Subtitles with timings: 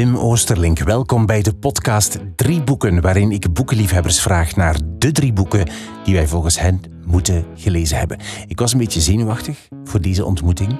[0.00, 0.78] Wim Oosterlink.
[0.78, 5.68] Welkom bij de podcast Drie Boeken, waarin ik boekenliefhebbers vraag naar de drie boeken
[6.04, 8.18] die wij volgens hen moeten gelezen hebben.
[8.46, 10.78] Ik was een beetje zenuwachtig voor deze ontmoeting,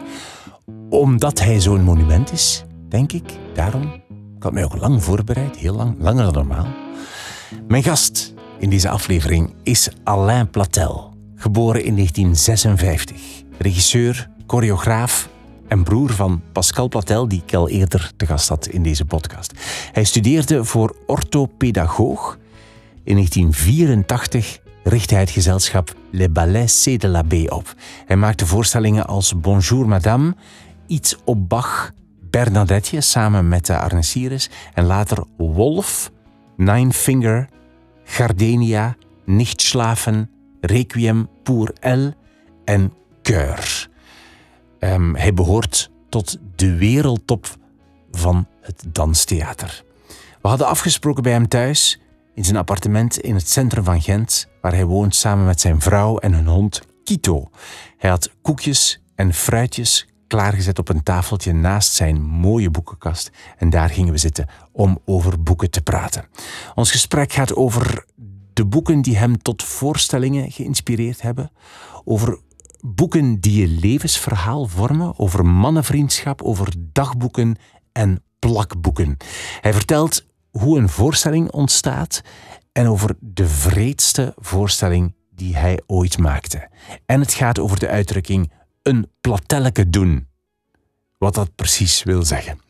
[0.89, 3.25] omdat hij zo'n monument is, denk ik.
[3.55, 3.83] Daarom.
[4.37, 6.67] Ik had mij ook lang voorbereid, heel lang, langer dan normaal.
[7.69, 13.43] Mijn gast in deze aflevering is Alain Platel, geboren in 1956.
[13.59, 15.29] Regisseur, choreograaf,
[15.71, 19.53] en broer van Pascal Platel, die ik al eerder te gast had in deze podcast.
[19.93, 22.39] Hij studeerde voor orthopedagoog.
[23.05, 27.75] In 1984 richtte hij het gezelschap Le Ballet C de la B op.
[28.07, 30.35] Hij maakte voorstellingen als Bonjour Madame,
[30.87, 31.93] Iets op Bach,
[32.31, 36.11] Bernadette samen met de Arnesiris en later Wolf,
[36.57, 37.49] Nine Finger,
[38.05, 42.15] Gardenia, Nicht Schlafen, Requiem pour Elle
[42.65, 43.90] en Cœur.
[44.81, 47.57] Um, hij behoort tot de wereldtop
[48.11, 49.85] van het danstheater.
[50.43, 52.01] We hadden afgesproken bij hem thuis,
[52.35, 56.19] in zijn appartement in het centrum van Gent, waar hij woont samen met zijn vrouw
[56.19, 57.51] en hun hond Kito.
[57.99, 63.89] Hij had koekjes en fruitjes klaargezet op een tafeltje naast zijn mooie boekenkast en daar
[63.89, 66.25] gingen we zitten om over boeken te praten.
[66.75, 68.05] Ons gesprek gaat over
[68.53, 71.51] de boeken die hem tot voorstellingen geïnspireerd hebben,
[72.05, 72.39] over
[72.81, 77.57] boeken die je levensverhaal vormen, over mannenvriendschap, over dagboeken
[77.93, 79.17] en plakboeken.
[79.61, 82.23] Hij vertelt hoe een voorstelling ontstaat
[82.73, 86.69] en over de vreedste voorstelling die hij ooit maakte.
[87.07, 90.29] En het gaat over de uitdrukking een platelleke doen.
[91.19, 92.70] Wat dat precies wil zeggen.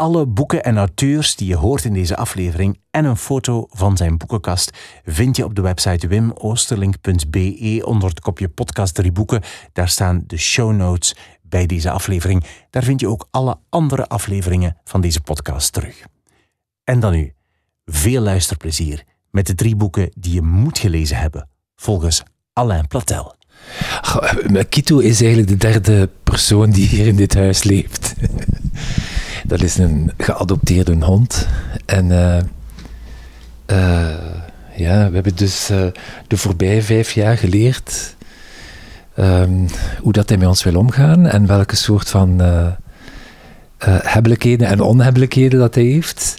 [0.00, 4.16] Alle boeken en auteurs die je hoort in deze aflevering en een foto van zijn
[4.16, 4.70] boekenkast
[5.04, 9.42] vind je op de website wimoosterlink.be onder het kopje podcast drie boeken.
[9.72, 12.44] Daar staan de show notes bij deze aflevering.
[12.70, 16.04] Daar vind je ook alle andere afleveringen van deze podcast terug.
[16.84, 17.32] En dan nu,
[17.84, 22.22] veel luisterplezier met de drie boeken die je moet gelezen hebben, volgens
[22.52, 23.34] Alain Platel.
[24.68, 28.14] Kito is eigenlijk de derde persoon die hier in dit huis leeft.
[29.50, 31.48] Dat is een geadopteerde hond.
[31.86, 32.36] En uh,
[33.66, 34.14] uh,
[34.76, 35.86] ja, we hebben dus uh,
[36.26, 38.16] de voorbije vijf jaar geleerd
[39.18, 39.66] um,
[40.00, 42.40] hoe dat hij met ons wil omgaan en welke soort van
[43.84, 46.38] hebbelijkheden en onhebbelijkheden dat hij heeft.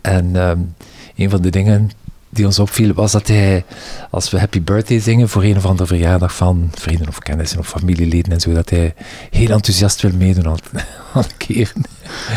[0.00, 0.74] En um,
[1.16, 1.90] een van de dingen
[2.30, 3.64] die ons opviel was dat hij,
[4.10, 7.68] als we Happy Birthday zingen voor een of andere verjaardag van vrienden of kennissen of
[7.68, 8.94] familieleden en zo, dat hij
[9.30, 10.58] heel enthousiast wil meedoen aan,
[11.14, 11.82] aan keren.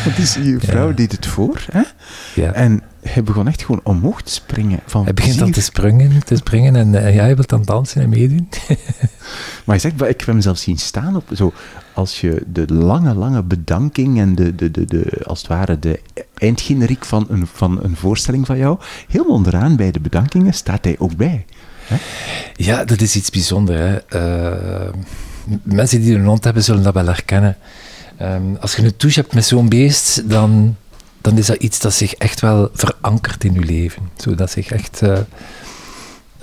[0.06, 0.96] Want is je vrouw ja.
[0.96, 1.82] deed het voor, hè?
[2.36, 2.52] Ja.
[2.54, 4.80] En hij begon echt gewoon omhoog te springen.
[4.86, 8.02] Van hij begint dan te springen, te springen en uh, ja, hij wil dan dansen
[8.02, 8.50] en meedoen.
[9.66, 11.54] maar je zegt, ik heb hem zelfs zien staan op zo,
[11.94, 16.00] als je de lange, lange bedanking en de, de, de, de, als het ware de
[16.34, 20.96] eindgeneriek van een, van een voorstelling van jou, heel onderaan bij de bedankingen staat hij
[21.00, 21.46] ook bij.
[21.86, 21.98] Hè?
[22.56, 24.04] Ja, dat is iets bijzonders.
[24.16, 24.54] Uh,
[25.64, 27.58] mensen die een hond hebben, zullen dat wel herkennen.
[28.22, 30.76] Um, als je een touche hebt met zo'n beest, dan,
[31.24, 34.10] dan is dat iets dat zich echt wel verankert in je leven.
[34.16, 35.02] Zodat zich echt...
[35.02, 35.18] Uh,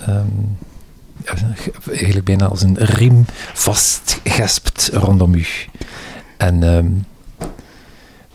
[0.09, 0.59] um,
[1.91, 3.25] eigenlijk bijna als een riem
[3.55, 5.47] vastgespt rondom u.
[6.37, 7.05] En um,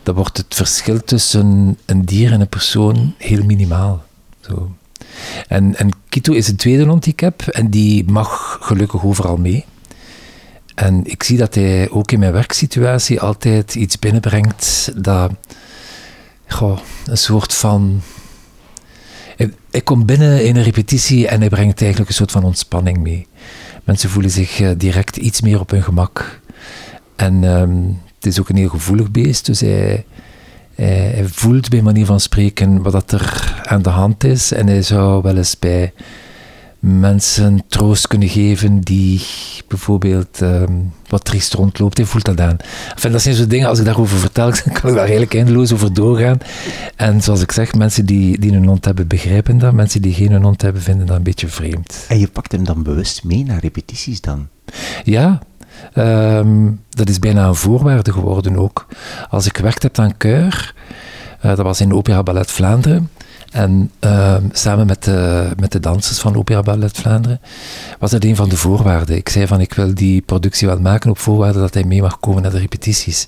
[0.02, 4.04] dan wordt het verschil tussen een dier en een persoon heel minimaal.
[4.40, 4.74] Zo.
[5.48, 9.36] En, en Kito is een tweede hond die ik heb en die mag gelukkig overal
[9.36, 9.64] mee.
[10.74, 15.32] En ik zie dat hij ook in mijn werksituatie altijd iets binnenbrengt dat
[16.48, 18.00] goh, een soort van.
[19.70, 23.26] Ik kom binnen in een repetitie en hij brengt eigenlijk een soort van ontspanning mee.
[23.84, 26.40] Mensen voelen zich eh, direct iets meer op hun gemak.
[27.16, 30.04] En um, het is ook een heel gevoelig beest, dus hij,
[30.74, 34.52] hij, hij, voelt bij manier van spreken wat er aan de hand is.
[34.52, 35.92] En hij zou wel eens bij
[36.86, 39.20] mensen troost kunnen geven die
[39.68, 41.96] bijvoorbeeld um, wat triest rondloopt.
[41.96, 42.56] Hij voelt dat aan.
[42.94, 44.50] Enfin, dat zijn zo dingen, als ik daarover vertel,
[44.80, 46.38] kan ik daar eigenlijk eindeloos over doorgaan.
[46.96, 49.72] En zoals ik zeg, mensen die, die een hond hebben, begrijpen dat.
[49.72, 52.04] Mensen die geen hond hebben, vinden dat een beetje vreemd.
[52.08, 54.48] En je pakt hem dan bewust mee naar repetities dan?
[55.04, 55.38] Ja,
[55.94, 58.86] um, dat is bijna een voorwaarde geworden ook.
[59.28, 60.74] Als ik werkte heb aan Keur,
[61.44, 63.10] uh, dat was in Opera Ballet Vlaanderen,
[63.50, 67.40] En ehm, samen met de, met de dansers van Opera Ballet Vlaanderen
[67.98, 69.16] was dat een van de voorwaarden.
[69.16, 72.20] Ik zei van ik wil die productie wel maken op voorwaarde dat hij mee mag
[72.20, 73.24] komen naar de repetities.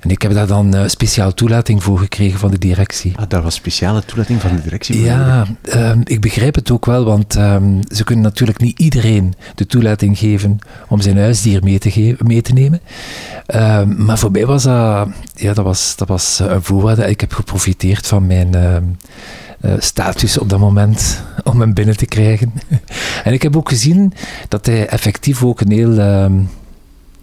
[0.00, 3.12] En ik heb daar dan uh, speciaal toelating voor gekregen van de directie.
[3.16, 5.04] Ah, daar was speciale toelating van de directie voor?
[5.04, 9.66] Ja, ehm, ik begrijp het ook wel, want ehm, ze kunnen natuurlijk niet iedereen de
[9.66, 12.80] toelating geven om zijn huisdier mee te, mee te nemen.
[13.96, 17.10] maar voor mij was dat, ja, dat, was, dat was een voorwaarde.
[17.10, 18.50] Ik heb geprofiteerd van mijn
[19.64, 22.52] uh, status op dat moment om hem binnen te krijgen.
[23.24, 24.12] en ik heb ook gezien
[24.48, 26.32] dat hij effectief ook een, heel, ehm,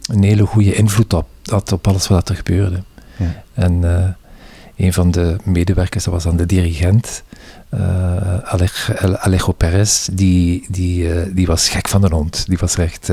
[0.05, 2.83] een hele goede invloed had, had op alles wat er gebeurde.
[3.17, 3.43] Ja.
[3.53, 4.07] En uh,
[4.75, 7.23] een van de medewerkers, dat was dan de dirigent,
[7.73, 8.37] uh,
[9.13, 12.45] Alejo Perez, die, die, die was gek van de hond.
[12.47, 13.11] Die was echt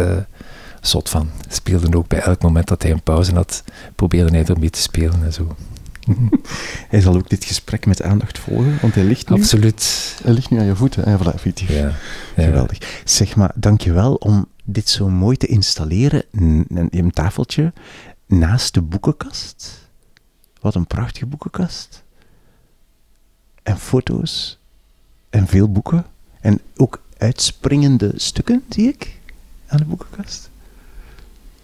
[0.80, 1.30] zot van.
[1.48, 3.62] Speelde ook bij elk moment dat hij een pauze had,
[3.94, 5.56] probeerde hij ermee te spelen en zo.
[6.88, 9.36] hij zal ook dit gesprek met aandacht volgen, want hij ligt nu...
[9.36, 10.16] Absoluut.
[10.22, 11.04] Hij ligt nu aan je voeten.
[11.04, 11.72] En voilà, effectief.
[11.72, 11.92] Ja,
[12.34, 13.02] Geweldig.
[13.04, 16.24] Zeg maar, dankjewel om dit zo mooi te installeren.
[16.30, 17.72] in een tafeltje
[18.26, 19.88] naast de boekenkast.
[20.60, 22.04] Wat een prachtige boekenkast.
[23.62, 24.58] En foto's.
[25.30, 26.06] En veel boeken.
[26.40, 29.18] En ook uitspringende stukken, zie ik,
[29.66, 30.50] aan de boekenkast.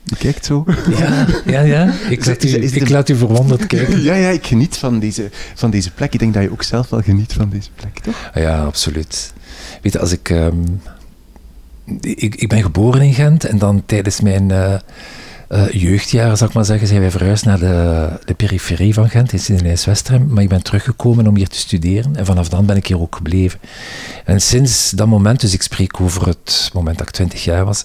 [0.04, 0.64] Je kijkt zo.
[0.98, 1.92] Ja, ja, ja.
[2.08, 4.02] Ik, laat u, ik laat u verwonderd kijken.
[4.02, 6.12] Ja, ja, ik geniet van deze, van deze plek.
[6.12, 8.30] Ik denk dat je ook zelf wel geniet van deze plek, toch?
[8.34, 9.32] Ja, absoluut.
[9.82, 10.30] Weet je, als ik...
[10.30, 10.80] Um,
[12.00, 14.48] ik, ik ben geboren in Gent en dan tijdens mijn...
[14.48, 14.74] Uh,
[15.52, 19.32] uh, jeugdjaren, zal ik maar zeggen, zijn wij verhuisd naar de, de periferie van Gent,
[19.32, 20.26] in Sint-Nijs-Westerhem.
[20.28, 23.16] Maar ik ben teruggekomen om hier te studeren en vanaf dan ben ik hier ook
[23.16, 23.60] gebleven.
[24.24, 27.84] En sinds dat moment, dus ik spreek over het moment dat ik 20 jaar was,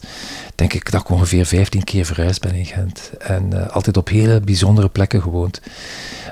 [0.55, 3.11] denk ik dat ik ongeveer 15 keer verhuisd ben in Gent.
[3.19, 5.61] En uh, altijd op hele bijzondere plekken gewoond.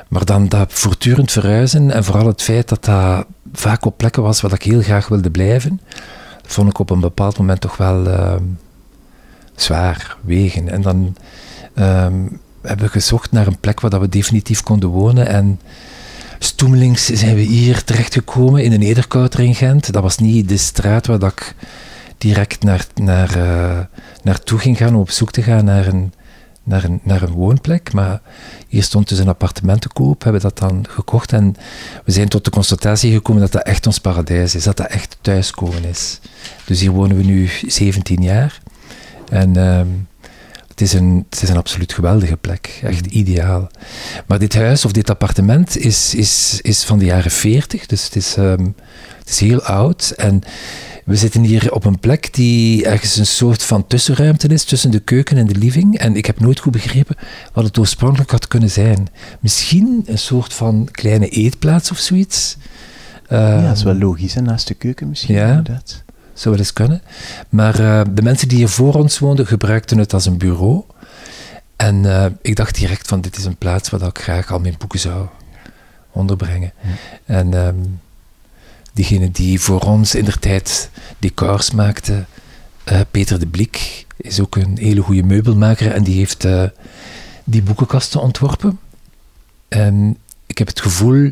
[0.08, 4.42] Maar dan dat voortdurend verhuizen en vooral het feit dat dat vaak op plekken was
[4.42, 5.82] waar ik heel graag wilde blijven,
[6.46, 8.36] vond ik op een bepaald moment toch wel uh,
[9.56, 10.70] zwaar wegen.
[10.70, 11.16] En dan
[11.76, 15.28] um, hebben we gezocht naar een plek waar dat we definitief konden wonen.
[15.28, 15.60] En
[16.40, 19.94] stoemelings zijn we hier terechtgekomen in een Nederkouter in Gent.
[19.94, 21.56] Dat was niet de straat waar dat ik
[22.18, 23.80] direct naar, naar, uh,
[24.24, 26.14] naartoe ging gaan om op zoek te gaan naar een,
[26.64, 27.94] naar, een, naar een woonplek.
[27.94, 28.22] Maar
[28.68, 31.56] hier stond dus een appartement te koop, hebben dat dan gekocht en
[32.06, 35.18] we zijn tot de constatatie gekomen dat dat echt ons paradijs is, dat dat echt
[35.22, 36.20] thuiskomen is.
[36.66, 38.62] Dus hier wonen we nu 17 jaar
[39.30, 39.82] en uh,
[40.68, 43.68] het, is een, het is een absoluut geweldige plek, echt ideaal.
[44.28, 48.16] Maar dit huis of dit appartement is, is, is van de jaren 40, dus het
[48.16, 48.76] is, um,
[49.20, 50.44] het is heel oud en
[51.06, 55.00] we zitten hier op een plek die ergens een soort van tussenruimte is tussen de
[55.00, 55.98] keuken en de living.
[55.98, 57.16] En ik heb nooit goed begrepen
[57.54, 59.08] wat het oorspronkelijk had kunnen zijn.
[59.40, 62.58] Misschien een soort van kleine eetplaats of zoiets.
[63.30, 64.42] ja, dat is wel logisch, hè?
[64.42, 65.36] naast de keuken misschien.
[65.36, 66.04] Ja, inderdaad.
[66.36, 67.02] Zou wel eens kunnen.
[67.50, 70.84] Maar uh, de mensen die hier voor ons woonden gebruikten het als een bureau.
[71.76, 74.76] En uh, ik dacht direct van dit is een plaats waar ik graag al mijn
[74.78, 75.28] boeken zou
[76.12, 76.74] onderbrengen.
[77.26, 78.00] En um,
[78.94, 82.26] diegene die voor ons in der tijd decors maakte,
[82.92, 86.48] uh, Peter de Blik, is ook een hele goede meubelmaker en die heeft
[87.44, 88.80] die boekenkasten ontworpen.
[89.68, 91.32] En ik heb het gevoel,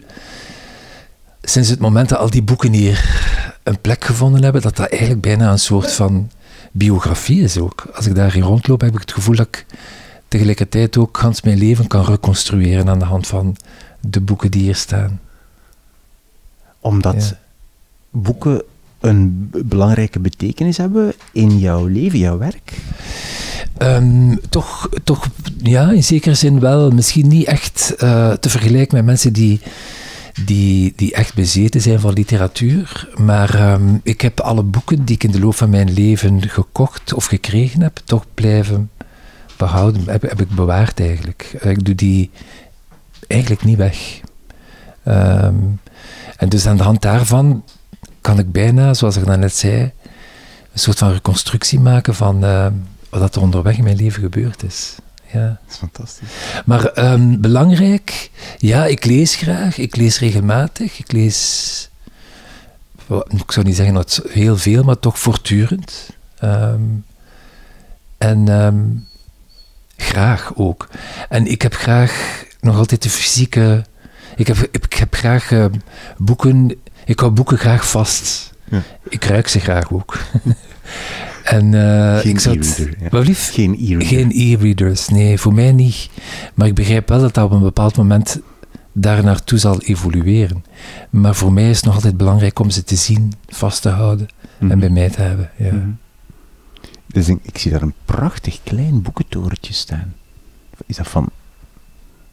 [1.41, 3.31] sinds het moment dat al die boeken hier
[3.63, 6.29] een plek gevonden hebben, dat dat eigenlijk bijna een soort van
[6.71, 7.87] biografie is ook.
[7.93, 9.65] Als ik daarin rondloop, heb ik het gevoel dat ik
[10.27, 13.55] tegelijkertijd ook gans mijn leven kan reconstrueren aan de hand van
[13.99, 15.19] de boeken die hier staan.
[16.79, 17.35] Omdat
[18.09, 18.63] boeken
[18.99, 22.73] een belangrijke betekenis hebben in jouw leven, jouw werk?
[23.77, 25.27] Um, toch, toch,
[25.57, 26.91] ja, in zekere zin wel.
[26.91, 29.61] Misschien niet echt uh, te vergelijken met mensen die,
[30.45, 33.09] die, die echt bezeten zijn van literatuur.
[33.17, 37.13] Maar um, ik heb alle boeken die ik in de loop van mijn leven gekocht
[37.13, 38.91] of gekregen heb, toch blijven
[39.57, 40.09] behouden.
[40.09, 41.55] Heb, ik bewaard eigenlijk.
[41.61, 42.31] Ik doe die
[43.27, 44.19] eigenlijk niet weg.
[45.07, 45.79] Um,
[46.37, 47.63] en dus aan de hand daarvan
[48.21, 49.91] kan ik bijna, zoals ik net zei,
[50.73, 52.67] een soort van reconstructie maken van uh,
[53.09, 54.95] wat er onderweg in mijn leven gebeurd is.
[55.33, 55.47] Ja.
[55.47, 56.27] Dat is fantastisch.
[56.65, 61.89] Maar um, belangrijk, ja, ik lees graag, ik lees regelmatig, ik lees,
[63.27, 66.09] ik zou niet zeggen dat heel veel, maar toch voortdurend.
[66.43, 67.05] Um,
[68.17, 69.07] en um,
[69.97, 70.87] graag ook.
[71.29, 73.85] En ik heb graag nog altijd de fysieke.
[74.35, 75.65] Ik heb, ik heb graag uh,
[76.17, 78.51] boeken ik hou boeken graag vast.
[78.63, 78.81] Ja.
[79.09, 80.17] Ik ruik ze graag ook.
[81.43, 82.63] en, uh, Geen.
[82.99, 83.09] Ja.
[83.51, 84.07] Geen e-reader.
[84.07, 86.09] Geen e-readers, nee, voor mij niet.
[86.53, 88.39] Maar ik begrijp wel dat dat op een bepaald moment
[88.91, 90.65] daar naartoe zal evolueren.
[91.09, 94.27] Maar voor mij is het nog altijd belangrijk om ze te zien, vast te houden
[94.59, 94.79] en Mhm.
[94.79, 95.49] bij mij te hebben.
[95.57, 95.71] Ja.
[95.73, 95.89] Mhm.
[97.07, 100.13] Dus ik, ik zie daar een prachtig klein boekentorentje staan.
[100.85, 101.29] Is dat van...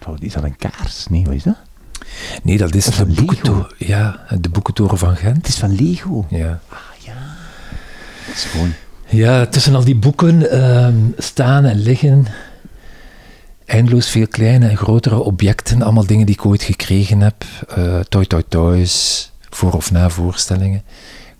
[0.00, 1.06] van- Is dat een kaars?
[1.10, 1.56] Nee, wat is dat?
[2.42, 5.36] Nee, dat is Dat de, boekentoren, ja, de boekentoren van Gent.
[5.36, 6.26] Het is van Lego.
[6.30, 6.60] Ja.
[6.68, 7.14] Ah ja.
[8.26, 8.72] Dat is gewoon...
[9.10, 12.26] Ja, tussen al die boeken ehm, staan en liggen
[13.64, 15.82] eindeloos veel kleine en grotere objecten.
[15.82, 17.44] Allemaal dingen die ik ooit gekregen heb.
[17.68, 20.82] eh toy toy toys, voor of na voorstellingen.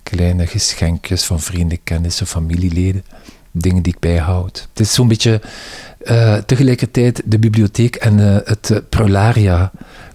[0.03, 3.03] Kleine geschenkjes van vrienden, kennissen, familieleden.
[3.51, 4.67] Dingen die ik bijhoud.
[4.69, 5.41] Het is zo'n beetje
[6.03, 8.77] eh, tegelijkertijd de bibliotheek en eh, het uh,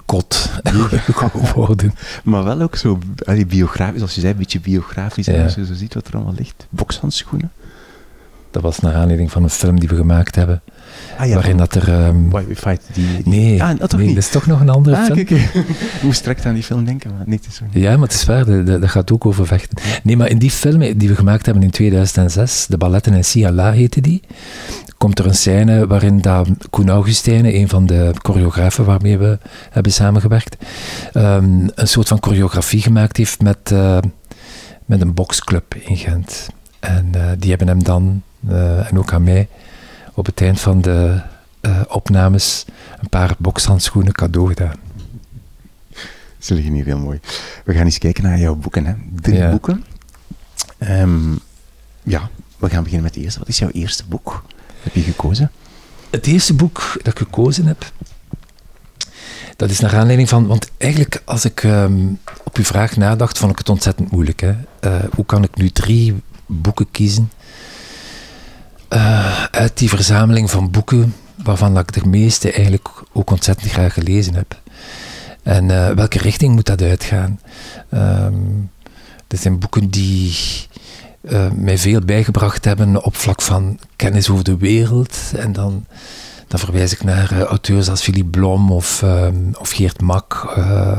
[0.07, 1.95] Prolaria-kot geworden.
[2.25, 5.27] Maar wel ook zo allee, biografisch, als je zei, een beetje biografisch.
[5.29, 6.67] En als je zo ziet wat er allemaal ligt.
[6.71, 7.51] Bokshandschoenen.
[8.51, 10.63] Dat was naar aanleiding van een film die we gemaakt hebben.
[11.19, 11.89] Ah ja, waarin dat er...
[11.89, 12.83] ehm, Why We Fight.
[12.93, 15.25] Die, die- nee, Ah, dat nee dat is toch nog een andere Ah, film.
[15.25, 15.55] kijk, kijk.
[15.65, 17.65] Ik moest direct aan die film denken, maar niet zo.
[17.71, 19.79] Ja, maar het is waar, dat gaat ook over vechten.
[20.03, 23.73] Nee, maar in die film die we gemaakt hebben in 2006, De Balletten in Siala
[23.73, 24.21] heette die,
[24.99, 29.39] komt er een scène waarin dat Koen Augustijnen, een van de choreografen waarmee we
[29.71, 30.57] hebben samengewerkt,
[31.13, 33.99] ehm, een soort van choreografie gemaakt heeft met, eh,
[34.85, 36.49] met een boxclub in Gent.
[36.81, 39.49] En eh, die hebben hem dan, eh, en ook aan mij,
[40.15, 41.21] op het eind van de
[41.89, 42.65] opnames
[43.01, 44.75] een paar bokshandschoenen cadeau gedaan.
[46.39, 47.21] Ze liggen hier heel mooi.
[47.65, 48.87] We gaan eens kijken naar jouw boeken.
[48.87, 48.95] Hè.
[49.21, 49.51] Drie Ja.
[49.51, 49.85] boeken.
[50.79, 51.33] Ehm,
[52.03, 53.39] ja, we gaan beginnen met de eerste.
[53.39, 54.43] Wat is jouw eerste boek?
[54.87, 55.51] Heb je gekozen?
[56.11, 57.93] Het eerste boek dat ik gekozen heb,
[59.57, 62.07] dat is naar aanleiding van, want eigenlijk als ik ehm,
[62.45, 64.41] op uw vraag nadacht, vond ik het ontzettend moeilijk.
[64.41, 64.55] Hè?
[64.81, 66.15] Eh, hoe kan ik nu drie
[66.47, 67.31] boeken kiezen
[68.89, 71.15] eh, uit die verzameling van boeken
[71.45, 74.61] waarvan ik de meeste eigenlijk ook ontzettend graag gelezen heb?
[75.43, 77.41] En eh, welke richting moet dat uitgaan?
[77.91, 78.35] Ehm
[79.27, 80.37] dat zijn boeken die
[81.27, 85.19] eh, mij veel bijgebracht hebben op vlak van kennis over de wereld.
[85.37, 85.85] En dan,
[86.49, 90.53] dan verwijs ik naar eh, auteurs als Philippe Blom of, ehm, of Geert Mak.
[90.57, 90.99] eh,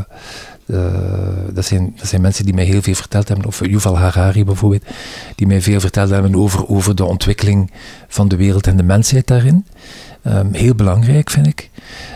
[1.53, 4.83] dat, zijn, dat zijn mensen die mij heel veel verteld hebben, of Yuval Harari bijvoorbeeld,
[5.35, 7.71] die mij veel verteld hebben over, over de ontwikkeling
[8.07, 9.65] van de wereld en de mensheid daarin.
[10.21, 11.69] Ehm, heel belangrijk, vind ik.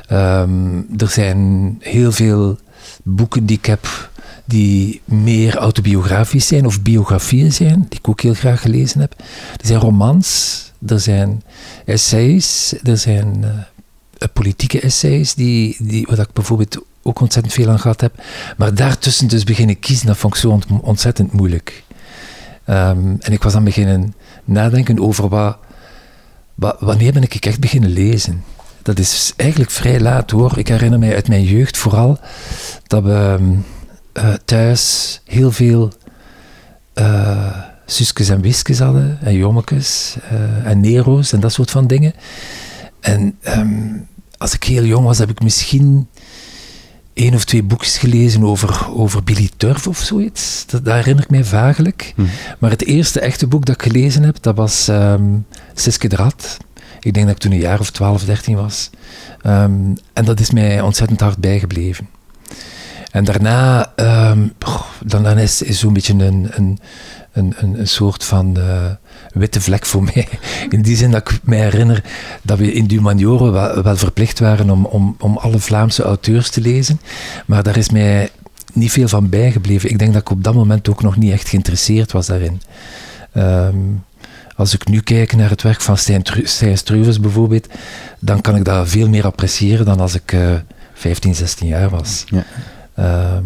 [0.08, 2.58] Ehm, er zijn heel veel
[3.04, 4.10] boeken die ik heb
[4.52, 9.14] die meer autobiografisch zijn of biografieën zijn, die ik ook heel graag gelezen heb.
[9.62, 11.44] Er zijn romans, er zijn
[11.86, 17.80] essays, er zijn eh, politieke essays, die, die, waar ik bijvoorbeeld ook ontzettend veel aan
[17.80, 18.24] gehad heb.
[18.58, 21.84] Maar daartussen dus beginnen kiezen, dat vond ik zo ont- ontzettend moeilijk.
[22.66, 25.58] Ehm, en ik was dan beginnen nadenken over wat,
[26.56, 28.44] wa- wanneer ben ik echt beginnen lezen.
[28.82, 30.58] Dat is eigenlijk vrij laat hoor.
[30.58, 32.20] Ik herinner mij uit mijn jeugd vooral
[32.88, 33.54] dat we ehm,
[34.14, 35.92] eh, thuis heel veel
[37.92, 42.14] Suskes en Wiskes hadden, en Jommekes, eh, en Nero's en dat soort van dingen.
[43.00, 43.98] En ehm,
[44.38, 46.08] als ik heel jong was, heb ik misschien
[47.14, 50.64] één of twee boekjes gelezen over, over Billy Turf of zoiets.
[50.68, 52.14] Dat, dat herinner ik mij vagelijk.
[52.16, 52.22] Hm.
[52.60, 55.24] Maar het eerste echte boek dat ik gelezen heb, dat was ehm
[55.74, 56.58] Siske de Rat.
[57.00, 58.90] Ik denk dat ik toen een jaar of 12, 13 was.
[59.42, 62.08] Ehm, en dat is mij ontzettend hard bijgebleven.
[63.12, 64.48] En daarna, ehm,
[65.06, 66.80] dan, dan is, is zo'n beetje een, een,
[67.32, 68.86] een, een, soort van eh,
[69.34, 70.28] witte vlek voor mij.
[70.70, 72.04] In die zin dat ik me herinner
[72.42, 76.62] dat we in Dumaniore wel, wel verplicht waren om, om, om alle Vlaamse auteurs te
[76.62, 77.02] lezen.
[77.46, 78.30] Maar daar is mij
[78.74, 79.90] niet veel van bijgebleven.
[79.90, 82.62] Ik denk dat ik op dat moment ook nog niet echt geïnteresseerd was daarin.
[83.32, 83.78] Ehm,
[84.56, 87.68] als ik nu kijk naar het werk van Stijn, Tru Struves bijvoorbeeld,
[88.20, 90.54] dan kan ik dat veel meer appreciëren dan als ik eh
[90.94, 92.24] 15, 16 jaar was.
[92.28, 92.44] Ja.
[92.96, 93.44] Ehm,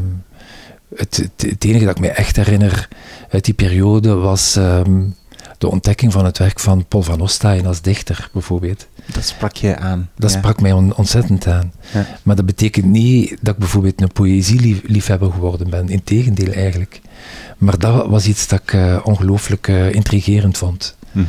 [0.96, 2.88] het, het, het enige dat ik me echt herinner
[3.30, 5.02] uit die periode was ehm,
[5.58, 8.88] de ontdekking van het werk van Paul van Ostaaien als dichter, bijvoorbeeld.
[9.14, 10.10] Dat sprak je aan.
[10.16, 10.38] Dat ja.
[10.38, 11.72] sprak mij on- ontzettend aan.
[11.94, 12.06] Ja.
[12.24, 15.90] Maar dat betekent niet dat ik bijvoorbeeld een poëzieliefhebber geworden ben.
[15.90, 17.02] Integendeel eigenlijk.
[17.58, 20.96] Maar dat was iets dat ik eh, ongelooflijk eh, intrigerend vond.
[21.12, 21.26] Mhm.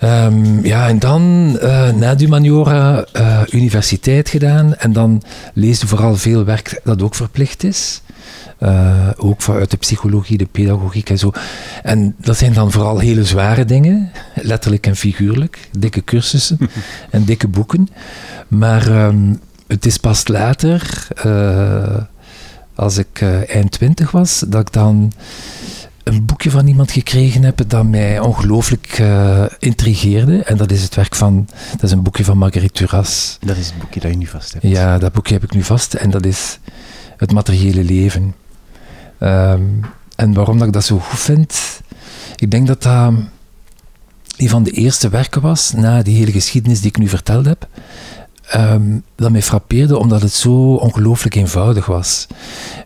[0.00, 4.76] Ehm, ja, en dan eh, na Dumaniora eh, universiteit gedaan.
[4.76, 5.22] En dan
[5.54, 8.02] lees je vooral veel werk dat ook verplicht is.
[8.58, 11.32] Eh, ook vanuit de psychologie, de pedagogiek en zo.
[11.82, 15.68] En dat zijn dan vooral hele zware dingen, letterlijk en figuurlijk.
[15.78, 16.58] Dikke cursussen
[17.10, 17.88] en dikke boeken.
[18.48, 19.34] Maar ehm,
[19.66, 21.08] het is pas later,
[22.74, 25.12] als ik eind twintig was, dat ik dan
[26.04, 30.42] een boekje van iemand gekregen heb dat mij ongelooflijk uh, intrigeerde.
[30.42, 33.38] En dat is het werk van, dat is een boekje van Marguerite Duras.
[33.40, 34.64] Dat is het boekje dat je nu vast hebt.
[34.64, 35.94] Ja, dat boekje heb ik nu vast.
[35.94, 36.58] En dat is
[37.16, 38.34] Het materiële leven.
[39.18, 39.62] Ehm,
[40.16, 41.80] en waarom dat ik dat zo goed vind?
[42.36, 43.12] Ik denk dat dat
[44.36, 47.68] een van de eerste werken was, na die hele geschiedenis die ik nu verteld heb,
[48.56, 52.26] um, dat mij frappeerde omdat het zo ongelooflijk eenvoudig was.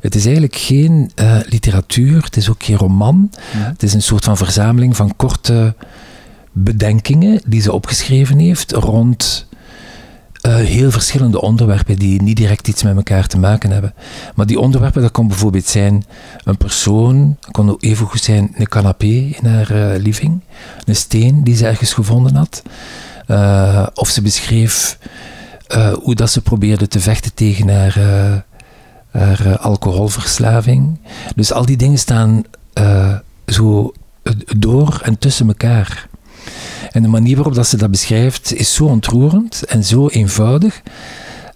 [0.00, 3.30] Het is eigenlijk geen uh, literatuur, het is ook geen roman.
[3.46, 5.74] Het is een soort van verzameling van korte
[6.52, 9.46] bedenkingen die ze opgeschreven heeft rond
[10.46, 13.94] uh, heel verschillende onderwerpen die niet direct iets met elkaar te maken hebben.
[14.34, 16.04] Maar die onderwerpen, dat kon bijvoorbeeld zijn
[16.44, 19.06] een persoon, dat kon ook even goed zijn een canapé
[19.40, 20.40] in haar uh, living,
[20.84, 22.62] een steen die ze ergens gevonden had.
[23.28, 24.98] Uh, of ze beschreef
[26.02, 27.98] hoe dat ze probeerde te vechten tegen haar,
[29.10, 30.98] haar alcoholverslaving.
[31.36, 32.42] Dus al die dingen staan
[33.46, 33.92] zo
[34.56, 36.08] door en tussen elkaar.
[36.90, 40.82] En de manier waarop dat ze dat beschrijft is zo ontroerend en zo eenvoudig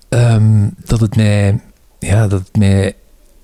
[0.08, 1.60] um, dat het mij,
[1.98, 2.94] ja, dat het mij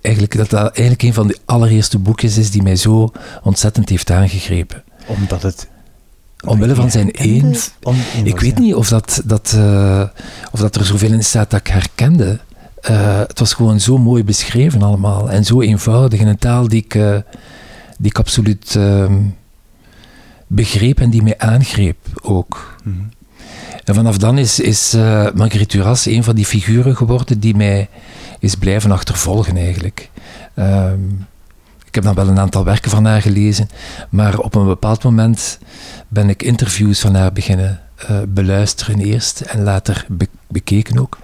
[0.00, 3.12] eigenlijk, dat dat eigenlijk een van de allereerste boekjes is die mij zo
[3.43, 4.83] ontzettend heeft aangegrepen.
[5.07, 5.69] Omdat het
[6.45, 7.55] Omwille van zijn één.
[8.25, 10.03] Ik weet niet of, dat, dat, uh,
[10.53, 12.39] of dat er zoveel in staat dat ik herkende.
[12.91, 15.31] Uh, het was gewoon zo mooi beschreven allemaal.
[15.31, 16.21] En zo eenvoudig.
[16.21, 17.17] In een taal die ik, uh,
[17.99, 19.21] die ik absoluut ehm,
[20.47, 22.77] begreep en die mij aangreep ook.
[22.85, 22.95] Mhm.
[23.85, 24.93] En vanaf dan is, is
[25.35, 27.89] Marguerite Duras een van die figuren geworden die mij
[28.39, 30.11] is blijven achtervolgen eigenlijk.
[30.55, 31.01] Ehm,
[31.95, 33.69] ik heb dan wel een aantal werken van haar gelezen,
[34.11, 35.59] maar op een bepaald moment
[36.09, 40.07] ben ik interviews van haar beginnen uh, beluisteren eerst en later
[40.49, 41.19] bekeken ook.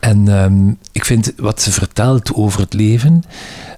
[0.00, 3.22] En um, ik vind wat ze vertelt over het leven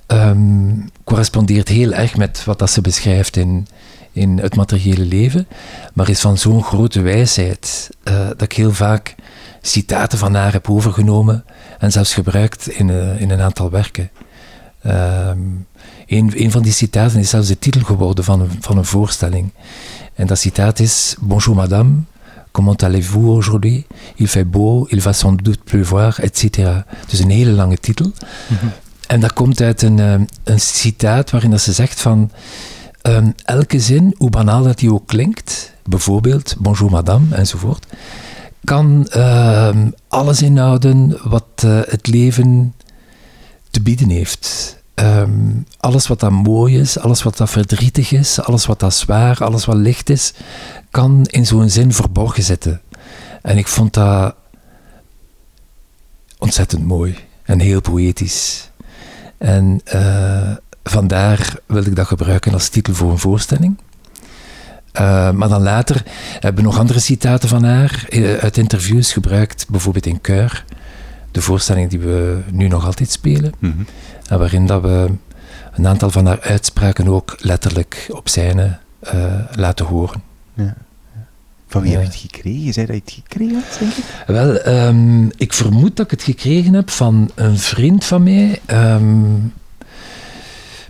[0.06, 3.66] um, correspondeert heel erg met wat dat ze beschrijft in,
[4.12, 5.48] in het materiële leven,
[5.94, 9.14] maar is van zo'n grote wijsheid uh, dat ik heel vaak
[9.60, 11.44] citaten van haar heb overgenomen
[11.78, 14.10] en zelfs gebruikt in, uh, in een aantal werken.
[14.86, 15.66] Um,
[16.10, 19.50] een, van die citaten is zelfs de titel geworden van een, van een voorstelling.
[20.14, 21.90] En dat citaat is Bonjour madame,
[22.50, 23.86] comment allez-vous aujourd'hui?
[24.14, 26.68] Il fait beau, il va sans doute pleuvoir, etc.
[27.08, 28.12] Dus een hele lange titel.
[29.06, 30.14] En dat komt uit een, uh,
[30.44, 32.30] een citaat waarin dat ze zegt van
[33.08, 37.86] Um, elke zin, hoe banaal dat die ook klinkt, bijvoorbeeld bonjour madame enzovoort,
[38.64, 42.74] kan um, alles inhouden wat uh, het leven
[43.70, 44.78] te bieden heeft.
[45.00, 49.44] Um, alles wat dat mooi is, alles wat dat verdrietig is, alles wat dat zwaar,
[49.44, 50.32] alles wat licht is,
[50.90, 52.80] kan in zo'n zin verborgen zitten.
[53.42, 54.34] En ik vond dat
[56.38, 58.70] ontzettend mooi en heel poëtisch.
[59.38, 60.50] En uh,
[60.84, 63.78] vandaar wil ik dat gebruiken als titel voor een voorstelling.
[64.92, 69.66] Uh, maar dan later hebben we nog andere citaten van haar eh, uit interviews gebruikt,
[69.68, 70.64] bijvoorbeeld in Keur,
[71.30, 73.86] de voorstelling die we nu nog altijd spelen, mm -hmm.
[74.28, 75.10] en waarin dat we
[75.72, 78.78] een aantal van haar uitspraken ook letterlijk op scène
[79.14, 80.22] uh, laten horen.
[80.54, 80.74] Ja.
[81.66, 82.64] Van wie heb je het gekregen?
[82.64, 84.04] Je zei dat je het gekregen had, denk ik?
[84.26, 88.60] Wel, um, ik vermoed dat ik het gekregen heb van een vriend van mij.
[88.66, 89.52] Um,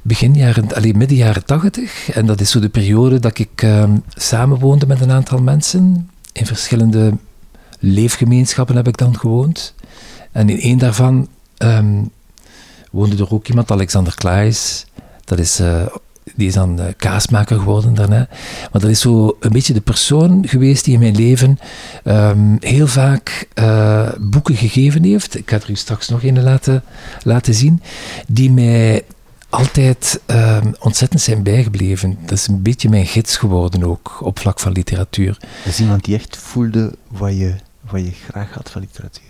[0.02, 2.10] begin jaren, alleen midden jaren tachtig.
[2.10, 6.10] En dat is zo de periode dat ik uh, samenwoonde met een aantal mensen.
[6.32, 7.12] In verschillende
[7.78, 9.74] leefgemeenschappen heb ik dan gewoond.
[10.32, 12.10] En in één daarvan um,
[12.90, 14.86] woonde er ook iemand, Alexander Klaes.
[15.24, 15.82] Dat is, uh,
[16.34, 18.28] die is dan uh, kaasmaker geworden daarna.
[18.72, 21.58] Maar dat is zo een beetje de persoon geweest die in mijn leven
[22.04, 25.38] um, heel vaak uh, boeken gegeven heeft.
[25.38, 26.82] Ik ga er u straks nog een laten,
[27.22, 27.82] laten zien.
[28.26, 29.04] Die mij
[29.48, 32.18] altijd uh, ontzettend zijn bijgebleven.
[32.22, 35.36] Dat is een beetje mijn gids geworden ook, op vlak van literatuur.
[35.40, 37.54] Dat is iemand die echt voelde wat je,
[37.90, 39.24] wat je graag had van literatuur?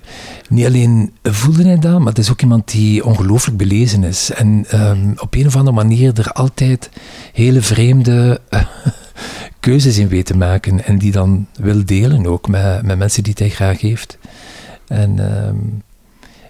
[0.48, 4.30] Niet alleen voelde hij dat, maar het is ook iemand die ongelooflijk belezen is.
[4.30, 6.90] En um, op een of andere manier er altijd
[7.32, 8.60] hele vreemde uh,
[9.60, 10.84] keuzes in weet te maken.
[10.84, 14.18] En die dan wil delen ook met, met mensen die hij graag heeft.
[14.86, 15.82] En um,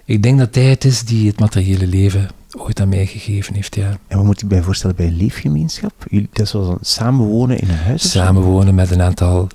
[0.05, 3.75] ik denk dat hij het is die het materiële leven ooit aan mij gegeven heeft,
[3.75, 3.97] ja.
[4.07, 5.93] En wat moet ik mij voorstellen bij een leefgemeenschap?
[6.09, 8.11] Dat is zoals samenwonen in een huis?
[8.11, 9.47] Samenwonen met een aantal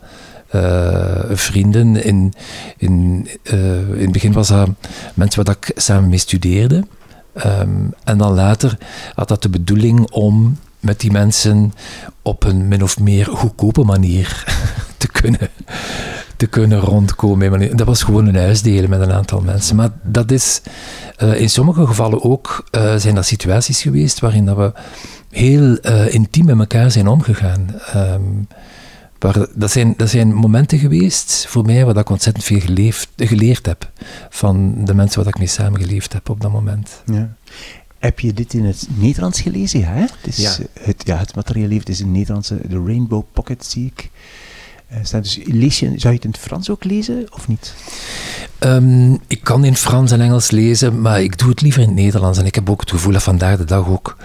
[1.30, 2.04] vrienden.
[2.04, 2.32] In,
[2.76, 4.68] in, uh, in het begin was dat
[5.14, 6.84] mensen waar ik samen mee studeerde.
[7.46, 8.78] Um, en dan later
[9.14, 11.72] had dat de bedoeling om met die mensen
[12.22, 14.44] op een min of meer goedkope manier
[14.98, 15.50] te kunnen
[16.36, 17.76] te kunnen rondkomen.
[17.76, 19.76] Dat was gewoon een huisdelen met een aantal mensen.
[19.76, 20.60] Maar dat is
[21.22, 24.72] uh, in sommige gevallen ook zijn dat situaties geweest waarin dat we
[25.30, 25.76] heel
[26.08, 27.74] intiem met elkaar zijn omgegaan.
[27.96, 28.48] Um,
[29.18, 33.66] waar, dat, zijn, dat zijn momenten geweest voor mij waar ik ontzettend veel geleefd, geleerd
[33.66, 33.90] heb
[34.30, 37.02] van de mensen waar ik mee samengeleefd heb op dat moment.
[37.06, 37.34] Ja.
[37.98, 39.80] Heb je dit in het Nederlands gelezen?
[39.80, 40.00] Ja, hè?
[40.00, 40.56] Het, is, ja.
[40.80, 44.10] Het, ja, het materiaal heeft is in het Nederlandse, de Rainbow Pocket zie ik.
[44.92, 47.74] Uh, staat dus, lees je, zou je het in het Frans ook lezen of niet?
[48.60, 51.96] Um, ik kan in Frans en Engels lezen, maar ik doe het liever in het
[51.96, 52.38] Nederlands.
[52.38, 54.16] En ik heb ook het gevoel dat vandaag de dag ook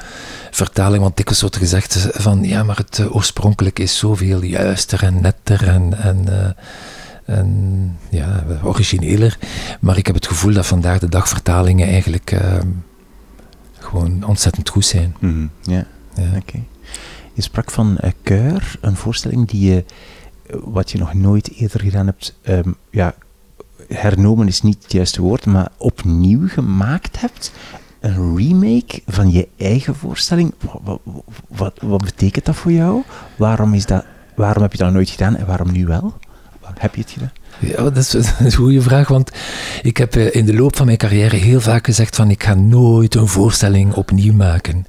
[0.56, 5.22] vertaling, want dikwijls wordt gezegd van ja, maar het uh, oorspronkelijk is zoveel juister en
[5.22, 9.38] netter en, en, uh, en ja, origineler.
[9.80, 12.68] Maar ik heb het gevoel dat vandaag de dag vertalingen eigenlijk ehm,
[13.80, 15.16] gewoon ontzettend goed zijn.
[15.20, 15.86] Mm Ja,
[16.16, 16.38] ja.
[16.38, 16.60] oké.
[17.34, 19.86] Je sprak van Keur, een voorstelling die je,
[20.50, 23.16] wat je nog nooit eerder gedaan hebt, um, ja,
[23.88, 27.52] hernomen is niet het juiste woord, maar opnieuw gemaakt hebt.
[28.02, 30.54] Een remake van je eigen voorstelling.
[31.48, 33.04] Wat, wat, betekent dat voor jou?
[33.36, 36.14] Waarom, is dat, waarom heb je dat nooit gedaan en waarom nu wel?
[36.78, 37.32] Heb je het gedaan?
[37.60, 39.32] Ja, dat is, een goede vraag, want
[39.82, 42.54] ik heb eh, in de loop van mijn carrière heel vaak gezegd van ik ga
[42.54, 44.86] nooit een voorstelling opnieuw maken.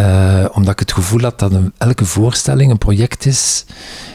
[0.00, 3.64] Uh, omdat ik het gevoel had dat een, elke voorstelling een project is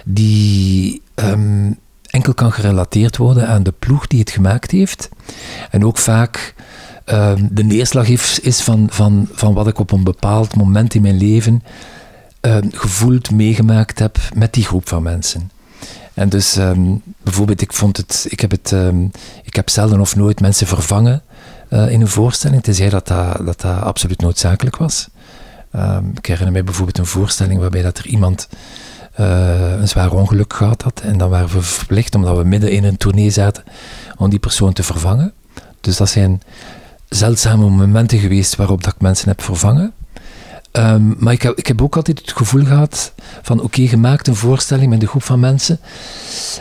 [0.06, 1.78] die um,
[2.10, 5.10] enkel kan gerelateerd worden aan de ploeg die het gemaakt heeft.
[5.72, 6.54] En ook vaak
[7.10, 8.08] uh, de neerslag
[8.42, 11.64] is van, van, van wat ik op een bepaald moment in mijn leven
[12.42, 15.52] uh, gevoeld, meegemaakt heb met die groep van mensen.
[16.14, 18.76] En dus um, bijvoorbeeld, ik vond het, ik heb het,
[19.44, 21.22] ik heb zelden of nooit mensen vervangen
[21.70, 25.08] uh, in een voorstelling, tenzij dat dat, dat, dat absoluut noodzakelijk was.
[25.76, 28.48] Um, ik herinner mij bijvoorbeeld een voorstelling waarbij dat er iemand
[29.20, 31.02] uh, een zwaar ongeluk gehad had.
[31.02, 33.64] En dan waren we verplicht, omdat we midden in een tournee zaten,
[34.18, 35.34] om die persoon te vervangen.
[35.82, 36.42] Dus dat zijn
[37.10, 39.94] zeldzame momenten geweest waarop dat ik mensen heb vervangen.
[40.72, 44.90] Um, maar ik heb, ook altijd het gevoel gehad van oké, okay, gemaakt een voorstelling
[44.90, 45.80] met een groep van mensen.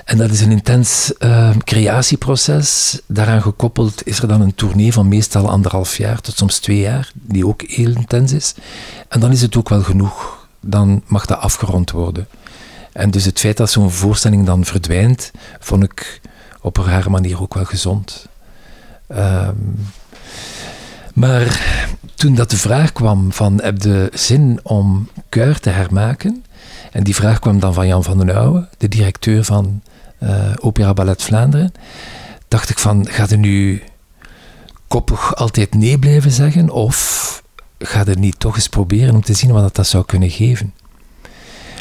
[0.04, 3.00] En dat is een intens uh, creatieproces.
[3.06, 7.10] Daaraan gekoppeld is er dan een tournee van meestal anderhalf jaar tot soms twee jaar,
[7.14, 8.54] die ook heel intens is.
[9.08, 10.48] En dan is het ook wel genoeg.
[10.60, 12.28] Dan mag dat afgerond worden.
[12.92, 15.30] En dus het feit dat zo'n voorstelling dan verdwijnt,
[15.60, 16.20] vond ik
[16.60, 18.26] op een rare manier ook wel gezond.
[19.08, 19.78] Um,
[21.14, 21.76] maar
[22.14, 26.44] toen dat de vraag kwam van heb je zin om Keur te hermaken?
[26.92, 29.82] En die vraag kwam dan van Jan van den Ouwe, de directeur van
[30.20, 31.72] uh, Opera Ballet Vlaanderen.
[32.48, 33.82] Dacht ik van, ga je nu
[34.88, 36.70] koppig altijd nee blijven zeggen?
[36.70, 37.42] Of
[37.78, 40.74] ga je niet toch eens proberen om te zien wat dat zou kunnen geven?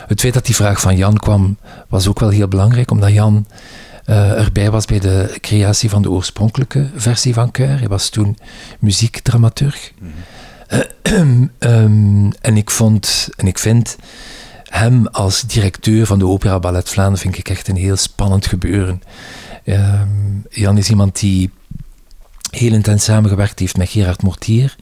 [0.08, 3.46] Het feit dat die vraag van Jan kwam, was ook wel heel belangrijk, omdat Jan
[4.06, 7.80] uh, erbij was bij de creatie van de oorspronkelijke versie van Keur.
[7.80, 8.38] Hij was toen
[8.80, 9.92] muziekdramaturg.
[11.02, 11.52] Um,
[12.42, 13.96] en ik vond, en ik vind
[14.64, 19.02] hem als directeur van de Opera Ballet Vlaanderen vind ik echt een heel spannend gebeuren.
[19.66, 21.50] Um, Jan is iemand die
[22.50, 24.76] heel intens samengewerkt heeft met Gerard Mortier.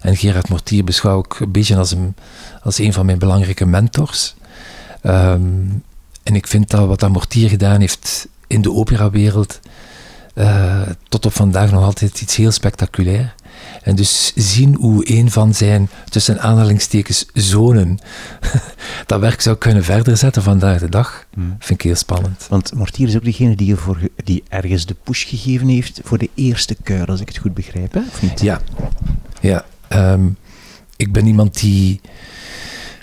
[0.00, 2.14] En Gerard Mortier beschouw ik een beetje als een,
[2.62, 4.34] als een van mijn belangrijke mentors.
[5.02, 5.82] Um,
[6.22, 9.60] en ik vind dat wat dat Mortier gedaan heeft in de operawereld
[10.34, 13.34] uh, tot op vandaag nog altijd iets heel spectaculair.
[13.82, 17.98] En dus zien hoe een van zijn, tussen aanhalingstekens, zonen,
[19.06, 21.56] dat werk zou kunnen verder zetten vandaag de dag, hmm.
[21.58, 22.46] vind ik heel spannend.
[22.48, 26.30] Want Mortier is ook degene die, voor, die ergens de push gegeven heeft voor de
[26.34, 28.00] eerste keur, als ik het goed begrijp, hè?
[28.00, 28.40] of niet?
[28.40, 28.60] Ja,
[29.40, 29.64] ja.
[29.88, 30.36] Um,
[30.96, 32.00] ik ben iemand die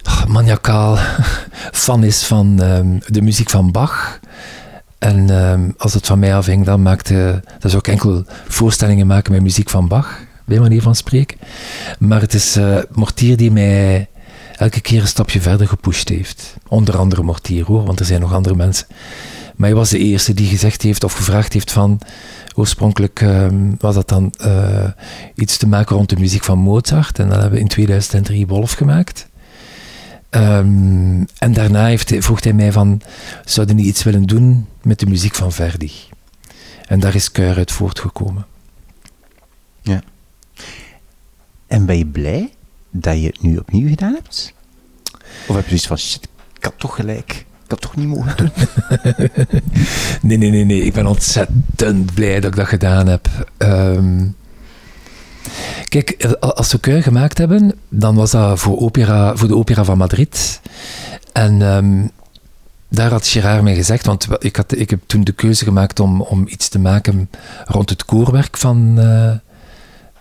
[0.03, 0.97] oh, maniacaal
[1.85, 4.19] fan is van um, de muziek van Bach.
[4.99, 7.43] En um, als het van mij afhing, dan maakte...
[7.59, 11.37] Dat ik enkel voorstellingen maken met muziek van Bach, bij manier van spreken.
[11.99, 14.07] Maar het is uh, Mortier die mij
[14.55, 16.55] elke keer een stapje verder gepusht heeft.
[16.67, 18.87] Onder andere Mortier want er zijn nog andere mensen.
[19.55, 21.99] Maar hij was de eerste die gezegd heeft of gevraagd heeft van...
[22.55, 24.89] Oorspronkelijk um, was dat dan uh,
[25.35, 27.19] iets te maken rond de muziek van Mozart.
[27.19, 29.28] En dan hebben we in 2003 Wolf gemaakt.
[30.31, 33.01] Um, en daarna heeft, vroeg hij mij van,
[33.45, 35.91] zouden niet iets willen doen met de muziek van Verdi?
[36.87, 38.45] En daar is Keur uit voortgekomen.
[39.81, 40.01] Ja.
[41.67, 42.49] En ben je blij
[42.91, 44.53] dat je het nu opnieuw gedaan hebt?
[45.47, 47.45] Of heb je zoiets van, shit, ik had toch gelijk.
[47.63, 48.51] Ik had toch niet mogen doen.
[50.29, 50.81] nee, nee, nee, nee.
[50.81, 53.27] Ik ben ontzettend blij dat ik dat gedaan heb.
[53.57, 54.35] Um,
[55.89, 59.83] Kijk, eh, als we Keur gemaakt hebben, dan was dat voor, opera, voor de Opera
[59.83, 60.61] van Madrid.
[61.33, 62.11] En um,
[62.89, 66.21] daar had Gerard mij gezegd, want ik, had, ik heb toen de keuze gemaakt om,
[66.21, 67.29] om iets te maken
[67.65, 69.31] rond het koorwerk van, uh,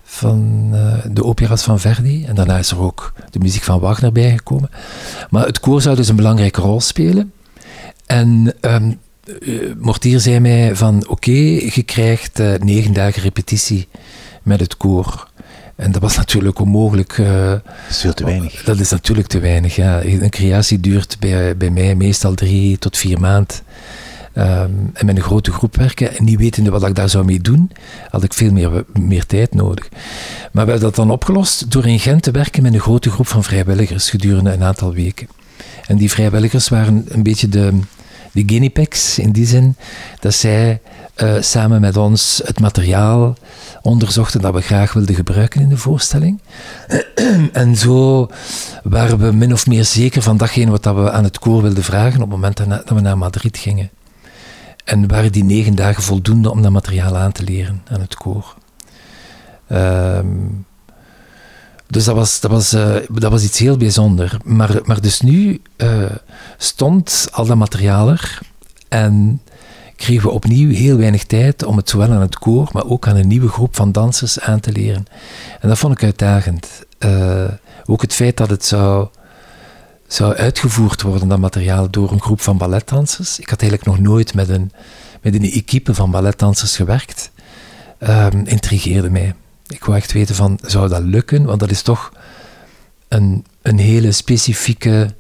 [0.03, 2.25] van uh, de opera's van Verdi.
[2.25, 4.71] En daarna is er ook de muziek van Wagner bijgekomen.
[5.31, 7.33] Maar het koor zou dus een belangrijke rol spelen.
[8.07, 8.99] En um,
[9.79, 13.89] Mortier zei mij van oké, je krijgt uh, negen dagen repetitie
[14.43, 15.29] met het koor.
[15.79, 17.19] En dat was natuurlijk onmogelijk.
[17.19, 18.63] Uh, dat is veel te weinig.
[18.63, 20.03] Dat is natuurlijk te weinig, ja.
[20.03, 23.57] Een creatie duurt bij, bij mij meestal drie tot vier maanden.
[24.35, 27.41] Um, en met een grote groep werken en niet wetende wat ik daar zou mee
[27.41, 27.71] doen,
[28.11, 29.89] had ik veel meer, meer tijd nodig.
[30.53, 33.27] Maar we hebben dat dan opgelost door in Gent te werken met een grote groep
[33.27, 35.29] van vrijwilligers gedurende een aantal weken.
[35.87, 37.79] En die vrijwilligers waren een beetje de,
[38.45, 39.77] de guinea in die zin
[40.21, 40.81] dat zij
[41.17, 43.37] uh, samen met ons het materiaal
[43.83, 46.41] onderzochten dat we graag wilden gebruiken in de voorstelling.
[47.53, 48.29] en zo
[48.83, 52.23] waren we min of meer zeker van datgene wat we aan het koor wilden vragen
[52.23, 53.91] op het moment dat we naar Madrid gingen.
[54.85, 58.55] En waren die negen dagen voldoende om dat materiaal aan te leren aan het koor.
[59.73, 60.67] Um,
[61.89, 64.33] dus dat was, dat, was, uh, dat was iets heel bijzonders.
[64.45, 66.05] Maar, maar dus nu uh,
[66.57, 68.39] stond al dat materiaal er
[68.89, 69.43] en
[69.97, 73.17] kregen we opnieuw heel weinig tijd om het zowel aan het koor, maar ook aan
[73.17, 75.07] een nieuwe groep van dansers aan te leren.
[75.61, 76.87] En dat vond ik uitdagend.
[76.99, 77.45] Uh,
[77.85, 79.09] ook het feit dat het zou
[80.07, 83.39] zou uitgevoerd worden, dat materiaal, door een groep van balletdansers.
[83.39, 84.73] Ik had eigenlijk nog nooit met een,
[85.21, 87.31] met een equipe van balletdansers gewerkt.
[87.99, 89.35] Um, intrigeerde mij.
[89.69, 91.45] Ik wou echt weten van, zou dat lukken?
[91.45, 92.13] Want dat is toch
[93.09, 95.15] een, een hele specifieke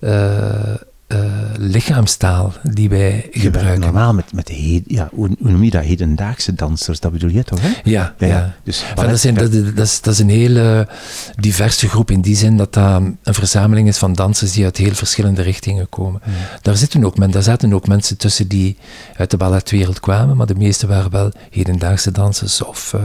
[0.00, 0.74] uh,
[1.08, 1.18] uh,
[1.58, 3.80] lichaamstaal die wij gebruiken.
[3.80, 4.52] Normaal met, met
[4.86, 7.60] ja, hoe, hoe, noem je dat, hedendaagse dansers, dat bedoel je toch?
[7.60, 7.68] Hè?
[7.84, 8.54] Ja, ja, ja.
[8.62, 10.88] Dus dat, zijn, dat, dat, is, dat is een hele
[11.36, 14.94] diverse groep in die zin dat dat een verzameling is van dansers die uit heel
[14.94, 16.20] verschillende richtingen komen.
[16.24, 16.32] Ja.
[16.62, 18.76] Daar, zitten ook, men, daar zaten ook mensen tussen die
[19.16, 23.00] uit de balletwereld kwamen, maar de meeste waren wel hedendaagse dansers of, uh,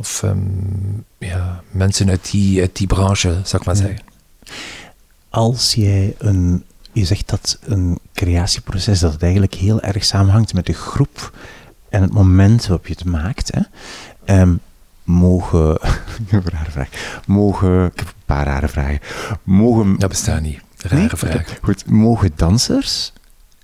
[0.00, 3.98] of um, ja, mensen uit die, uit die branche, zou ik maar zeggen.
[5.28, 10.66] Als jij een, je zegt dat een creatieproces, dat het eigenlijk heel erg samenhangt met
[10.66, 11.36] de groep
[11.88, 14.60] en het moment waarop je het maakt, hè, um,
[15.04, 15.78] mogen,
[16.30, 16.88] een rare vraag,
[17.26, 19.00] mogen, ik heb een paar rare vragen,
[19.42, 19.98] mogen...
[19.98, 21.08] Dat bestaat niet, rare nee?
[21.08, 21.58] vraag.
[21.62, 23.12] Goed, mogen dansers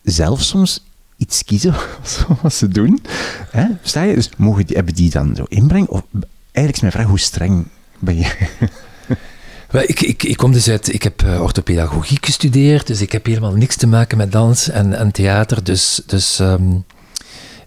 [0.02, 0.84] zelf soms
[1.16, 1.74] iets kiezen
[2.42, 3.02] wat ze doen?
[3.50, 3.66] Hè?
[3.80, 4.14] Versta je?
[4.14, 5.86] Dus mogen die, hebben die dan zo inbreng?
[5.86, 6.02] Of
[6.52, 7.66] eigenlijk is mijn vraag, hoe streng
[7.98, 8.32] ben je?
[9.72, 13.54] Ik, ik, ik kom dus uit, ik heb uh, orthopedagogiek gestudeerd, dus ik heb helemaal
[13.54, 15.64] niks te maken met dans en, en theater.
[15.64, 16.84] Dus, dus um,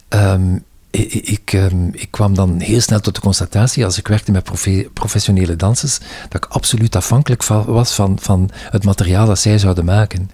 [0.10, 4.44] um, ik, um, ik, kwam dan heel snel tot de constatatie, als ik werkte met
[4.44, 9.86] profe professionele dansers, dat ik absoluut afhankelijk was van, van het materiaal dat zij zouden
[9.86, 10.32] maken.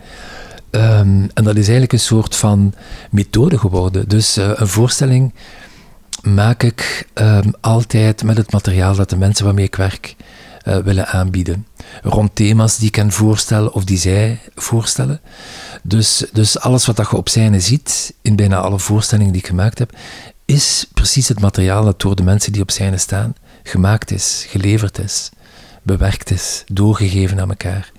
[0.76, 2.74] En dat is eigenlijk een soort van
[3.12, 4.08] methode geworden.
[4.08, 5.34] Dus uh, een voorstelling
[6.22, 7.08] maak ik
[7.62, 10.16] altijd met het materiaal dat de mensen waarmee ik werk
[10.68, 11.68] uh, willen aanbieden.
[12.04, 15.20] Rond thema's die ik hen voorstel of die zij voorstellen.
[15.84, 19.48] Dus, dus alles wat dat je op scène ziet, in bijna alle voorstellingen die ik
[19.48, 19.92] gemaakt heb,
[20.46, 24.98] is precies het materiaal dat door de mensen die op scène staan gemaakt is, geleverd
[25.00, 25.30] is,
[25.82, 27.92] bewerkt is, doorgegeven aan elkaar.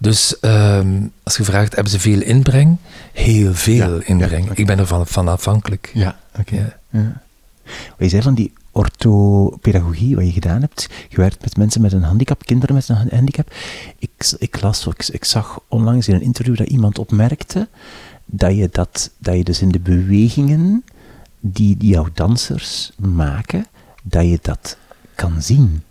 [0.00, 2.76] Dus um, als je vraagt, hebben ze veel inbreng?
[3.12, 4.44] Heel veel ja, inbreng.
[4.44, 4.56] Ja, okay.
[4.56, 5.90] Ik ben er van, afhankelijk.
[5.94, 6.54] Ja, oké.
[6.54, 6.76] Okay.
[6.90, 7.22] Ja.
[7.98, 10.88] Je zei van die orthopedagogie, wat je gedaan hebt.
[11.08, 13.54] Je werkt met mensen met een handicap, kinderen met een handicap.
[13.98, 17.68] Ik, ik las, ik, ik zag onlangs in een interview dat iemand opmerkte
[18.24, 20.84] dat je, dat, dat je dus in de bewegingen
[21.40, 23.66] die, die jouw dansers maken,
[24.02, 24.76] dat je dat
[25.14, 25.82] kan zien.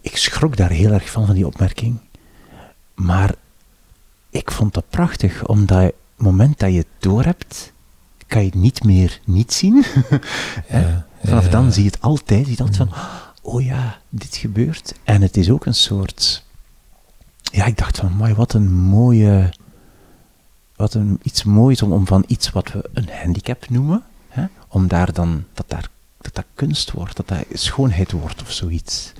[0.00, 1.98] Ik schrok daar heel erg van, van die opmerking.
[3.02, 3.34] Maar
[4.30, 7.72] ik vond dat prachtig, omdat het moment dat je het doorhebt,
[8.26, 9.84] kan je het niet meer niet zien.
[10.68, 11.06] ja.
[11.24, 12.92] Vanaf dan zie je het altijd, zie je altijd van,
[13.42, 14.94] oh ja, dit gebeurt.
[15.04, 16.44] En het is ook een soort,
[17.42, 19.52] ja, ik dacht van, mooi, wat een mooie,
[20.76, 24.88] wat een, iets moois om, om van iets wat we een handicap noemen, hè, om
[24.88, 25.88] daar dan, dat daar,
[26.20, 29.12] dat dat kunst wordt, dat dat schoonheid wordt of zoiets.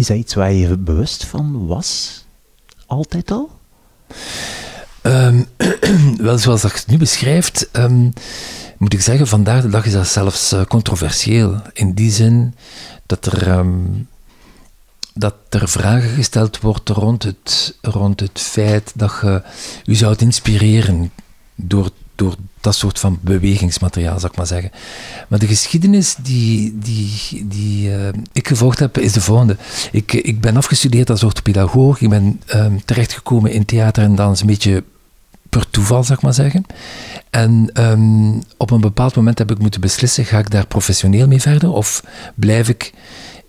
[0.00, 2.24] Is dat iets waar je bewust van was?
[2.86, 3.50] Altijd al?
[5.02, 5.46] Um,
[6.26, 8.12] wel, zoals dat je nu beschrijft, um,
[8.78, 11.62] moet ik zeggen, vandaag de dag is dat zelfs uh, controversieel.
[11.72, 12.54] In die zin
[13.06, 14.08] dat er, um,
[15.14, 19.42] dat er vragen gesteld worden rond het, rond het feit dat je
[19.84, 21.12] u zou inspireren
[21.54, 24.70] door, door dat soort van bewegingsmateriaal, zou ik maar zeggen.
[25.28, 27.10] Maar de geschiedenis die, die,
[27.46, 29.56] die uh, ik gevolgd heb, is de volgende.
[29.92, 32.00] Ik, ik ben afgestudeerd als orthopedagoog.
[32.00, 34.84] Ik ben um, terechtgekomen in theater en dans een beetje
[35.48, 36.64] per toeval, zeg maar zeggen.
[37.30, 41.40] En ehm, op een bepaald moment heb ik moeten beslissen, ga ik daar professioneel mee
[41.40, 42.92] verder of blijf ik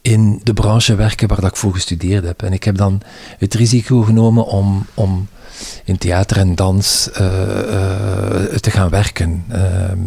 [0.02, 2.44] in de branche werken waar dat ik voor gestudeerd heb.
[2.44, 3.02] En ik heb dan
[3.38, 5.28] het risico genomen om, om
[5.84, 9.44] in theater en dans uh, uh, te gaan werken.
[9.50, 10.00] Ehm,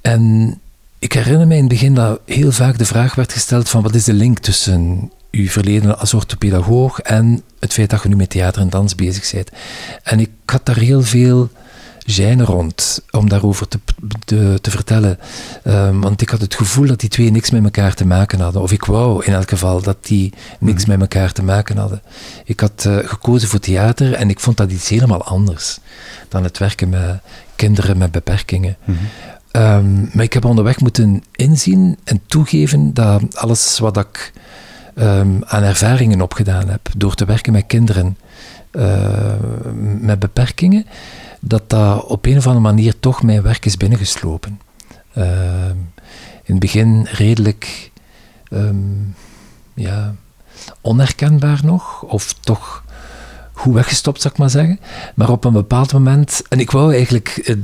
[0.00, 0.54] en
[0.98, 3.94] ik herinner me in het begin dat heel vaak de vraag werd gesteld van wat
[3.94, 8.30] is de link tussen uw verleden als orthopedagoog en het feit dat je nu met
[8.30, 9.50] theater en dans bezig bent.
[10.02, 11.48] En ik had daar heel veel
[12.10, 13.78] gêne rond om daarover te,
[14.24, 15.18] te, te vertellen.
[15.64, 18.62] Um, want ik had het gevoel dat die twee niks met elkaar te maken hadden.
[18.62, 20.90] Of ik wou in elk geval dat die niks mm.
[20.90, 22.02] met elkaar te maken hadden.
[22.44, 25.78] Ik had uh, gekozen voor theater en ik vond dat iets helemaal anders
[26.28, 27.20] dan het werken met
[27.56, 28.76] kinderen met beperkingen.
[28.84, 29.62] Mm -hmm.
[29.62, 34.32] um, maar ik heb onderweg moeten inzien en toegeven dat alles wat ik
[34.94, 38.16] um, aan ervaringen opgedaan heb door te werken met kinderen
[38.72, 39.34] uh,
[40.00, 40.86] met beperkingen,
[41.40, 44.60] dat dat op een of andere manier toch mijn werk is binnengeslopen.
[45.16, 45.68] Uh,
[46.42, 47.90] in het begin redelijk
[48.50, 49.14] um,
[49.74, 50.14] ja,
[50.80, 52.84] onherkenbaar nog, of toch
[53.52, 54.80] goed weggestopt, zou ik maar zeggen.
[55.14, 57.56] Maar op een bepaald moment, en ik wou eigenlijk eh,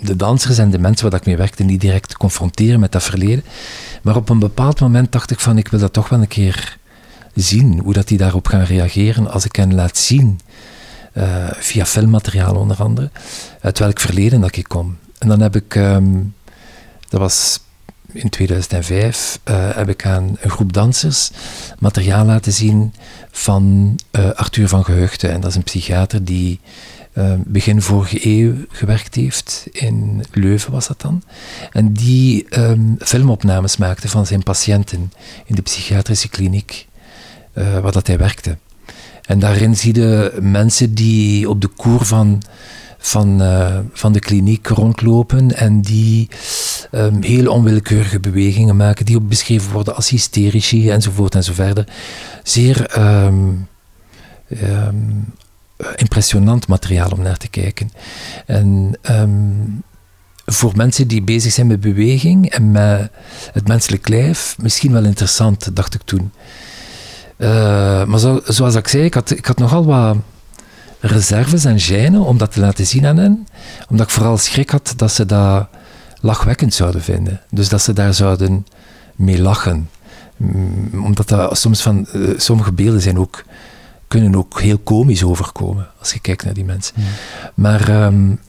[0.00, 3.44] de dansers en de mensen waar ik mee werkte niet direct confronteren met dat verleden.
[4.02, 6.78] Maar op een bepaald moment dacht ik van, ik wil dat toch wel een keer
[7.34, 10.40] zien, hoe dat die daarop gaan reageren als ik hen laat zien
[11.14, 13.10] uh, via filmmateriaal onder andere,
[13.60, 14.96] uit welk verleden dat ik kom.
[15.18, 16.34] En dan heb ik, um,
[17.08, 17.60] dat was
[18.12, 21.30] in 2005, uh, heb ik aan een groep dansers
[21.78, 22.94] materiaal laten zien
[23.30, 25.28] van uh, Arthur van Geheugde.
[25.28, 26.60] En dat is een psychiater die
[27.36, 29.66] begin vorige eeuw gewerkt heeft.
[29.72, 31.22] In Leuven was dat dan.
[31.72, 35.12] En die um, filmopnames maakte van zijn patiënten
[35.44, 36.86] in de psychiatrische kliniek
[37.52, 38.56] waar dat hij werkte.
[39.28, 42.42] En daarin zie je mensen die op de koer van,
[42.98, 46.28] van, uh, van de kliniek rondlopen en die
[46.92, 51.86] um, heel onwillekeurige bewegingen maken, die ook beschreven worden als hysterici enzovoort enzoverder.
[52.42, 53.68] Zeer um,
[54.62, 55.32] um,
[55.96, 57.90] impressionant materiaal om naar te kijken.
[58.46, 58.98] En
[60.46, 63.10] voor mensen die bezig zijn met beweging en met
[63.52, 66.30] het menselijk lijf, misschien wel interessant, dacht ik toen.
[67.38, 70.16] Uh, maar zo, zoals ik zei, ik had, ik had nogal wat
[71.00, 73.46] reserves en gêne om dat te laten zien aan hen.
[73.88, 75.68] Omdat ik vooral schrik had dat ze dat
[76.20, 77.40] lachwekkend zouden vinden.
[77.50, 78.66] Dus dat ze daar zouden
[79.16, 79.88] mee lachen.
[80.36, 83.44] Mm, omdat dat soms van, uh, sommige beelden zijn ook,
[84.08, 86.94] kunnen ook heel komisch overkomen als je kijkt naar die mensen.
[87.54, 88.40] Maar um,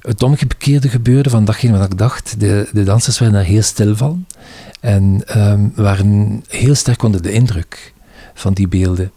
[0.00, 2.40] het omgekeerde gebeurde van datgene wat ik dacht.
[2.40, 4.26] De, de dansers werden daar heel stil van
[4.80, 7.94] en um, waren heel sterk onder de indruk
[8.36, 9.12] van die beelden.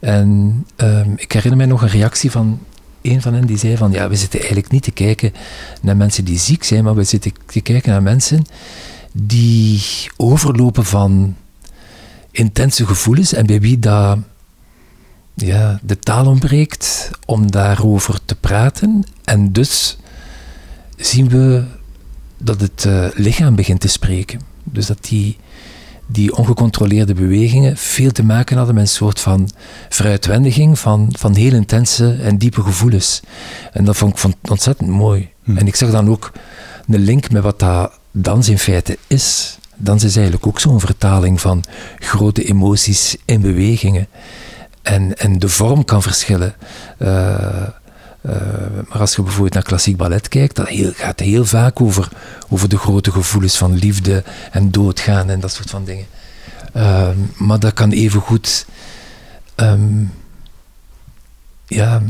[0.00, 2.60] En um, ik herinner mij nog een reactie van
[3.02, 5.32] een van hen die zei van ja, we zitten eigenlijk niet te kijken
[5.80, 8.44] naar mensen die ziek zijn, maar we zitten te kijken naar mensen
[9.12, 9.82] die
[10.16, 11.36] overlopen van
[12.30, 14.18] intense gevoelens en bij wie dat,
[15.34, 19.04] ja, de taal ontbreekt om daarover te praten.
[19.24, 19.96] En dus
[20.96, 21.64] zien we
[22.38, 24.40] dat het uh, lichaam begint te spreken.
[24.64, 25.36] Dus dat die
[26.06, 29.50] die ongecontroleerde bewegingen veel te maken hadden met een soort van
[29.88, 33.20] veruitwendiging van, van heel intense en diepe gevoelens.
[33.72, 35.30] En dat vond ik ontzettend mooi.
[35.42, 35.56] Hm.
[35.56, 36.32] En ik zag dan ook
[36.88, 39.58] een link met wat dat dans in feite is.
[39.76, 41.64] Dans is eigenlijk ook zo'n vertaling van
[41.98, 44.08] grote emoties in bewegingen.
[44.82, 46.54] En, en de vorm kan verschillen.
[46.98, 47.68] Uh,
[48.26, 48.32] uh,
[48.88, 52.08] maar als je bijvoorbeeld naar klassiek ballet kijkt, dat heel, gaat heel vaak over,
[52.48, 56.06] over de grote gevoelens van liefde en doodgaan en dat soort van dingen.
[56.76, 58.66] Uh, maar dat kan even goed
[59.56, 60.12] um,
[61.66, 62.02] ja,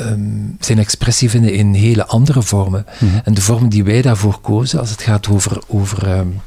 [0.00, 2.86] um, zijn expressie vinden in hele andere vormen.
[2.98, 3.20] Mm -hmm.
[3.24, 6.40] En de vorm die wij daarvoor kozen, als het gaat over, over um,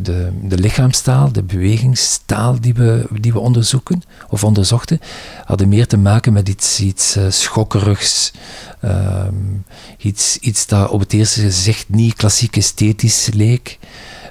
[0.00, 5.00] de, de lichaamstaal, de bewegingstaal die we, die we onderzoeken of onderzochten,
[5.44, 8.32] hadden meer te maken met iets, iets uh, schokkerigs,
[8.84, 9.64] um,
[9.98, 13.78] iets, iets dat op het eerste gezicht niet klassiek esthetisch leek,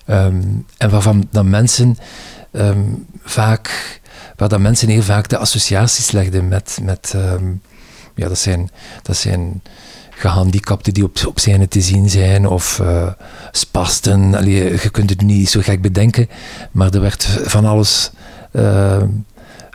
[0.08, 1.98] um, en waarvan dan mensen
[2.52, 4.02] um, vaak,
[4.36, 7.16] waar dan mensen heel vaak de associaties legden met, met
[8.16, 8.70] ja, dat zijn,
[9.02, 9.62] dat zijn
[10.16, 13.12] gehandicapten die op, op scène te zien zijn, of uh,
[13.52, 14.36] spasten.
[14.36, 16.30] Allee, je kunt het niet zo gek bedenken,
[16.72, 18.12] maar er werd van alles
[18.52, 19.04] uh,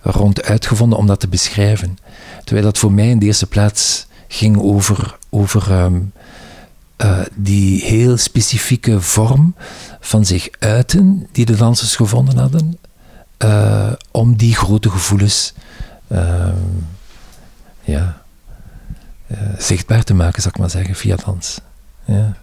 [0.03, 1.99] rond uitgevonden om dat te beschrijven.
[2.45, 6.13] Terwijl dat voor mij in de eerste plaats ging over, over um,
[6.97, 9.55] uh, die heel specifieke vorm
[10.01, 12.79] van zich uiten die de dansers gevonden hadden,
[14.11, 15.55] om die grote gevoelens
[17.83, 18.23] ja,
[19.31, 21.61] uh, zichtbaar te maken, zou ik maar zeggen, via dans.
[22.05, 22.37] Ja.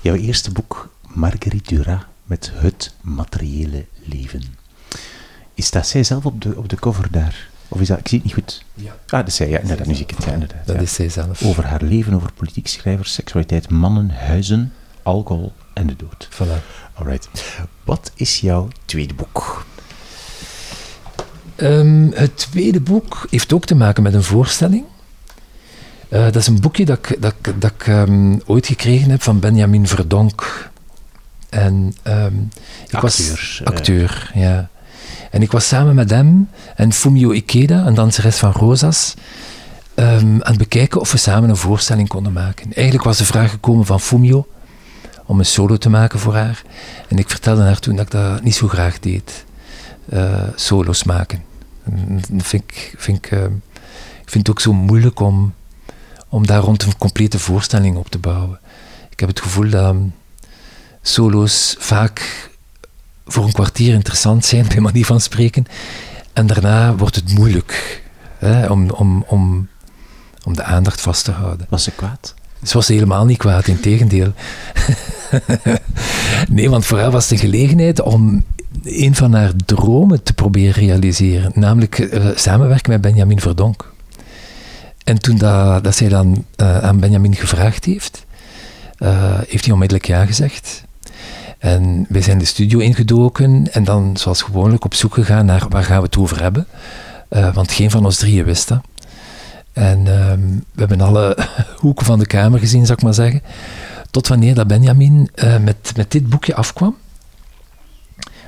[0.00, 4.42] Jouw eerste boek, Marguerite Duras, met het materiële leven.
[5.54, 7.48] Is Staat zij zelf op de, op de cover daar?
[7.68, 8.64] Of is dat, ik zie het niet goed.
[8.74, 8.90] Ja.
[8.90, 10.66] Ah, dat is zij, ja, inderdaad, nu zie ik het, ja, inderdaad.
[10.66, 10.82] Dat ja.
[10.82, 11.42] is zij zelf.
[11.42, 16.28] Over haar leven, over politiek schrijvers, seksualiteit, mannen, huizen, alcohol en de dood.
[16.32, 16.64] Voilà.
[16.94, 17.28] Alright.
[17.84, 19.66] Wat is jouw tweede boek?
[21.56, 24.84] Ehm, het tweede boek heeft ook te maken met een voorstelling.
[26.08, 29.38] Eh, dat is een boekje dat ik, dat, dat ik ehm, ooit gekregen heb van
[29.40, 30.70] Benjamin Verdonk.
[31.48, 32.34] En ehm,
[32.86, 33.66] ik Acteur, was eh.
[33.66, 34.68] acteur, ja.
[35.30, 39.14] En ik was samen met hem en Fumio Ikeda, een danseres van Rosas,
[39.94, 42.72] ehm, aan het bekijken of we samen een voorstelling konden maken.
[42.72, 44.46] Eigenlijk was de vraag gekomen van Fumio
[45.26, 46.62] om een solo te maken voor haar.
[47.08, 49.44] En ik vertelde haar toen dat ik dat niet zo graag deed.
[50.08, 51.42] eh, solo's maken.
[51.84, 53.30] En Dat vind ik, vind ik,
[54.22, 55.54] ik vind het ook zo moeilijk om,
[56.28, 58.58] om daar rond een complete voorstelling op te bouwen.
[59.10, 59.96] Ik heb het gevoel dat
[61.02, 62.48] solo's vaak
[63.26, 65.66] voor een kwartier interessant zijn, bij manier van spreken.
[66.32, 68.02] En daarna wordt het moeilijk
[68.38, 69.68] hè, om, om, om,
[70.44, 71.66] om de aandacht vast te houden.
[71.68, 72.34] Was ze kwaad?
[72.62, 74.32] Ze was helemaal niet kwaad, in tegendeel.
[76.48, 78.44] nee, want voor haar was het een gelegenheid om
[78.82, 81.52] een van haar dromen te proberen realiseren.
[81.54, 83.92] Namelijk eh, samenwerken met Benjamin Verdonk.
[85.08, 88.26] En toen dat, dat zij dan eh, aan Benjamin gevraagd heeft,
[88.98, 90.84] eh, heeft hij onmiddellijk ja gezegd.
[91.58, 95.84] En wij zijn de studio ingedoken en dan zoals gewoonlijk op zoek gegaan naar waar
[95.84, 96.66] gaan we het over hebben.
[97.28, 98.80] Eh, want geen van ons drieën wist dat.
[99.72, 100.40] En ehm,
[100.72, 101.36] we hebben alle
[101.82, 103.42] hoeken van de kamer gezien, zou ik maar zeggen.
[104.10, 105.30] Tot wanneer dat Benjamin
[105.60, 106.96] met, met dit boekje afkwam.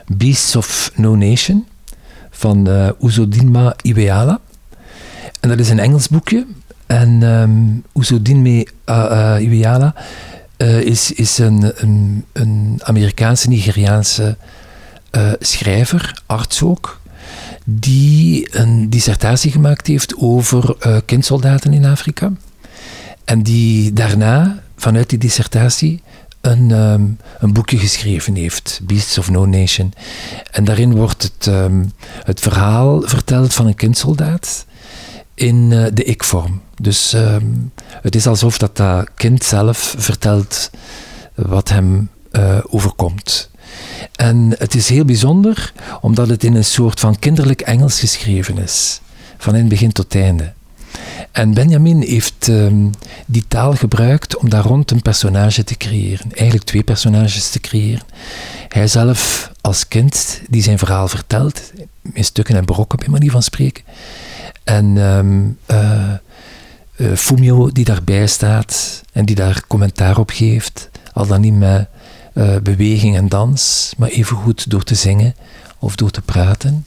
[0.07, 1.67] Beasts of No Nation
[2.31, 2.69] van
[3.01, 4.41] Uzodinma Iweala.
[5.41, 6.47] En dat is een Engels boekje.
[6.87, 9.95] En um, Uzodinma uh, uh, Iweala
[10.59, 11.73] uh, is, is een,
[12.33, 14.37] een, Amerikaanse, Nigeriaanse
[15.39, 17.01] schrijver, arts ook,
[17.65, 22.33] die een dissertatie gemaakt heeft over kindsoldaten in Afrika.
[23.25, 26.03] En die daarna, vanuit die dissertatie,
[26.41, 29.93] een, um, een boekje geschreven heeft, Beasts of No Nation.
[30.51, 34.67] En daarin wordt het, um, het verhaal verteld van een kindsoldaat
[35.41, 36.61] in uh, de ik-vorm.
[36.81, 37.73] Dus um,
[38.03, 38.83] het is alsof dat,
[39.15, 40.71] kind zelf vertelt
[41.35, 43.51] wat hem uh, overkomt.
[44.17, 49.01] En het is heel bijzonder, omdat het in een soort van kinderlijk Engels geschreven is.
[49.39, 50.53] Van in het begin tot einde.
[51.33, 52.91] En Benjamin heeft um,
[53.27, 56.33] die taal gebruikt om daar rond een personage te creëren.
[56.33, 58.03] Eigenlijk twee personages te creëren.
[58.69, 61.73] Hij zelf als kind, die zijn verhaal vertelt,
[62.13, 63.85] in stukken en brokken, bij manier van spreken.
[64.71, 66.13] En um, uh,
[66.97, 71.89] uh, Fumio, die daarbij staat en die daar commentaar op geeft, al dan niet met
[72.35, 75.35] uh, beweging en dans, maar evengoed door te zingen
[75.79, 76.87] of door te praten.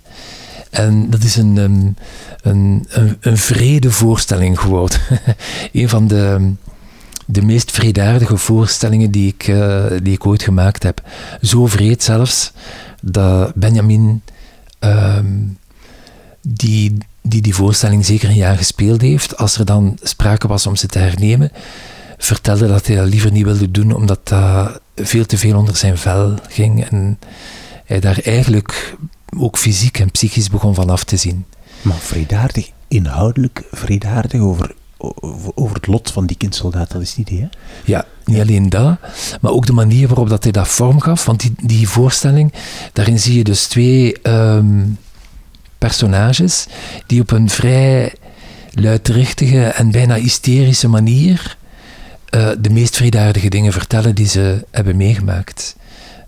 [0.70, 1.96] En dat is een, um,
[2.42, 5.00] een, een, een vrede voorstelling geworden.
[5.72, 6.54] een van de,
[7.26, 9.46] de meest vredaardige voorstellingen die ik,
[10.04, 11.02] die ik ooit gemaakt heb.
[11.42, 12.52] Zo vreed zelfs
[13.02, 14.22] dat Benjamin,
[14.80, 15.58] um,
[16.42, 20.76] die, die die voorstelling zeker een jaar gespeeld heeft, als er dan sprake was om
[20.76, 21.52] ze te hernemen,
[22.18, 25.98] vertelde dat hij dat liever niet wilde doen, omdat dat veel te veel onder zijn
[25.98, 26.86] vel ging.
[26.86, 27.20] En
[27.86, 28.96] hij daar eigenlijk
[29.38, 31.46] ook fysiek en psychisch begon van af te zien.
[31.82, 34.76] Maar vredaardig, inhoudelijk vredaardig over,
[35.56, 37.48] over, het lot van die kindsoldaat, dat is het idee, hè?
[37.86, 38.98] Ja, niet alleen dat,
[39.42, 41.26] maar ook de manier waarop dat hij dat vorm gaf.
[41.26, 42.54] Want die, die voorstelling,
[42.94, 44.98] daarin zie je dus twee um,
[45.88, 46.68] personages
[47.06, 48.14] die op een vrij
[48.74, 51.58] luidruchtige en bijna hysterische manier
[52.36, 55.76] uh, de meest vredaardige dingen vertellen die ze hebben meegemaakt.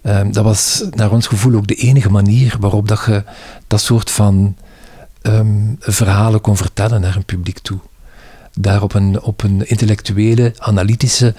[0.01, 3.23] Um, dat was naar ons gevoel ook de enige manier waarop dat je
[3.67, 4.55] dat soort van
[5.21, 7.79] um, verhalen kon vertellen naar een publiek toe.
[8.53, 11.33] Daar op een, op een intellectuele, analytische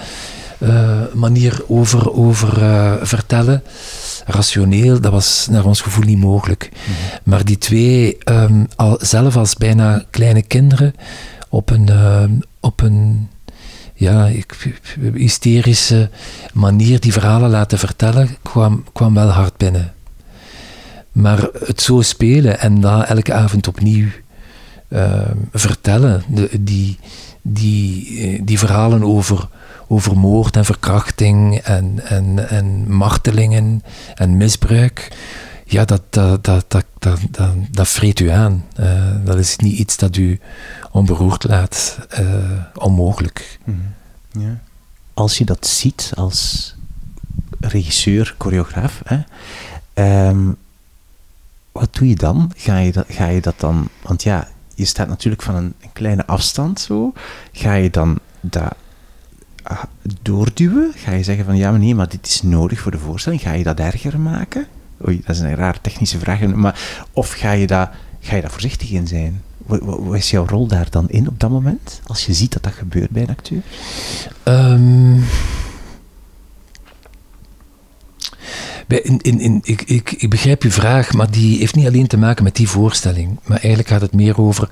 [0.58, 3.62] uh, manier over, over uh, vertellen.
[4.24, 6.70] Rationeel, dat was naar ons gevoel niet mogelijk.
[6.72, 7.20] Mm -hmm.
[7.22, 10.94] Maar die twee, um, al, zelf als bijna kleine kinderen,
[11.48, 12.24] op een, uh,
[12.60, 13.28] op een
[13.94, 14.74] ja, ik,
[15.14, 16.10] hysterische
[16.52, 19.94] manier die verhalen laten vertellen, kwam, kwam wel hard binnen.
[21.12, 24.08] Maar het zo spelen en dat elke avond opnieuw
[24.88, 25.20] uh,
[25.52, 26.98] vertellen, de, die,
[27.42, 29.48] die, die verhalen over,
[29.88, 33.82] over moord en verkrachting en, en, en martelingen
[34.14, 35.16] en misbruik,
[35.64, 38.64] ja, dat, dat, dat, dat, dat, dat, dat vreet u aan.
[38.80, 40.40] Uh, dat is niet iets dat u
[40.90, 41.98] onberoerd laat.
[42.20, 42.26] Uh,
[42.74, 43.58] onmogelijk.
[43.64, 43.94] Mm
[44.32, 44.42] -hmm.
[44.42, 44.60] ja.
[45.14, 46.74] Als je dat ziet als
[47.60, 49.18] regisseur, choreograaf, hè,
[50.28, 50.56] um,
[51.72, 52.52] wat doe je dan?
[52.56, 53.88] Ga je dat, ga je dat dan...
[54.02, 57.12] Want ja, je staat natuurlijk van een, een kleine afstand zo.
[57.52, 58.74] Ga je dan dat
[60.22, 60.92] doorduwen?
[60.96, 63.40] Ga je zeggen van ja, maar nee, maar dit is nodig voor de voorstelling.
[63.40, 64.66] Ga je dat erger maken?
[65.06, 66.40] Oei, dat is een raar technische vraag.
[66.40, 67.90] Maar, of ga je, dat,
[68.20, 69.42] ga je daar voorzichtig in zijn?
[69.66, 72.00] Wat, is jouw rol daar dan in op dat moment?
[72.06, 73.62] Als je ziet dat dat gebeurt bij een acteur?
[74.44, 75.24] Um,
[78.86, 82.16] in, in, in, ik, ik, ik begrijp uw vraag, maar die heeft niet alleen te
[82.16, 83.38] maken met die voorstelling.
[83.44, 84.70] Maar eigenlijk gaat het meer over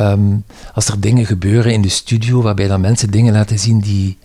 [0.00, 4.18] um, als er dingen gebeuren in de studio waarbij dan mensen dingen laten zien die,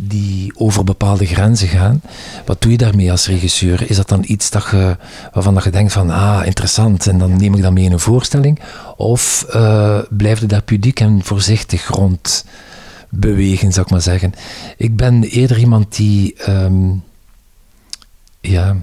[0.00, 2.00] die over bepaalde grenzen gaan.
[2.44, 3.90] Wat doe je daarmee als regisseur?
[3.90, 4.96] Is dat dan iets dat je,
[5.32, 8.00] waarvan dat je denkt van, ah, interessant, en dan neem ik dat mee in een
[8.00, 8.60] voorstelling?
[8.96, 12.44] Of uh, blijf je daar pudiek en voorzichtig rond
[13.08, 14.34] bewegen, zou ik maar zeggen?
[14.76, 16.50] Ik ben eerder iemand die...
[16.50, 17.02] Um,
[18.40, 18.76] ja,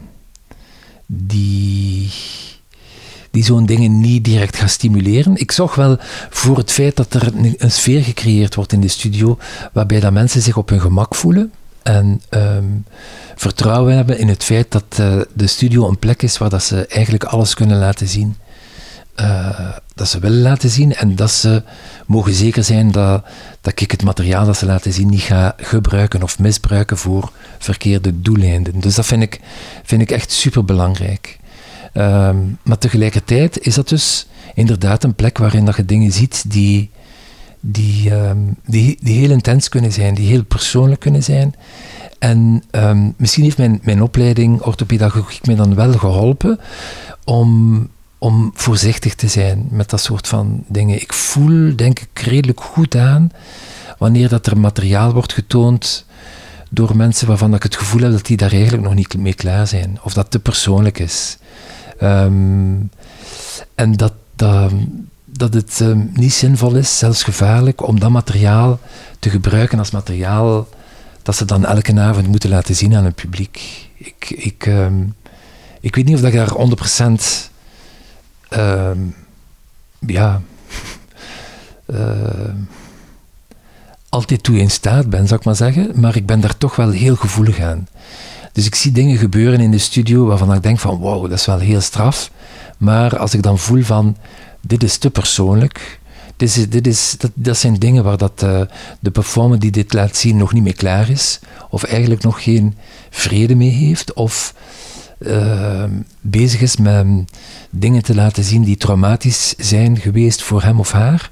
[1.06, 2.12] die,
[3.36, 5.36] die zo'n dingen niet direct gaat stimuleren.
[5.36, 5.98] Ik zorg wel
[6.30, 9.38] voor het feit dat er een, sfeer gecreëerd wordt in de studio
[9.74, 11.52] waarbij dat mensen zich op hun gemak voelen
[11.84, 12.86] en um,
[13.36, 16.88] vertrouwen hebben in het feit dat uh, de studio een plek is waar dat ze
[16.88, 18.36] eigenlijk alles kunnen laten zien.
[19.20, 21.64] Uh, dat ze willen laten zien en dat ze
[22.06, 23.26] mogen zeker zijn dat,
[23.62, 28.22] dat ik het materiaal dat ze laten zien niet ga gebruiken of misbruiken voor verkeerde
[28.22, 28.80] doeleinden.
[28.80, 29.40] Dus dat vind ik,
[29.84, 31.40] vind ik echt super belangrijk.
[31.98, 36.90] Um, maar tegelijkertijd is dat dus inderdaad een plek waarin dat je dingen ziet die,
[37.60, 41.56] die, um, die, die heel intens kunnen zijn, die heel persoonlijk kunnen zijn.
[42.20, 46.60] En um, misschien heeft mijn, mijn opleiding orthopedagogiek mij dan wel geholpen
[47.24, 51.02] om om voorzichtig te zijn met dat soort van dingen.
[51.02, 53.32] Ik voel, denk ik, redelijk goed aan
[53.98, 56.06] wanneer dat er materiaal wordt getoond
[56.70, 59.68] door mensen waarvan ik het gevoel heb dat die daar eigenlijk nog niet mee klaar
[59.68, 60.00] zijn.
[60.04, 61.38] Of dat te persoonlijk is.
[62.02, 62.90] Um,
[63.76, 64.72] en dat, dat,
[65.26, 68.80] dat het um, niet zinvol is, zelfs gevaarlijk, om dat materiaal
[69.20, 70.68] te gebruiken als materiaal
[71.24, 73.90] dat ze dan elke avond moeten laten zien aan een publiek.
[73.98, 75.16] Ik, ik, um,
[75.80, 77.12] ik weet niet of dat ik daar 100%
[78.58, 78.92] uh,
[80.00, 80.42] ja,
[84.10, 85.92] altijd toe in staat ben, zou ik maar zeggen.
[86.00, 87.88] Maar ik ben daar toch wel heel gevoelig aan.
[88.56, 91.46] Dus ik zie dingen gebeuren in de studio waarvan ik denk van wow, dat is
[91.46, 92.32] wel heel straf.
[92.78, 94.18] Maar als ik dan voel van
[94.62, 96.00] dit is te persoonlijk.
[96.36, 98.62] Dit, is, dit is, dat, dat zijn dingen waar dat, uh,
[99.00, 101.40] de performer die dit laat zien nog niet mee klaar is.
[101.70, 102.76] Of eigenlijk nog geen
[103.10, 104.14] vrede mee heeft.
[104.14, 104.54] Of
[105.20, 105.84] uh,
[106.22, 107.06] bezig is met
[107.70, 111.32] dingen te laten zien die traumatisch zijn geweest voor hem of haar.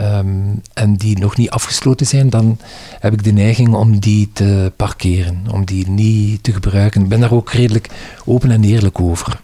[0.00, 2.58] Um, en die nog niet afgesloten zijn, dan
[3.00, 7.02] heb ik de neiging om die te parkeren, om die niet te gebruiken.
[7.02, 7.88] Ik ben daar ook redelijk
[8.24, 9.40] open en eerlijk over.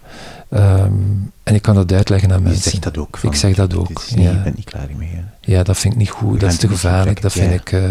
[0.50, 2.62] Um, en ik kan dat uitleggen aan mensen.
[2.62, 3.18] Je zegt dat ook.
[3.22, 3.88] ik zeg dat ook.
[3.88, 4.30] Niet, ja.
[4.30, 5.20] Ik ben niet klaar mee.
[5.40, 6.40] Ja, dat vind ik niet goed.
[6.40, 7.20] Dat is te gevaarlijk.
[7.20, 7.72] Dat vind ik.
[7.72, 7.84] Uh,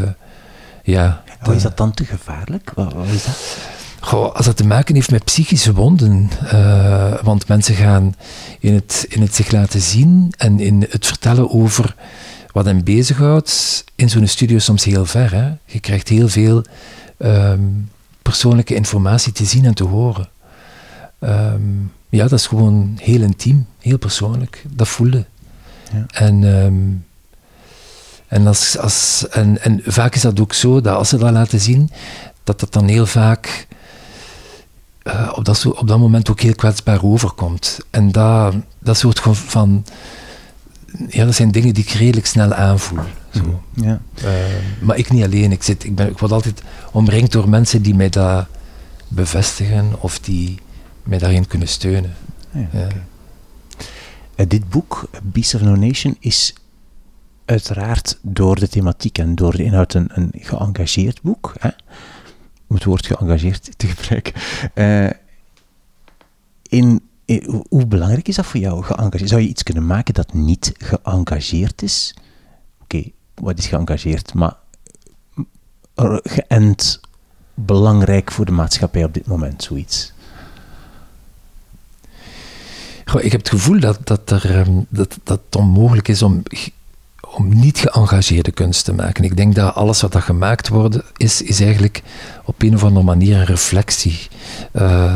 [0.83, 1.23] ja.
[1.39, 2.71] Hoe is dat dan te gevaarlijk?
[2.75, 3.57] Wat, wat is dat?
[3.99, 8.15] Goh, als dat te maken heeft met psychische wonden, uh, want mensen gaan
[8.59, 11.95] in het, in het zich laten zien en in het vertellen over
[12.53, 15.31] wat hen bezighoudt, in zo'n studio soms heel ver.
[15.31, 15.51] Hè?
[15.65, 16.63] Je krijgt heel veel
[17.17, 17.91] um,
[18.21, 20.29] persoonlijke informatie te zien en te horen.
[21.19, 24.63] Um, ja, dat is gewoon heel intiem, heel persoonlijk.
[24.69, 25.25] Dat voelde.
[25.91, 26.05] Ja.
[26.07, 27.05] En, um,
[28.27, 31.59] en, als, als, en, en vaak is dat ook zo dat als ze dat laten
[31.59, 31.89] zien,
[32.43, 33.67] dat dat dan heel vaak
[35.03, 37.79] uh, op, dat, op dat moment ook heel kwetsbaar overkomt.
[37.89, 39.85] En dat, dat soort van.
[41.09, 43.03] Ja, dat zijn dingen die ik redelijk snel aanvoel.
[43.33, 43.41] Zo.
[43.41, 44.01] Mhm, ja.
[44.23, 44.29] Uh,
[44.81, 45.51] maar ik niet alleen.
[45.51, 48.47] Ik, zit, ik, ben, ik word altijd omringd door mensen die mij dat
[49.07, 50.59] bevestigen of die
[51.03, 52.13] mij daarin kunnen steunen.
[52.51, 52.87] Ja, okay.
[54.35, 56.53] uh, dit boek, Beast of No Nation, is
[57.45, 61.53] uiteraard door de thematiek en door de inhoud een, een geëngageerd boek.
[61.59, 61.69] Hè?
[62.73, 64.33] om het woord geëngageerd te gebruiken.
[64.75, 65.11] Uh, in,
[66.69, 67.01] in,
[67.69, 69.29] hoe belangrijk is dat voor jou, geëngageerd?
[69.29, 72.15] Zou je iets kunnen maken dat niet geëngageerd is?
[72.81, 73.03] Oké,
[73.33, 74.33] wat is geëngageerd?
[74.33, 74.55] Maar
[76.23, 76.99] geënt
[77.53, 80.13] belangrijk voor de maatschappij op dit moment, zoiets?
[83.21, 86.43] Ik heb het gevoel dat, dat, er, um, dat, dat het onmogelijk is om
[87.35, 89.23] om niet geëngageerde kunst te maken.
[89.23, 92.01] Ik denk dat alles wat dat gemaakt wordt, is, is eigenlijk
[92.45, 94.27] op een of andere manier een reflectie
[94.73, 95.15] uh,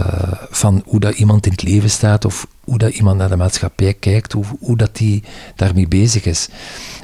[0.50, 3.94] van hoe dat iemand in het leven staat of hoe dat iemand naar de maatschappij
[3.94, 5.24] kijkt, hoe, hoe dat die
[5.56, 6.50] daarmee bezig is.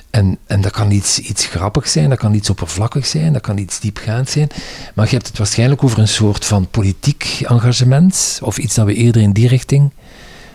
[0.10, 3.58] En, en dat kan iets, iets grappigs zijn, dat kan iets oppervlakkig zijn, dat kan
[3.58, 4.49] iets diepgaand zijn.
[4.95, 8.93] Maar je hebt het waarschijnlijk over een soort van politiek engagement, of iets dat we
[8.93, 9.91] eerder in die richting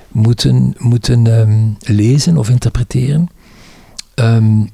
[0.09, 3.29] moeten, moeten um, lezen of interpreteren.
[4.19, 4.71] Um,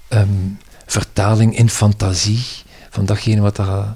[0.09, 2.45] um, vertaling in fantasie
[2.91, 3.87] van datgene wat, dat,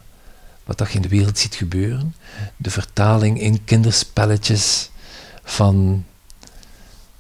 [0.64, 2.14] wat dat je in de wereld ziet gebeuren,
[2.57, 4.90] de vertaling in kinderspelletjes
[5.44, 6.05] van,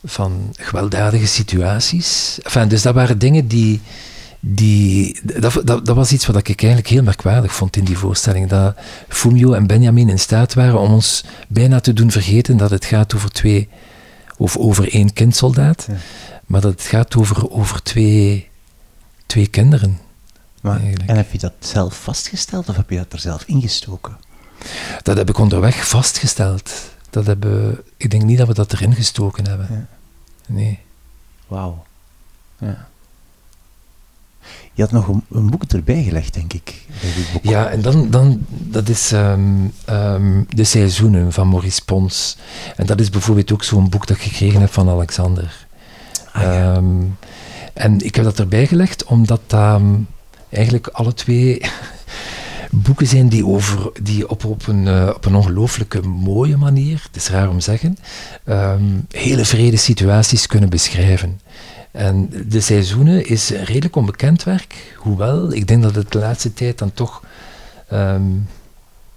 [0.04, 2.38] van gewelddadige situaties.
[2.42, 3.80] Enfin, dus dat waren dingen die,
[4.44, 8.48] die, dat, dat, dat, was iets wat ik eigenlijk heel merkwaardig vond in die voorstelling.
[8.48, 8.76] Dat
[9.08, 13.14] Fumio en Benjamin in staat waren om ons bijna te doen vergeten dat het gaat
[13.14, 13.68] over twee,
[14.36, 15.96] of over één kindsoldaat, ja.
[16.46, 18.48] maar dat het gaat over, over twee,
[19.26, 19.98] twee kinderen.
[20.60, 24.16] Maar, en heb je dat zelf vastgesteld of heb je dat er zelf ingestoken?
[25.02, 26.72] Dat heb ik onderweg vastgesteld.
[27.10, 29.66] Dat hebben, ik denk niet dat we dat erin gestoken hebben.
[29.70, 29.86] Ja.
[30.46, 30.78] Nee.
[31.46, 31.84] Wauw.
[32.58, 32.90] Ja.
[34.74, 36.74] Je had nog een, een, boek erbij gelegd, denk ik.
[37.42, 42.36] Ja, en dan, dan dat is um, um, De Seizoenen van Maurice Pons.
[42.76, 45.66] En dat is bijvoorbeeld ook zo'n boek dat ik gekregen heb van Alexander.
[46.32, 46.76] Ah, ja.
[46.76, 47.16] um,
[47.72, 49.40] en ik heb dat erbij gelegd omdat
[50.48, 51.60] eigenlijk alle twee
[52.70, 57.16] boeken zijn die, over, die op, op een, uh, op een ongelooflijke mooie manier, het
[57.16, 57.96] is raar om te zeggen,
[59.10, 61.40] hele vrede situaties kunnen beschrijven.
[61.92, 66.78] En de seizoenen is redelijk onbekend werk, hoewel ik denk dat het de laatste tijd
[66.78, 67.22] dan toch
[67.92, 68.46] um,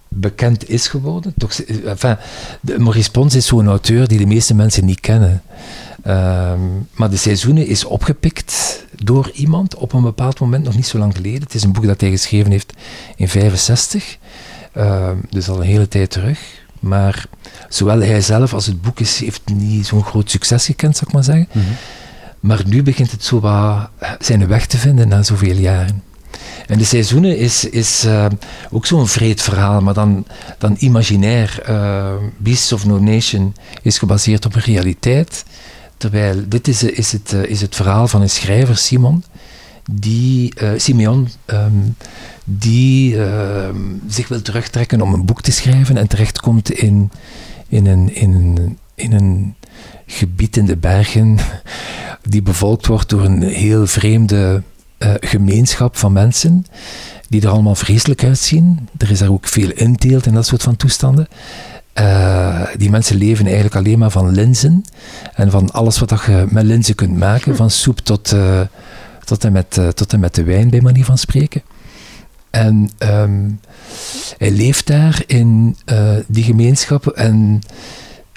[0.08, 1.34] bekend is geworden.
[1.36, 1.52] Toch,
[1.84, 2.16] enfin,
[2.60, 5.42] de, Maurice Pons is zo'n auteur die de meeste mensen niet kennen.
[6.06, 10.98] Um, maar de seizoenen is opgepikt door iemand op een bepaald moment, nog niet zo
[10.98, 11.42] lang geleden.
[11.42, 12.72] Het is een boek dat hij geschreven heeft
[13.16, 14.18] in 65,
[14.76, 16.64] um, dus al een hele tijd terug.
[16.80, 17.26] Maar
[17.68, 21.14] zowel hij zelf als het boek is, heeft niet zo'n groot succes gekend, zou ik
[21.14, 21.48] maar zeggen.
[21.52, 21.76] -hmm.
[22.46, 26.02] Maar nu begint het zo wat zijn weg te vinden na zoveel jaren.
[26.66, 28.26] En de seizoenen is, is uh,
[28.70, 30.26] ook zo'n vreed verhaal, maar dan,
[30.58, 31.62] dan imaginair.
[31.68, 35.44] Uh, Beasts of No Nation is gebaseerd op een realiteit.
[35.96, 39.24] Terwijl dit is, is, het, uh, is het verhaal van een schrijver, Simon,
[39.90, 41.96] die, Simeon, um,
[42.44, 43.76] die ehm,
[44.08, 47.10] zich wil terugtrekken om een boek te schrijven en terechtkomt in,
[47.68, 49.54] in, in, een, in een
[50.06, 51.38] gebied in de bergen
[52.22, 54.62] die bevolkt wordt door een heel vreemde
[54.98, 56.66] uh, gemeenschap van mensen
[57.28, 58.88] die er allemaal vreselijk uitzien.
[58.98, 61.28] Er is daar ook veel inteelt en dat soort van toestanden.
[61.98, 64.84] Uh, die mensen leven eigenlijk alleen maar van linzen
[65.34, 68.60] en van alles wat je met linzen kunt maken, van soep tot, uh,
[69.24, 71.62] tot, en met, tot en met de wijn, bij manier van spreken.
[72.50, 73.50] En ehm,
[74.38, 75.76] hij leeft daar in
[76.26, 77.60] die gemeenschap en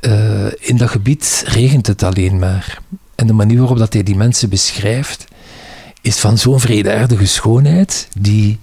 [0.02, 2.80] uh, in dat gebied regent het alleen maar.
[3.16, 5.26] En de manier waarop dat hij die mensen beschrijft,
[6.02, 8.60] is van zo'n vredeaardige schoonheid, die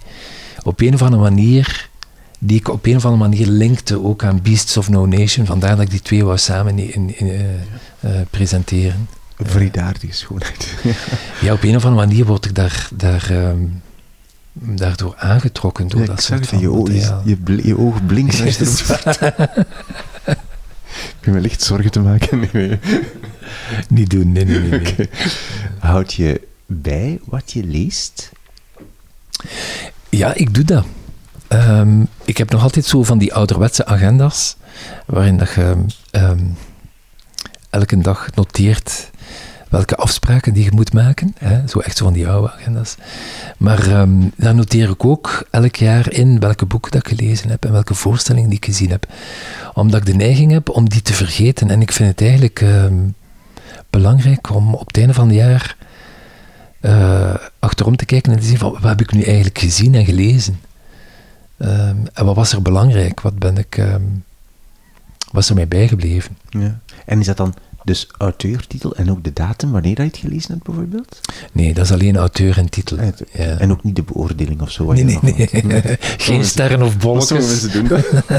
[0.62, 1.88] op een of andere manier,
[2.38, 5.46] die ik op een of andere manier linkte ook aan Beasts of No Nation.
[5.46, 9.08] Vandaar dat ik die twee wou samen in, in, uh, uh, presenteren.
[9.38, 10.74] Vredeaardige schoonheid.
[11.42, 13.82] ja, op een of andere manier word ik daar, daar um,
[14.52, 17.36] daardoor aangetrokken door ja, dat soort van je, oog, je, je,
[18.44, 18.66] als je
[21.20, 22.38] Ik me licht zorgen te maken.
[22.52, 22.78] Nee, nee.
[23.88, 24.70] Niet doen, nee, nee, nee.
[24.70, 24.80] nee.
[24.90, 25.08] Okay.
[25.78, 28.30] Houd je bij wat je leest?
[30.08, 30.84] Ja, ik doe dat.
[31.48, 34.56] Um, ik heb nog altijd zo van die ouderwetse agenda's,
[35.06, 35.76] waarin dat je
[36.12, 36.56] um,
[37.70, 39.10] elke dag noteert
[39.76, 41.34] welke afspraken die je moet maken.
[41.38, 41.68] Hè?
[41.68, 42.96] Zo echt zo van die oude agenda's.
[43.58, 47.64] Maar um, daar noteer ik ook elk jaar in welke boeken dat ik gelezen heb
[47.64, 49.06] en welke voorstellingen die ik gezien heb.
[49.74, 51.70] Omdat ik de neiging heb om die te vergeten.
[51.70, 53.14] En ik vind het eigenlijk um,
[53.90, 55.76] belangrijk om op het einde van het jaar
[56.80, 60.04] uh, achterom te kijken en te zien van wat heb ik nu eigenlijk gezien en
[60.04, 60.60] gelezen.
[61.58, 63.20] Um, en wat was er belangrijk?
[63.20, 63.84] Wat ben ik,
[65.32, 66.36] was er mij bijgebleven?
[66.48, 66.78] Ja.
[67.06, 67.54] En is dat dan
[67.86, 71.20] dus auteurtitel en ook de datum wanneer je het gelezen hebt, bijvoorbeeld?
[71.52, 72.98] Nee, dat is alleen auteur en titel.
[72.98, 73.44] En, ja.
[73.44, 74.92] en ook niet de beoordeling of zo?
[74.92, 75.64] Nee, nee, nee.
[75.64, 75.82] nee.
[75.98, 77.46] Geen sterren of bolletjes.
[77.46, 77.98] mensen doen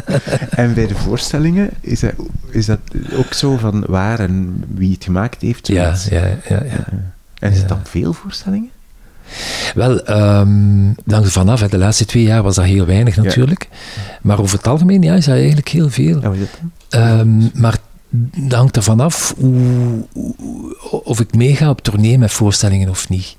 [0.50, 2.14] en bij de voorstellingen, is dat,
[2.50, 2.80] is dat
[3.14, 5.68] ook zo van waar en wie het gemaakt heeft?
[5.68, 6.88] Ja, ja, ja, ja,
[7.39, 8.70] En is het dan veel voorstellingen?
[9.76, 11.62] Wel, um, dank vanaf.
[11.62, 13.68] De laatste twee jaar was dat heel weinig natuurlijk.
[13.72, 13.78] Ja.
[14.22, 16.22] Maar over het algemeen ja, is dat eigenlijk heel veel.
[16.22, 17.78] Ja, dat um, maar
[18.36, 20.05] dat hangt ervan af hoe,
[21.03, 23.36] of ik meega op tournee met voorstellingen of niet.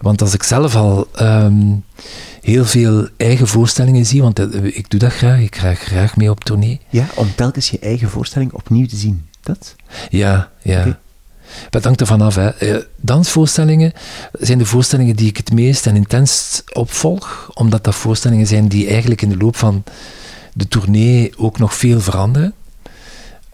[0.00, 1.84] Want als ik zelf al um,
[2.42, 4.38] heel veel eigen voorstellingen zie, want
[4.76, 6.80] ik doe dat graag, ik ga graag mee op tournee.
[6.88, 9.74] Ja, om telkens je eigen voorstelling opnieuw te zien, dat?
[10.08, 10.78] Ja, ja.
[10.80, 10.96] Okay.
[11.70, 12.34] Dat hangt ervan af.
[12.34, 12.80] Hè.
[13.00, 13.92] Dansvoorstellingen
[14.32, 18.88] zijn de voorstellingen die ik het meest en intens opvolg, omdat dat voorstellingen zijn die
[18.88, 19.84] eigenlijk in de loop van
[20.52, 22.54] de tournee ook nog veel veranderen.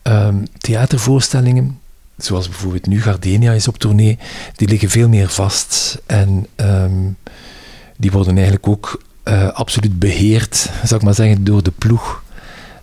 [0.03, 1.79] Um, theatervoorstellingen,
[2.17, 4.19] zoals bijvoorbeeld nu Gardenia is op tournee,
[4.57, 5.99] die liggen veel meer vast.
[6.07, 7.17] En um,
[7.97, 12.23] die worden eigenlijk ook uh, absoluut beheerd, zou ik maar zeggen, door de ploeg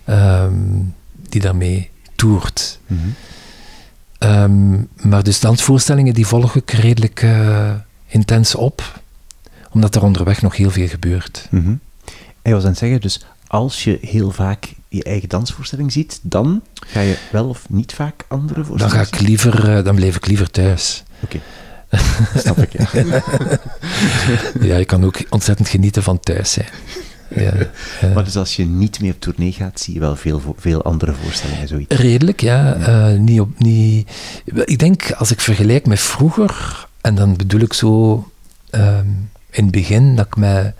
[0.06, 0.94] um,
[1.28, 2.78] die daarmee toert.
[2.86, 3.14] Mm
[4.18, 4.88] -hmm.
[4.96, 7.72] maar dus dansvoorstellingen die volg ik redelijk uh,
[8.06, 9.00] intens op,
[9.70, 11.46] omdat er onderweg nog heel veel gebeurt.
[11.50, 11.80] Mm -hmm.
[12.42, 16.18] En je was aan het zeggen, dus als je heel vaak je eigen dansvoorstelling ziet,
[16.22, 19.94] dan ga je wel of niet vaak andere voorstellingen Dan ga ik liever, uh, dan
[19.94, 21.02] blijf ik liever thuis.
[21.22, 21.40] Oké.
[21.88, 22.00] Okay.
[22.42, 22.88] Snap ik, ja.
[24.68, 26.68] ja, je kan ook ontzettend genieten van thuis zijn.
[27.34, 27.52] Ja,
[28.14, 31.12] maar dus als je niet meer op tournee gaat, zie je wel veel, veel andere
[31.12, 31.96] voorstellingen, zoiets?
[31.96, 32.76] Redelijk, ja.
[32.78, 33.10] ja.
[33.10, 34.10] Uh, niet op, niet...
[34.44, 38.12] Ik denk, als ik vergelijk met vroeger, en dan bedoel ik zo
[38.70, 40.74] um, in het begin, dat ik mij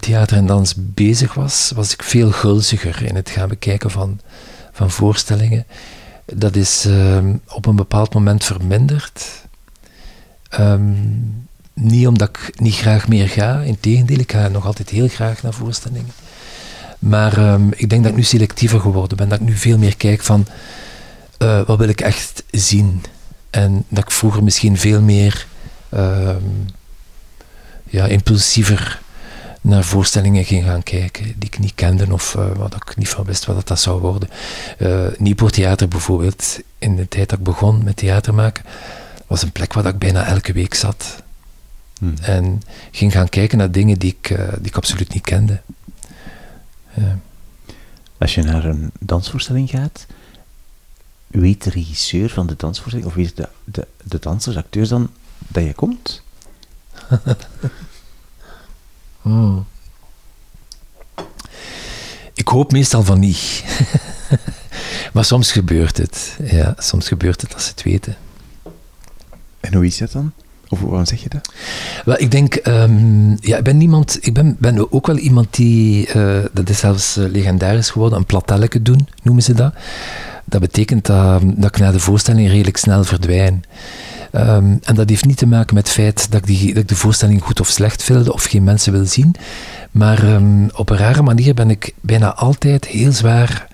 [0.00, 4.20] theater en dans bezig was, was ik veel gulziger in het gaan bekijken van,
[4.72, 5.66] van voorstellingen.
[6.24, 9.44] Dat is uh, op een bepaald moment verminderd.
[10.58, 15.42] Um, niet omdat ik niet graag meer ga, integendeel, ik ga nog altijd heel graag
[15.42, 16.12] naar voorstellingen.
[16.98, 19.96] Maar um, ik denk dat ik nu selectiever geworden ben, dat ik nu veel meer
[19.96, 20.46] kijk van
[21.38, 23.02] uh, wat wil ik echt zien.
[23.50, 25.46] En dat ik vroeger misschien veel meer
[27.84, 29.00] ja, impulsiever
[29.66, 33.24] naar voorstellingen ging gaan kijken die ik niet kende of uh, wat ik niet van
[33.24, 34.28] wist wat dat, zou worden.
[34.78, 38.64] Uh, Nieuwpoort Theater bijvoorbeeld, in de tijd dat ik begon met theater maken,
[39.26, 41.22] was een plek waar ik bijna elke week zat.
[41.98, 42.14] Hmm.
[42.20, 45.60] En ging gaan kijken naar dingen die ik, uh, die ik absoluut niet kende.
[48.18, 50.06] Als je naar een dansvoorstelling gaat,
[51.26, 55.64] weet de regisseur van de dansvoorstelling, of weet de, de, de dansers, acteurs dan, dat
[55.64, 56.22] je komt?
[59.26, 59.66] Hmm.
[62.34, 63.64] Ik hoop meestal van niet.
[65.12, 66.38] maar soms gebeurt het.
[66.42, 68.16] Ja, soms gebeurt het als ze het weten.
[69.60, 70.32] En hoe is dat dan?
[70.68, 71.52] Of waarom zeg je dat?
[72.04, 76.14] Wel, ik denk, um, ja, ik ben niemand, ik ben, ben ook wel iemand die,
[76.14, 79.74] uh, dat is zelfs uh, legendarisch geworden, een platelletje doen, noemen ze dat.
[80.44, 83.64] Dat betekent dat, dat ik na de voorstelling redelijk snel verdwijn.
[84.36, 86.96] Um, en dat heeft niet te maken met het feit dat ik, die, dat de
[86.96, 89.34] voorstelling goed of slecht vind of geen mensen wil zien.
[89.90, 93.66] Maar um, op een rare manier ben ik bijna altijd heel zwaar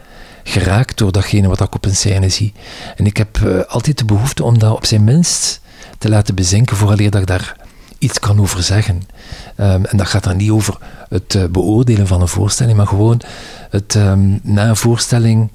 [0.45, 2.53] geraakt door datgene wat ik op een scène zie.
[2.97, 5.61] En ik heb uh, altijd de behoefte om dat op zijn minst
[5.99, 7.57] te laten bezinken vooraleer ik daar
[7.99, 9.03] iets kan over zeggen.
[9.57, 10.77] Ehm, en dat gaat dan niet over
[11.09, 13.21] het uh, beoordelen van een voorstelling, maar gewoon
[13.71, 15.51] het um, na een voorstelling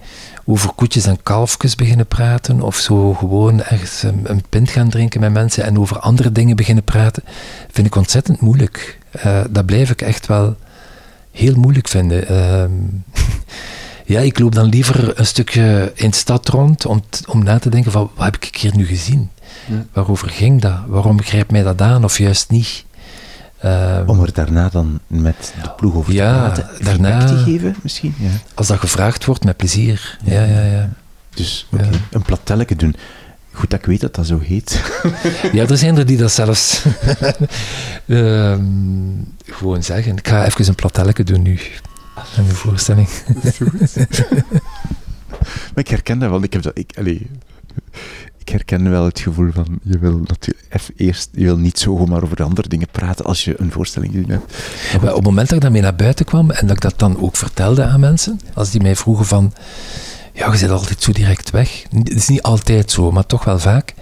[0.49, 5.19] over koetjes en kalfjes beginnen praten, of zo gewoon ergens een, een, pint gaan drinken
[5.19, 7.23] met mensen en over andere dingen beginnen praten,
[7.71, 8.99] vind ik ontzettend moeilijk.
[9.25, 10.55] Uh, dat blijf ik echt wel
[11.31, 12.27] heel moeilijk vinden.
[12.27, 12.71] Ehm,
[14.13, 17.69] ja, ik loop dan liever een stukje in de stad rond om, om na te
[17.69, 19.29] denken van wat heb ik hier nu gezien?
[19.65, 19.85] Ja.
[19.93, 20.79] Waarover ging dat?
[20.87, 22.85] Waarom grijpt mij dat aan of juist niet?
[23.65, 27.75] Um, Om er daarna dan met de ploeg over te ja, praten, daarna, te geven
[27.83, 28.13] misschien?
[28.17, 28.29] Ja.
[28.53, 30.17] Als dat gevraagd wordt, met plezier.
[30.23, 30.89] Ja, ja, ja.
[31.29, 31.89] Dus okay.
[32.11, 32.95] een platelletje doen.
[33.51, 34.83] Goed dat ik weet dat dat zo heet.
[35.53, 36.83] ja, er zijn er die dat zelfs
[38.05, 40.17] um, gewoon zeggen.
[40.17, 41.59] Ik ga even een platelletje doen nu.
[42.37, 43.09] In de voorstelling.
[45.73, 46.43] maar ik herken dat wel.
[46.43, 46.77] Ik heb dat...
[46.77, 47.19] Ik, allez,
[48.47, 52.35] ik herken wel het gevoel van je wil natuurlijk eerst je wil niet zomaar over
[52.35, 54.53] de andere dingen praten als je een voorstelling gezien hebt.
[54.95, 57.35] op het moment dat ik daarmee naar buiten kwam en dat ik dat dan ook
[57.35, 59.53] vertelde aan mensen, als die mij vroegen van
[60.33, 61.83] ja, je zit altijd zo direct weg.
[61.91, 63.93] Het is niet altijd zo, maar toch wel vaak.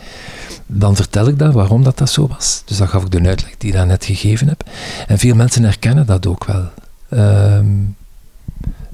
[0.65, 2.61] Dan vertel ik dat, waarom dat, dat zo was.
[2.65, 4.63] Dus dan gaf ik de uitleg die ik daarnet gegeven heb.
[5.07, 6.69] En veel mensen herkennen dat ook wel.
[7.09, 7.95] Um,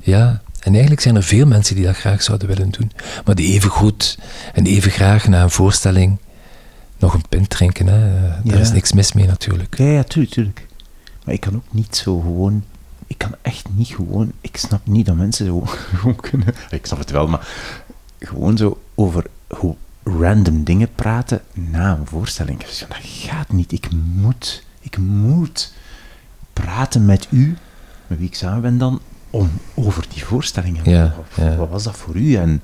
[0.02, 2.92] ja, en eigenlijk zijn er veel mensen die dat graag zouden willen doen.
[3.26, 4.18] Maar die even goed
[4.54, 6.18] en even graag na een voorstelling
[6.98, 7.88] nog een pint drinken.
[7.88, 8.00] Hè.
[8.44, 9.78] Daar is niks mis mee natuurlijk.
[9.78, 10.66] Ja, ja, tuurlijk, tuurlijk.
[11.26, 12.64] Maar ik kan ook niet zo gewoon...
[13.08, 14.32] Ik kan echt niet gewoon...
[14.42, 15.64] Ik snap niet dat mensen zo
[15.96, 16.54] gewoon kunnen...
[16.70, 17.48] Ik snap het wel, maar
[18.20, 22.60] gewoon zo over hoe random dingen praten na een voorstelling.
[22.60, 23.72] Dat gaat niet.
[23.72, 25.74] Ik moet, ik moet
[26.54, 27.58] praten met u,
[28.08, 29.02] met wie ik samen ben dan,
[29.32, 30.90] om over die voorstellingen.
[30.90, 31.56] Ja, wat, ja.
[31.56, 32.64] wat, was dat voor u en,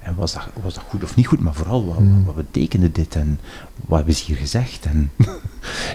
[0.00, 2.24] en was, dat, was dat goed of niet goed, maar vooral wat, mm.
[2.24, 3.40] wat betekende dit en
[3.86, 4.84] wat hebben ze hier gezegd?
[4.84, 5.10] En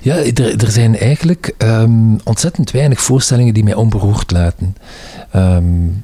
[0.01, 4.75] ja, er, er zijn eigenlijk um, ontzettend weinig voorstellingen die mij onberoerd laten.
[5.35, 6.03] Um,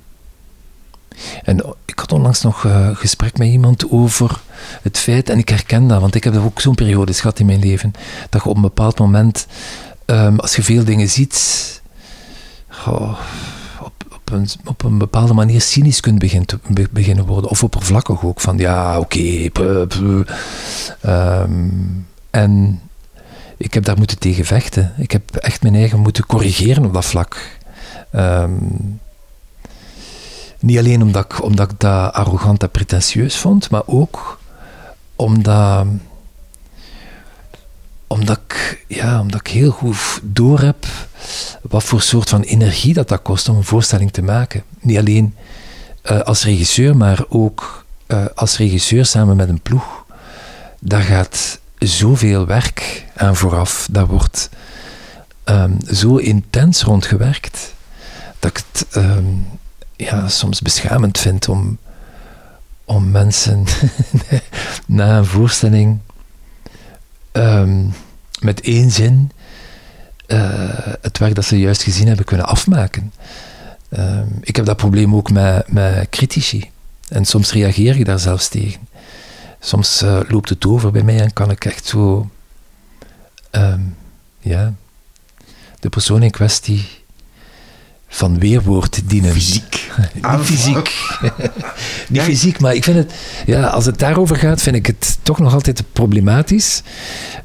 [1.44, 4.42] en ik had onlangs nog een uh, gesprek met iemand over
[4.82, 7.60] het feit, en ik herken dat, want ik heb ook zo'n periode gehad in mijn
[7.60, 7.92] leven,
[8.30, 9.48] dat je op een bepaald moment,
[10.06, 11.82] um, als je veel dingen ziet,
[12.88, 13.20] oh,
[14.32, 16.60] op een, op bepaalde manier cynisch kunt begin te,
[16.92, 17.50] beginnen worden.
[17.50, 18.42] Of oppervlakkig ook.
[18.42, 19.50] Van ja, oké.
[21.06, 22.82] Um, en
[23.58, 24.94] ik heb daar moeten tegen vechten.
[24.98, 27.58] Ik heb echt mijn eigen moeten corrigeren op dat vlak.
[28.16, 29.00] Um,
[30.60, 34.40] niet alleen omdat ik, omdat ik dat arrogant en pretentieus vond, maar ook
[35.16, 35.86] omdat,
[38.08, 40.86] omdat, ik, ja, omdat ik heel goed doorheb
[41.62, 44.64] wat voor soort van energie dat dat kost om een voorstelling te maken.
[44.80, 45.36] Niet alleen
[46.04, 50.06] uh, als regisseur, maar ook uh, als regisseur samen met een ploeg.
[50.80, 53.88] Daar gaat zoveel werk aan vooraf.
[53.92, 54.50] Daar wordt
[55.46, 57.74] um, zo intens rondgewerkt
[58.40, 58.88] dat ik het
[59.96, 61.78] ja, soms beschamend vind om,
[62.86, 63.66] om mensen
[64.86, 66.00] na een voorstelling
[67.32, 67.94] um,
[68.40, 69.32] met één zin
[71.02, 73.14] het werk dat ze juist gezien hebben kunnen afmaken.
[73.90, 76.72] Uh, ik heb dat probleem ook met, met critici.
[77.08, 78.88] En soms reageer ik daar zelfs tegen.
[79.60, 82.30] Soms uh, loopt het over bij mij en kan ik echt zo.
[83.52, 83.96] Um,
[84.40, 84.74] ja.
[85.80, 86.88] De persoon in kwestie
[88.10, 89.32] van weerwoord dienen.
[89.32, 89.92] Fysiek.
[90.14, 90.92] Niet fysiek.
[92.10, 93.14] Niet fysiek, maar ik vind het,
[93.46, 96.82] ja, als het daarover gaat, vind ik het toch nog altijd problematisch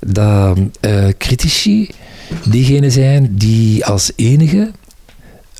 [0.06, 1.90] dat uh, critici
[2.44, 4.70] diegenen zijn die als enige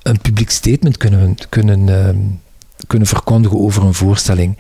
[0.03, 2.09] een publiek statement kunnen, kunnen, uh,
[2.87, 4.57] kunnen verkondigen over een voorstelling.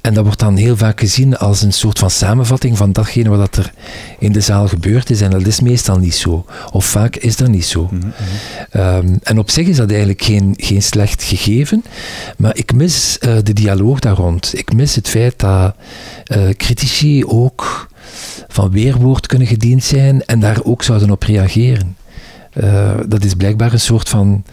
[0.00, 3.56] En dat wordt dan heel vaak gezien als een soort van samenvatting van datgene wat
[3.56, 3.72] er
[4.18, 5.20] in de zaal gebeurd is.
[5.20, 6.44] En dat is meestal niet zo.
[6.72, 7.88] Of vaak is dat niet zo.
[7.90, 8.80] Mm -hmm.
[8.80, 11.84] um, en op zich is dat eigenlijk geen, geen slecht gegeven.
[12.36, 14.58] Maar ik mis uh, de dialoog daar rond.
[14.58, 15.74] Ik mis het feit dat
[16.26, 17.88] uh, critici ook
[18.48, 21.96] van weerwoord kunnen gediend zijn en daar ook zouden op reageren.
[22.54, 24.44] Uh, dat is blijkbaar een soort van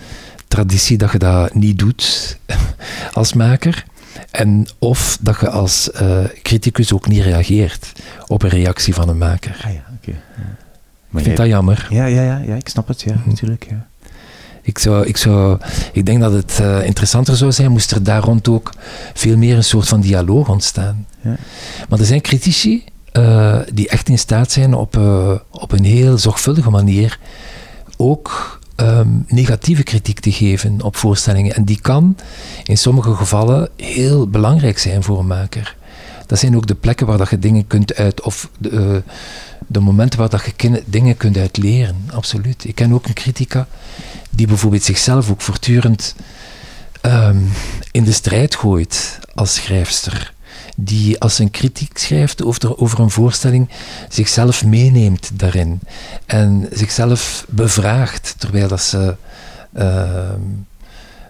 [0.48, 2.38] traditie dat je dat niet doet
[3.14, 3.86] als maker.
[4.32, 7.92] En of dat je als uh, criticus ook niet reageert
[8.28, 9.62] op een reactie van een maker.
[9.66, 10.22] Ah ja, okay.
[10.38, 10.56] ja.
[11.12, 11.36] Ik vind jij...
[11.36, 11.88] dat jammer.
[11.90, 13.30] Ja, ja, ja, ja, ik snap het, ja, hm.
[13.30, 13.68] natuurlijk.
[13.70, 13.88] Ja.
[14.62, 15.60] Ik, zou, ik, zou,
[15.94, 18.74] ik denk dat het uh, interessanter zou zijn, moest er daar rond ook
[19.14, 21.06] veel meer een soort van dialoog ontstaan.
[21.22, 21.36] Ja.
[21.90, 22.84] Maar er zijn critici
[23.14, 24.98] uh, die echt in staat zijn op,
[25.52, 27.20] op een heel zorgvuldige manier
[27.98, 31.56] ook um, negatieve kritiek te geven op voorstellingen.
[31.56, 32.18] En die kan
[32.64, 35.76] in sommige gevallen heel belangrijk zijn voor een maker.
[36.26, 39.14] dat zijn ook de plekken waar dat je dingen kunt uit, of de, eh,
[39.68, 42.64] de momenten waar dat je dingen kunt uit leren, absoluut.
[42.66, 43.68] Ik ken ook een critica
[44.30, 46.16] die bijvoorbeeld zichzelf ook voortdurend
[47.02, 47.38] ehm,
[47.92, 50.34] in de strijd gooit als schrijfster.
[50.80, 53.70] Die als een kritiek schrijft over, over een voorstelling
[54.10, 55.80] zichzelf meeneemt daarin.
[56.26, 59.16] En zichzelf bevraagt terwijl dat ze
[59.74, 60.42] ehm,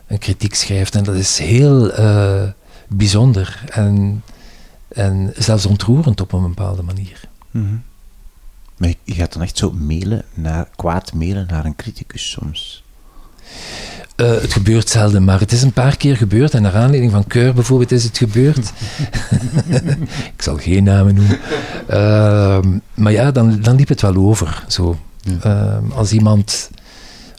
[0.07, 0.95] een kritiek schrijft.
[0.95, 2.43] En dat is heel uh,
[2.87, 4.23] bijzonder en,
[4.87, 7.21] en zelfs ontroerend op een bepaalde manier.
[7.51, 7.83] Mm
[8.77, 12.83] Maar je gaat dan echt zo mailen naar, kwaad mailen naar een criticus soms?
[14.21, 16.53] Uh, het gebeurt zelden, maar het is een paar keer gebeurd.
[16.53, 18.73] En naar aanleiding van Keur bijvoorbeeld is het gebeurd.
[20.35, 21.39] ik zal geen namen noemen.
[21.89, 22.59] Uh,
[22.93, 24.63] maar ja, dan, dan liep het wel over.
[24.67, 24.97] Zo.
[25.45, 26.69] Uh, als iemand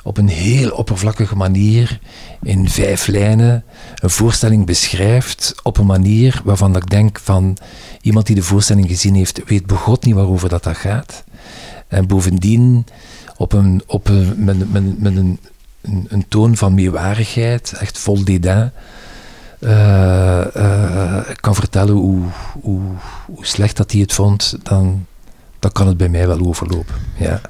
[0.03, 2.01] op een heel oppervlakkige manier
[2.43, 3.65] in vijf lijnen
[3.95, 7.57] een voorstelling beschrijft op een manier waarvan ik denk van
[8.01, 11.25] iemand die de voorstelling gezien heeft, weet begot niet waarover dat, dat gaat.
[11.89, 12.87] En bovendien
[13.37, 15.39] op een, op een, met, met, met een,
[15.89, 18.73] een, een, toon van meewarigheid, echt vol dédain,
[19.59, 22.23] uh, uh, kan vertellen hoe,
[22.61, 22.81] hoe,
[23.27, 25.07] hoe slecht dat hij het vond, dan,
[25.59, 26.95] dan kan het bij mij wel overlopen.
[27.17, 27.41] Ja.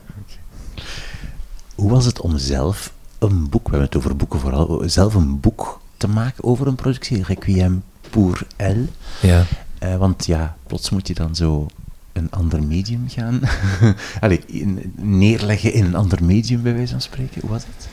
[1.74, 5.40] Hoe was het om zelf een boek, we hebben het over boeken vooral, zelf een
[5.40, 8.86] boek te maken over een productie, Requiem pour Elle.
[9.20, 9.44] Ja.
[9.82, 11.66] Uh, want ja, plots moet je dan zo
[12.12, 13.40] een ander medium gaan
[14.20, 17.40] Allee, in, neerleggen in een ander medium, bij wijze van spreken.
[17.40, 17.88] Hoe was het?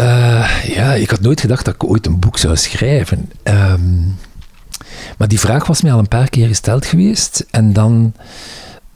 [0.00, 3.30] Uh, ja, ik had nooit gedacht dat ik ooit een boek zou schrijven.
[3.42, 4.18] Um,
[5.18, 7.46] maar die vraag was mij al een paar keer gesteld geweest.
[7.50, 8.12] En dan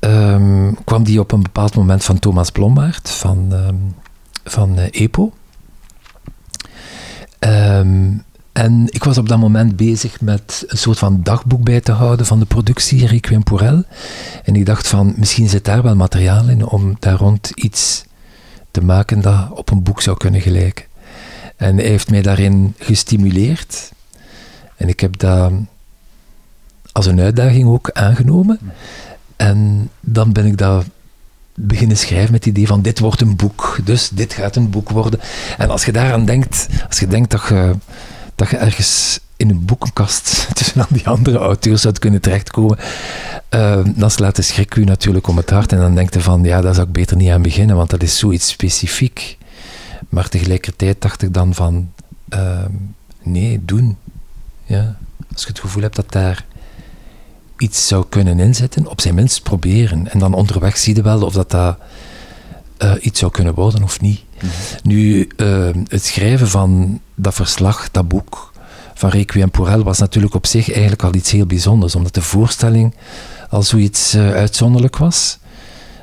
[0.01, 3.95] um, kwam die op een bepaald moment van Thomas Blommaert, van um,
[4.45, 5.33] van uh, EPO.
[8.53, 12.27] En ik was op dat moment bezig met een soort van dagboek bij te houden
[12.27, 13.87] van de productie Requiem pour Elle.
[14.45, 18.05] En ik dacht van, misschien zit daar wel materiaal in om daar rond iets
[18.71, 20.85] te maken dat op een boek zou kunnen gelijken.
[21.57, 23.93] En hij heeft mij daarin gestimuleerd.
[24.77, 25.53] En ik heb dat
[26.93, 28.59] als een uitdaging ook aangenomen.
[29.37, 30.85] En dan ben ik dat
[31.55, 34.91] beginnen schrijven met het idee van dit wordt een boek, dus dit gaat een boek
[34.91, 35.21] worden.
[35.59, 37.75] En als je daaraan denkt, als je denkt dat je,
[38.35, 42.79] dat je ergens in een boekenkast tussen al die andere auteurs zou kunnen terechtkomen,
[43.51, 46.45] uh, dan slaat de schrik u natuurlijk om het hart en dan denkt je van
[46.45, 49.39] ja, daar zou ik beter niet aan beginnen, want dat is zoiets specifiek.
[50.09, 51.91] Maar tegelijkertijd dacht ik dan van
[52.29, 52.65] uh,
[53.23, 53.97] nee, doen.
[54.65, 54.97] Ja.
[55.33, 56.45] Als je het gevoel hebt dat daar
[57.59, 60.13] iets zou kunnen inzetten, op zijn minst proberen.
[60.13, 61.79] En dan onderweg zie je wel of dat, dat
[62.79, 64.23] uh, iets zou kunnen worden of niet.
[64.43, 64.51] Mm -hmm.
[64.83, 68.53] Nu, uh, het schrijven van dat verslag, dat boek
[68.95, 72.23] van Requiem pour Elle, was natuurlijk op zich eigenlijk al iets heel bijzonders, omdat de
[72.23, 72.95] voorstelling
[73.51, 75.39] al zoiets uh, uitzonderlijk was,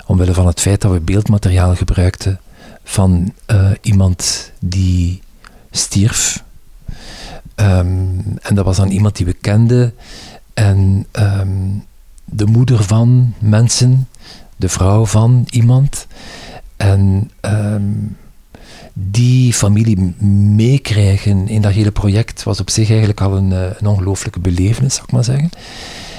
[0.05, 2.39] omwille van het feit dat we beeldmateriaal gebruikten
[2.83, 3.33] van
[3.81, 5.21] iemand die
[5.71, 6.43] stierf.
[7.55, 9.93] Um, en dat was dan iemand die we kenden,
[10.53, 11.85] en um,
[12.25, 14.07] de moeder van mensen,
[14.55, 16.07] de vrouw van iemand.
[16.77, 18.17] En um,
[18.93, 20.15] die familie
[20.55, 25.05] meekrijgen in dat hele project was op zich eigenlijk al een, een ongelooflijke belevenis, zou
[25.07, 25.49] ik maar zeggen.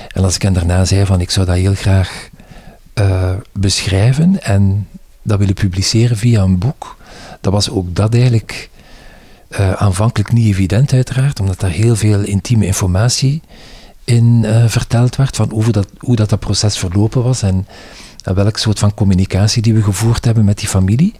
[0.09, 2.29] En als ik hen daarna zei van ik zou dat heel graag
[2.95, 4.89] uh, beschrijven en
[5.23, 6.97] dat willen publiceren via een boek,
[7.41, 8.71] dan was ook dat eigenlijk
[9.51, 13.43] uh, aanvankelijk niet evident uiteraard, omdat daar heel veel intieme informatie
[14.05, 17.67] in uh, verteld werd, van hoe dat, hoe dat, dat proces verlopen was en,
[18.23, 21.15] en welk soort van communicatie die we gevoerd hebben met die familie.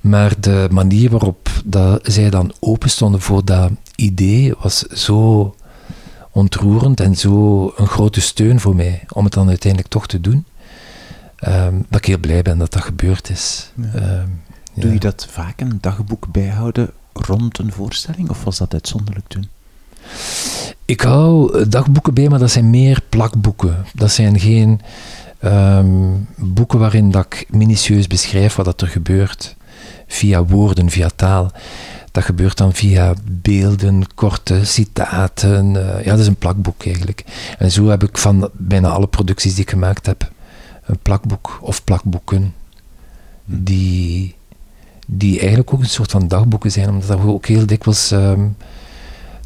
[0.00, 5.54] Maar de manier waarop dat zij dan open stonden voor dat idee was zo
[6.30, 10.44] ontroerend en zo een grote steun voor mij om het dan uiteindelijk toch te doen.
[11.48, 13.72] Um, dat ik heel blij ben dat dat gebeurd is.
[13.74, 14.20] Ja.
[14.20, 14.42] Um,
[14.74, 14.92] Doe ja.
[14.92, 19.48] je dat vaak een dagboek bijhouden rond een voorstelling of was dat uitzonderlijk toen?
[20.84, 23.84] Ik hou dagboeken bij, maar dat zijn meer plakboeken.
[23.94, 24.80] Dat zijn geen
[25.44, 29.56] um, boeken waarin dat ik minutieus beschrijf wat dat er gebeurt.
[30.06, 31.52] Via woorden, via taal.
[32.12, 35.74] Dat gebeurt dan via beelden, korte citaten.
[35.74, 37.24] Uh, ja, dat is een plakboek eigenlijk.
[37.58, 40.30] En zo heb ik van bijna alle producties die ik gemaakt heb,
[40.90, 42.54] een plakboek of plakboeken.
[43.44, 44.34] Die,
[45.06, 48.10] die eigenlijk ook een soort van dagboeken zijn, omdat er ook heel dikwijls...
[48.10, 48.56] Um,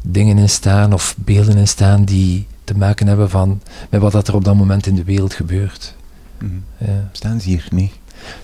[0.07, 4.27] dingen in staan of beelden in staan die te maken hebben van, met wat dat
[4.27, 5.95] er op dat moment in de wereld gebeurt.
[6.39, 6.87] Mm -hmm.
[6.87, 7.09] ja.
[7.11, 7.67] Staan ze hier?
[7.71, 7.91] Nee.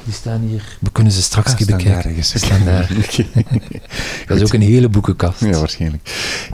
[0.04, 0.64] Die staan hier.
[0.80, 2.10] We kunnen ze straks Ah, staan daar bekijken.
[2.10, 2.30] ergens.
[2.30, 2.90] Ze staan daar.
[4.28, 5.40] Dat is ook een hele boekenkast.
[5.40, 6.10] Ja, waarschijnlijk.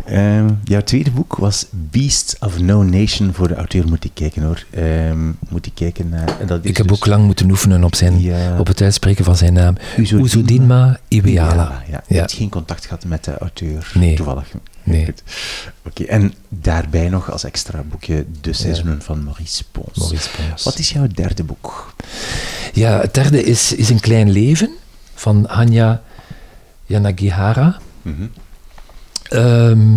[0.06, 3.34] Ehm, jouw tweede boek was Beasts of No Nation.
[3.34, 4.66] Voor de auteur moet ik kijken hoor.
[4.70, 5.20] Ehm,
[5.50, 6.38] moet ik kijken naar...
[6.46, 8.60] Dat Ik heb dus- ook lang moeten oefenen op, zijn, Ja.
[8.60, 9.76] op het uitspreken van zijn naam.
[9.98, 11.84] Uzodinma Uzodinma Iweala.
[11.92, 12.28] Ja, Ja.
[12.28, 14.16] geen contact gehad met de auteur, Nee.
[14.16, 14.48] toevallig.
[14.88, 15.14] Nee.
[15.86, 19.98] Oké, en daarbij nog als extra boekje De Seizoenen van Maurice Pons.
[19.98, 20.64] Maurice Pons.
[20.64, 21.94] Wat is jouw derde boek?
[22.74, 24.70] Ja, het derde is, is Een Klein Leven
[25.14, 26.02] van Hanya
[26.86, 27.78] Yanagihara.
[29.24, 29.96] Ehm,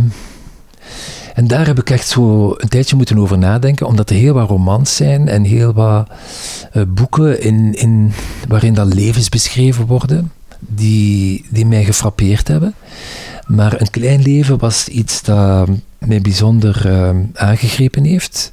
[1.34, 4.48] en daar heb ik echt zo een tijdje moeten over nadenken, omdat er heel wat
[4.48, 6.10] romans zijn en heel wat
[6.72, 8.12] eh, boeken in, in,
[8.48, 12.74] waarin dat levens beschreven worden, die, die mij gefrappeerd hebben.
[13.50, 18.52] Maar Een Klein Leven was iets dat mij bijzonder ehm, aangegrepen heeft.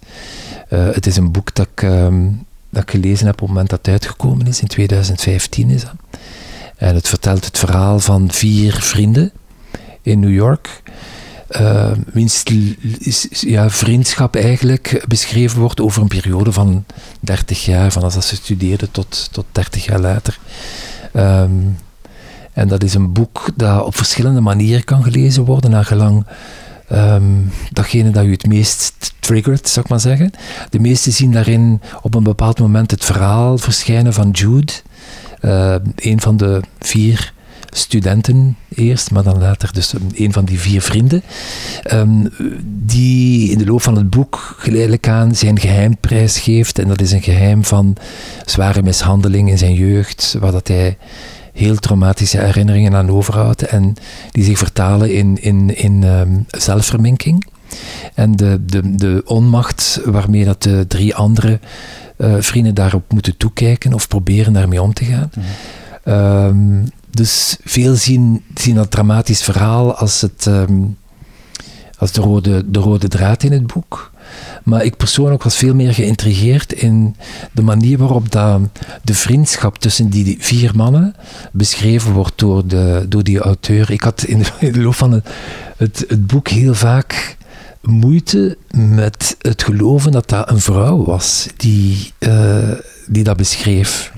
[0.70, 2.30] Eh, het is een boek dat ik, ehm,
[2.70, 5.94] dat ik gelezen heb op het moment dat het uitgekomen is, in 2015 is dat.
[6.78, 9.32] En het vertelt het verhaal van vier vrienden
[10.02, 10.82] in New York.
[11.48, 12.44] eh, wiens
[13.30, 16.86] ja, vriendschap eigenlijk beschreven wordt over een periode van
[17.20, 20.40] 30 jaar, van als ze studeerden tot, tot 30 jaar later.
[21.14, 21.52] Ehm,
[22.58, 26.26] en dat is een boek dat op verschillende manieren kan gelezen worden, naar gelang
[26.88, 27.24] ehm,
[27.72, 30.32] datgene dat u het meest triggert, zou ik maar zeggen.
[30.70, 34.74] De meesten zien daarin op een bepaald moment het verhaal verschijnen van Jude,
[35.40, 37.34] eh, een van de vier
[37.70, 41.24] studenten eerst, maar dan later dus een van die vier vrienden,
[41.84, 42.26] ehm,
[42.64, 46.80] die in de loop van het boek geleidelijk aan zijn geheim prijsgeeft.
[46.80, 47.96] En dat is een geheim van
[48.46, 50.98] zware mishandeling in zijn jeugd, waar dat hij
[51.58, 53.94] heel traumatische herinneringen aan overhoudt en
[54.32, 57.46] die zich vertalen in, in, in ehm, zelfverminking.
[58.14, 61.60] En de, de, de onmacht waarmee dat de drie andere
[62.18, 65.32] eh, vrienden daarop moeten toekijken of proberen daarmee om te gaan.
[66.04, 70.82] Ehm, dus veel zien, zien dat dramatisch verhaal als, het, ehm,
[71.98, 74.12] als de, rode, de rode draad in het boek.
[74.64, 77.16] Maar ik persoonlijk was veel meer geïntrigeerd in
[77.52, 78.62] de manier waarop dat
[79.04, 81.16] de vriendschap tussen die vier mannen
[81.52, 83.92] beschreven wordt door, de, door die auteur.
[83.92, 85.30] Ik had in de, loop van het,
[85.78, 87.38] het, het boek heel vaak
[87.82, 92.72] moeite met het geloven dat dat een vrouw was die, eh,
[93.08, 94.12] die dat beschreef.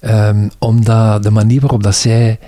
[0.00, 2.38] Ehm, omdat de manier waarop dat zij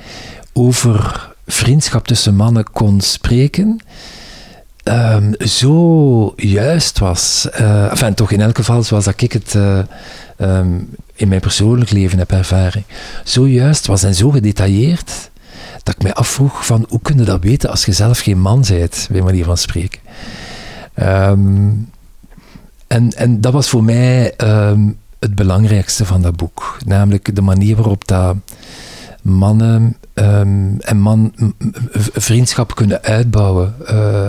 [0.53, 3.81] over vriendschap tussen mannen kon spreken,
[4.91, 7.49] ehm, zo juist was.
[7.51, 9.79] Enfin, toch in elk geval zoals dat ik het eh,
[10.37, 10.79] ehm,
[11.15, 12.85] in mijn persoonlijk leven heb ervaren.
[13.25, 15.31] Zo juist was en zo gedetailleerd,
[15.83, 18.65] dat ik mij afvroeg van hoe kun je dat weten als je zelf geen man
[18.69, 20.01] bent, bij manier van spreken.
[20.95, 21.71] Ehm,
[22.87, 24.35] en, en dat was voor mij
[25.19, 26.77] het belangrijkste van dat boek.
[26.87, 28.37] Namelijk de manier waarop dat
[29.23, 29.97] mannen
[30.81, 31.33] en man
[32.13, 34.29] vriendschap kunnen uitbouwen eh,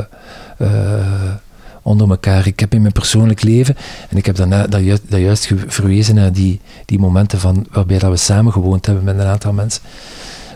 [0.62, 1.34] eh,
[1.82, 2.47] onder elkaar.
[2.47, 3.76] Ik heb in mijn persoonlijk leven,
[4.09, 8.09] en ik heb daarna, dat, juist, juist verwezen naar die, die momenten van, waarbij dat
[8.09, 9.82] we samen gewoond hebben met een aantal mensen,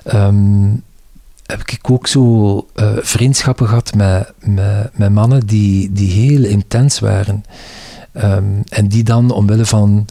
[0.04, 0.70] ehm,
[1.46, 7.00] heb ik ook zo eh, vriendschappen gehad met, met, met mannen die, die heel intens
[7.00, 7.44] waren.
[8.12, 10.06] Ehm, en die dan omwille van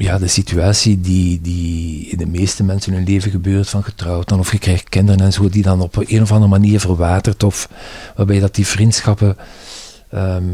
[0.00, 4.28] ja, de situatie die, die in de meeste mensen in hun leven gebeurt, van getrouwd
[4.28, 7.42] dan of je krijgt kinderen en zo, die dan op een of andere manier verwatert,
[7.42, 7.68] of
[8.16, 9.36] waarbij dat die vriendschappen
[10.10, 10.44] ehm,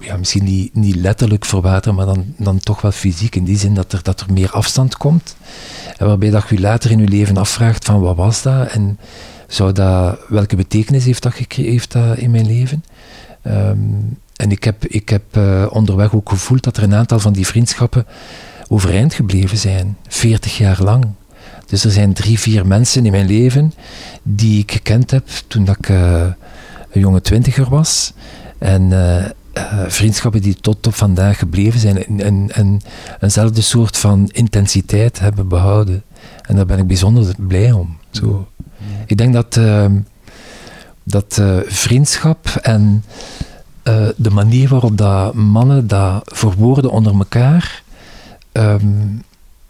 [0.00, 3.74] ja, misschien niet, niet letterlijk verwateren, maar dan, dan toch wel fysiek, in die zin
[3.74, 5.36] dat er, dat er meer afstand komt.
[5.96, 8.98] En waarbij dat je later in je leven afvraagt van wat was dat en
[9.46, 12.84] zou dat, welke betekenis heeft dat, heeft dat in mijn leven?
[13.42, 13.78] Ehm,
[14.36, 17.46] en ik heb, ik heb eh, onderweg ook gevoeld dat er een aantal van die
[17.46, 18.06] vriendschappen
[18.72, 21.04] overeind gebleven zijn, 40 jaar lang.
[21.66, 23.72] Dus er zijn drie, vier mensen in mijn leven
[24.22, 26.22] die ik gekend heb toen dat ik eh,
[26.90, 28.12] een jonge twintiger was.
[28.58, 29.30] En eh, eh,
[29.86, 32.80] vriendschappen die tot op vandaag gebleven zijn en, en, en
[33.20, 36.02] eenzelfde soort van intensiteit hebben behouden.
[36.42, 37.96] En daar ben ik bijzonder blij om.
[38.10, 38.48] Zo.
[39.06, 39.98] Ik denk dat, ehm,
[41.04, 43.04] dat vriendschap en
[44.16, 47.82] de manier waarop dat mannen dat verwoorden onder elkaar
[48.52, 49.06] ehm,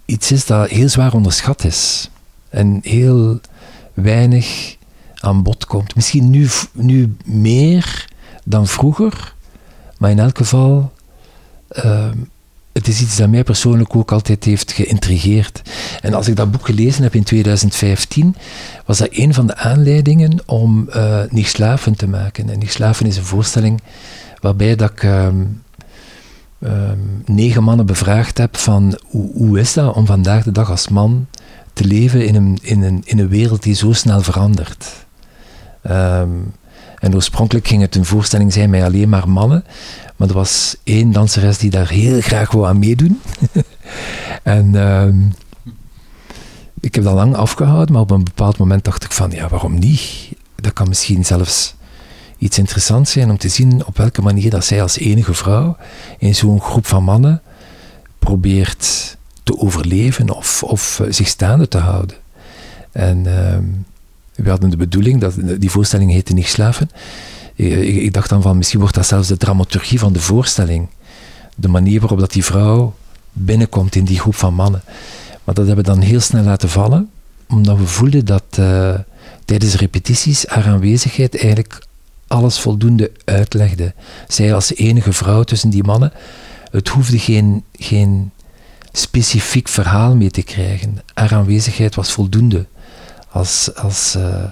[0.05, 2.11] iets is dat heel zwaar onderschat is.
[2.49, 3.41] En heel
[3.95, 4.77] weinig
[5.15, 5.95] aan bod komt.
[5.95, 8.09] Misschien nu, nu meer
[8.45, 9.35] dan vroeger,
[9.99, 10.93] maar in elk geval,
[11.69, 12.17] ehm,
[12.73, 15.63] het is iets dat mij persoonlijk ook altijd heeft geïntrigeerd.
[16.01, 18.37] En als ik dat boek gelezen heb in 2015,
[18.87, 22.51] was dat een van de aanleidingen om eh Niet slaven te maken.
[22.51, 23.81] En Niet slaven is een voorstelling
[24.41, 25.43] waarbij dat ik ehm,
[26.63, 31.27] ehm, negen mannen bevraagd heb van hoe, is dat om vandaag de dag als man
[31.73, 35.07] te leven in een, in een, in een wereld die zo snel verandert.
[35.83, 36.29] Ehm,
[36.99, 39.65] en oorspronkelijk ging het een voorstelling zijn met alleen maar mannen.
[40.17, 43.21] Maar er was één danseres die daar heel graag wou aan meedoen.
[44.43, 45.19] en ehm,
[46.81, 49.79] ik heb dat lang afgehouden, maar op een bepaald moment dacht ik van, ja, waarom
[49.79, 50.29] niet?
[50.57, 51.75] Dat kan misschien zelfs
[52.41, 55.77] iets interessants zijn om te zien op welke manier dat zij als enige vrouw
[56.19, 57.43] in zo'n groep van mannen
[58.19, 62.17] probeert te overleven of, of zich staande te houden.
[62.93, 63.65] En ehm,
[64.35, 66.91] we hadden de bedoeling, dat, die voorstelling heette Niet Slaven.
[67.55, 70.89] Ik, ik, dacht dan van, misschien wordt dat zelfs de dramaturgie van de voorstelling.
[71.57, 72.95] De manier waarop dat die vrouw
[73.33, 74.83] binnenkomt in die groep van mannen.
[75.45, 77.11] Maar dat hebben we dan heel snel laten vallen,
[77.49, 78.95] omdat we voelden dat uh,
[79.45, 81.89] tijdens repetities haar aanwezigheid eigenlijk
[82.31, 83.95] alles voldoende uitlegde.
[84.29, 86.13] Zij als enige vrouw tussen die mannen,
[86.71, 88.31] het hoefde geen, geen
[88.93, 90.99] specifiek verhaal mee te krijgen.
[91.15, 92.67] Haar aanwezigheid was voldoende
[93.31, 94.45] als, als uh,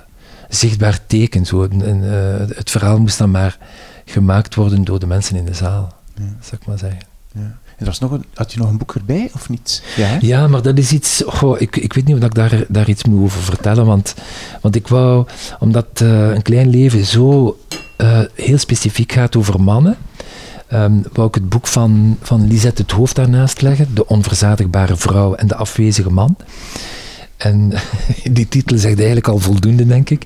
[0.49, 1.47] zichtbaar teken.
[1.47, 3.59] Zo, uh, het verhaal moest dan maar
[4.05, 6.37] gemaakt worden door de mensen in de zaal, ja.
[6.41, 7.03] zou ik maar zeggen.
[7.33, 7.59] Ja.
[7.79, 9.83] En was nog een, had je nog een boek erbij of niet?
[9.97, 11.23] Ja, ja maar dat is iets.
[11.27, 13.87] Goh, ik, ik weet niet of ik daar, daar iets moet over vertellen.
[13.87, 14.15] Want,
[14.61, 15.27] want ik wou,
[15.59, 17.59] omdat uh, een klein leven zo
[17.99, 19.97] uh, heel specifiek gaat over mannen.
[20.73, 25.35] Um, wou ik het boek van, van Lisette het Hoofd daarnaast leggen, De onverzadigbare vrouw
[25.35, 26.37] en de afwezige man.
[27.37, 27.73] En
[28.37, 30.25] die titel zegt eigenlijk al voldoende, denk ik.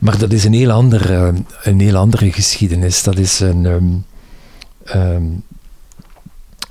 [0.00, 1.28] Maar dat is een heel, ander, uh,
[1.62, 3.02] een heel andere geschiedenis.
[3.02, 4.04] Dat is een, um,
[4.94, 5.42] um,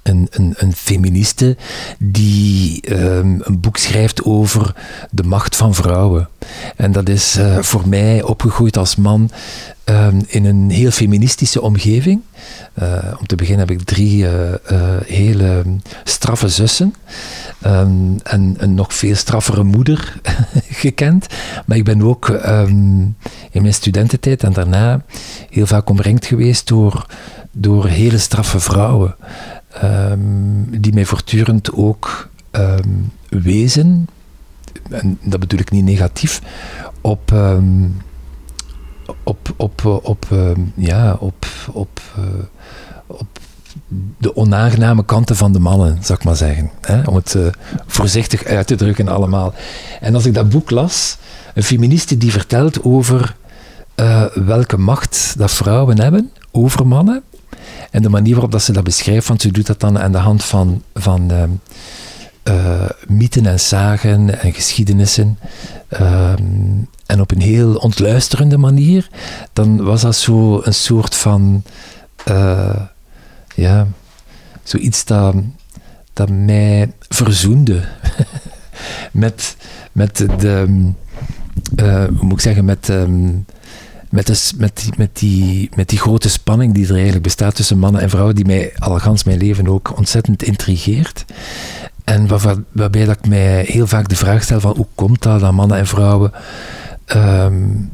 [0.03, 1.57] een, een, een, feministe
[1.99, 4.76] die um, een boek schrijft over
[5.11, 6.30] de macht van vrouwen.
[6.76, 9.32] En dat is uh, voor mij opgegroeid als man
[9.86, 12.22] um, in een heel feministische omgeving.
[12.82, 14.30] Uh, om te beginnen heb ik drie uh,
[15.06, 15.64] hele
[16.03, 16.95] straffe zussen.
[17.65, 20.19] Um, en een nog veel straffere moeder
[20.84, 21.28] gekend.
[21.65, 22.30] Maar ik ben ook
[23.52, 25.02] in mijn studententijd en daarna
[25.49, 27.06] heel vaak omringd geweest door,
[27.52, 29.15] door hele straffe vrouwen
[29.84, 34.07] um, die mij voortdurend ook um, wezen,
[34.89, 36.41] en dat bedoel ik niet negatief,
[37.02, 38.02] op, um,
[39.23, 40.27] op, op, op,
[40.76, 42.26] ja, op, op, uh,
[43.07, 43.39] op
[44.18, 46.72] de onaangename kanten van de mannen, zou ik maar zeggen.
[46.81, 47.02] Hè?
[47.02, 47.48] Om het uh,
[47.85, 49.53] voorzichtig uit te drukken allemaal.
[49.99, 51.18] En als ik dat boek las,
[51.53, 53.35] een feministe die vertelt over
[54.34, 57.23] welke macht dat vrouwen hebben over mannen,
[57.91, 60.18] en de manier waarop dat ze dat beschrijft, want ze doet dat dan aan de
[60.18, 61.31] hand van, van
[62.43, 65.39] uh, mythen en zagen en geschiedenissen.
[65.89, 66.34] Uh,
[67.05, 69.09] en op een heel ontluisterende manier,
[69.53, 71.63] dan was dat zo een soort van,
[72.27, 72.81] uh,
[73.55, 73.88] ja,
[74.63, 75.35] zoiets dat,
[76.13, 77.84] dat mij verzoende
[79.11, 79.55] met,
[79.91, 80.91] met de,
[81.76, 82.91] uh, hoe moet ik zeggen, met
[84.12, 88.02] met, met, die, met, die, met die grote spanning die er eigenlijk bestaat tussen mannen
[88.02, 91.26] en vrouwen, die mij al gans mijn leven ook ontzettend intrigeert.
[92.04, 95.40] En waar, waarbij dat ik mij heel vaak de vraag stel van hoe komt dat
[95.40, 96.32] dat mannen en vrouwen
[97.16, 97.92] um,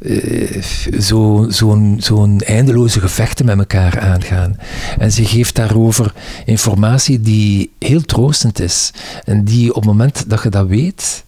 [0.00, 0.62] uh,
[0.98, 4.56] zo'n zo zo eindeloze gevechten met elkaar aangaan.
[4.98, 6.12] En ze geeft daarover
[6.44, 8.90] informatie die heel troostend is.
[9.24, 11.24] En die op het moment dat je dat weet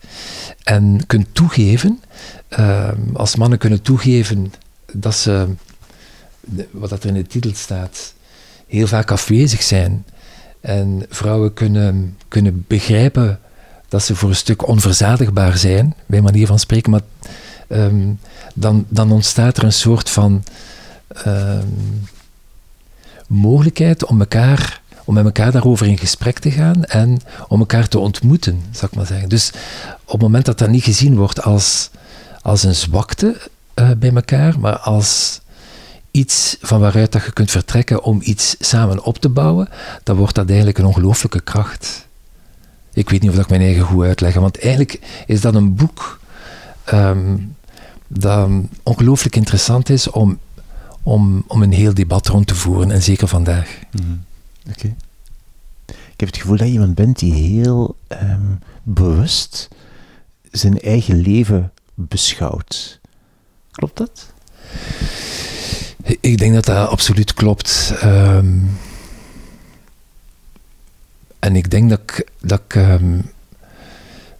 [0.62, 2.00] en kunt toegeven,
[2.58, 4.52] uh, als mannen kunnen toegeven
[4.92, 5.46] dat ze,
[6.70, 8.14] wat dat er in de titel staat,
[8.66, 10.04] heel vaak afwezig zijn.
[10.60, 13.40] En vrouwen kunnen, kunnen begrijpen
[13.88, 17.00] dat ze voor een stuk onverzadigbaar zijn, bij manier van spreken, maar
[17.68, 18.18] um,
[18.54, 20.44] dan, dan ontstaat er een soort van
[21.26, 22.04] um,
[23.28, 27.98] mogelijkheid om, elkaar, om met elkaar daarover in gesprek te gaan en om elkaar te
[27.98, 29.28] ontmoeten, zou ik maar zeggen.
[29.28, 29.50] Dus
[30.04, 31.90] op het moment dat dat niet gezien wordt als
[32.46, 33.36] als een zwakte
[33.74, 35.40] uh, bij elkaar, maar als
[36.10, 39.68] iets van waaruit dat je kunt vertrekken om iets samen op te bouwen,
[40.02, 42.06] dan wordt dat eigenlijk een ongelooflijke kracht.
[42.92, 46.20] Ik weet niet of ik mijn eigen goed uitleg, want eigenlijk is dat een boek
[46.92, 47.56] um,
[48.06, 48.50] dat
[48.82, 50.38] ongelooflijk interessant is om,
[51.02, 53.78] om, om een heel debat rond te voeren, en zeker vandaag.
[53.90, 54.24] Mm
[54.68, 54.78] Oké.
[54.78, 54.96] Okay.
[55.86, 59.68] Ik heb het gevoel dat je iemand bent die heel um, bewust
[60.50, 63.00] zijn eigen leven beschouwt.
[63.70, 64.32] Klopt dat?
[66.20, 67.94] Ik denk dat dat absoluut klopt.
[68.04, 68.78] Um,
[71.38, 73.30] en ik denk dat ik, dat um,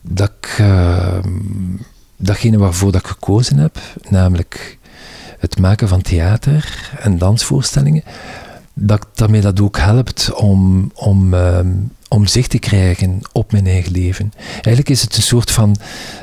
[0.00, 3.78] dat um, datgene waarvoor dat ik gekozen heb,
[4.08, 4.78] namelijk
[5.38, 8.02] het maken van theater en dansvoorstellingen,
[8.78, 11.72] dat, dat mij dat ook helpt om, om, ehm,
[12.08, 14.32] om zicht te krijgen op mijn eigen leven.
[14.52, 15.76] Eigenlijk is het een soort van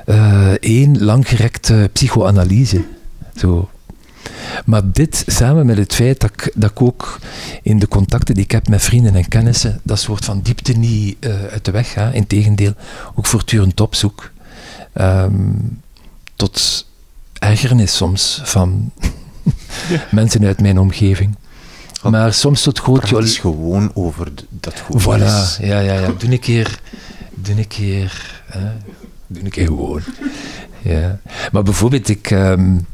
[0.05, 2.83] uh, één langgerekte psychoanalyse.
[3.35, 3.69] Zo.
[4.65, 7.19] Maar dit samen met het feit dat ik, dat ik ook
[7.61, 11.17] in de contacten die ik heb met vrienden en kennissen, dat soort van diepte niet
[11.19, 12.11] uh, uit de weg ga.
[12.11, 12.73] Integendeel,
[13.15, 14.31] ook voortdurend opzoek.
[14.93, 15.81] Um,
[16.35, 16.85] tot
[17.33, 18.91] ergernis soms van
[19.89, 20.03] ja.
[20.11, 21.35] mensen uit mijn omgeving.
[22.09, 23.09] Maar soms tot groot...
[23.09, 25.19] Het is gewoon over dat gevoel.
[25.19, 26.11] Voilà, ja, ja, ja.
[26.17, 26.79] Doe een keer...
[27.35, 28.41] Doe een keer...
[28.45, 28.69] Hè.
[29.27, 30.01] Doe een keer gewoon.
[30.81, 31.19] Ja.
[31.51, 32.31] Maar bijvoorbeeld, ik...
[32.31, 32.87] Um,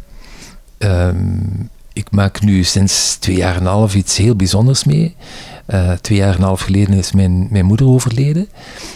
[0.77, 5.15] um, ik maak nu sinds twee jaar en een half iets heel bijzonders mee.
[5.67, 8.49] Uh, twee jaar en een half geleden is mijn, mijn moeder overleden.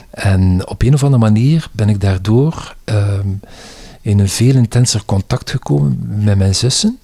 [0.10, 3.40] En op een of andere manier ben ik daardoor um,
[4.02, 7.00] in een veel intenser contact gekomen met mijn zussen.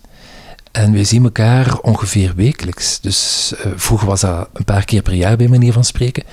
[0.71, 2.99] En we zien elkaar ongeveer wekelijks.
[3.01, 6.23] Dus uh, vroeger was dat een paar keer per jaar bij manier van spreken.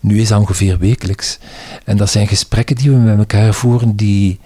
[0.00, 1.38] Nu is dat ongeveer wekelijks.
[1.84, 4.40] En dat zijn gesprekken die we met elkaar voeren die,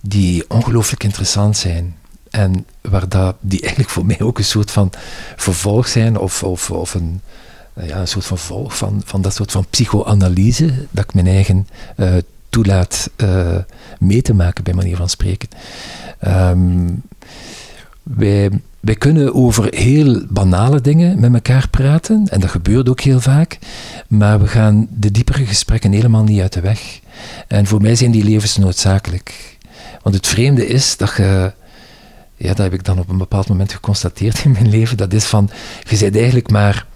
[0.00, 1.96] die ongelooflijk interessant zijn.
[2.30, 4.92] En waar dat, die eigenlijk voor mij ook een soort van
[5.36, 7.20] vervolg zijn, of, of, of een,
[7.82, 11.68] ja, een soort van vervolg van, van dat soort van psychoanalyse, dat ik mijn eigen
[11.96, 12.14] uh,
[12.48, 13.56] toelaat uh,
[13.98, 15.48] mee te maken, bij manier van spreken.
[16.26, 17.02] Um,
[18.02, 18.50] wij,
[18.86, 23.58] wij kunnen over heel banale dingen met elkaar praten, en dat gebeurt ook heel vaak,
[24.08, 27.00] maar we gaan de diepere gesprekken helemaal niet uit de weg.
[27.48, 29.58] En voor mij zijn die levensnoodzakelijk.
[30.02, 31.52] Want het vreemde is dat je,
[32.36, 35.24] ja, dat heb ik dan op een bepaald moment geconstateerd in mijn leven, dat is
[35.24, 35.50] van,
[35.88, 36.86] je bent eigenlijk maar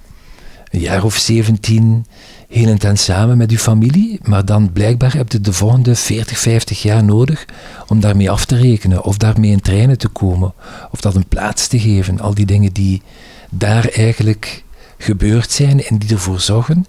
[0.71, 2.07] een jaar of 17
[2.49, 6.83] heel intens samen met je familie, maar dan blijkbaar heb je de volgende 40, 50
[6.83, 7.45] jaar nodig
[7.87, 10.53] om daarmee af te rekenen, of daarmee in treinen te komen,
[10.91, 12.21] of dat een plaats te geven.
[12.21, 13.03] Al die dingen die
[13.51, 14.65] daar eigenlijk
[14.99, 16.87] gebeurd zijn en die ervoor zorgen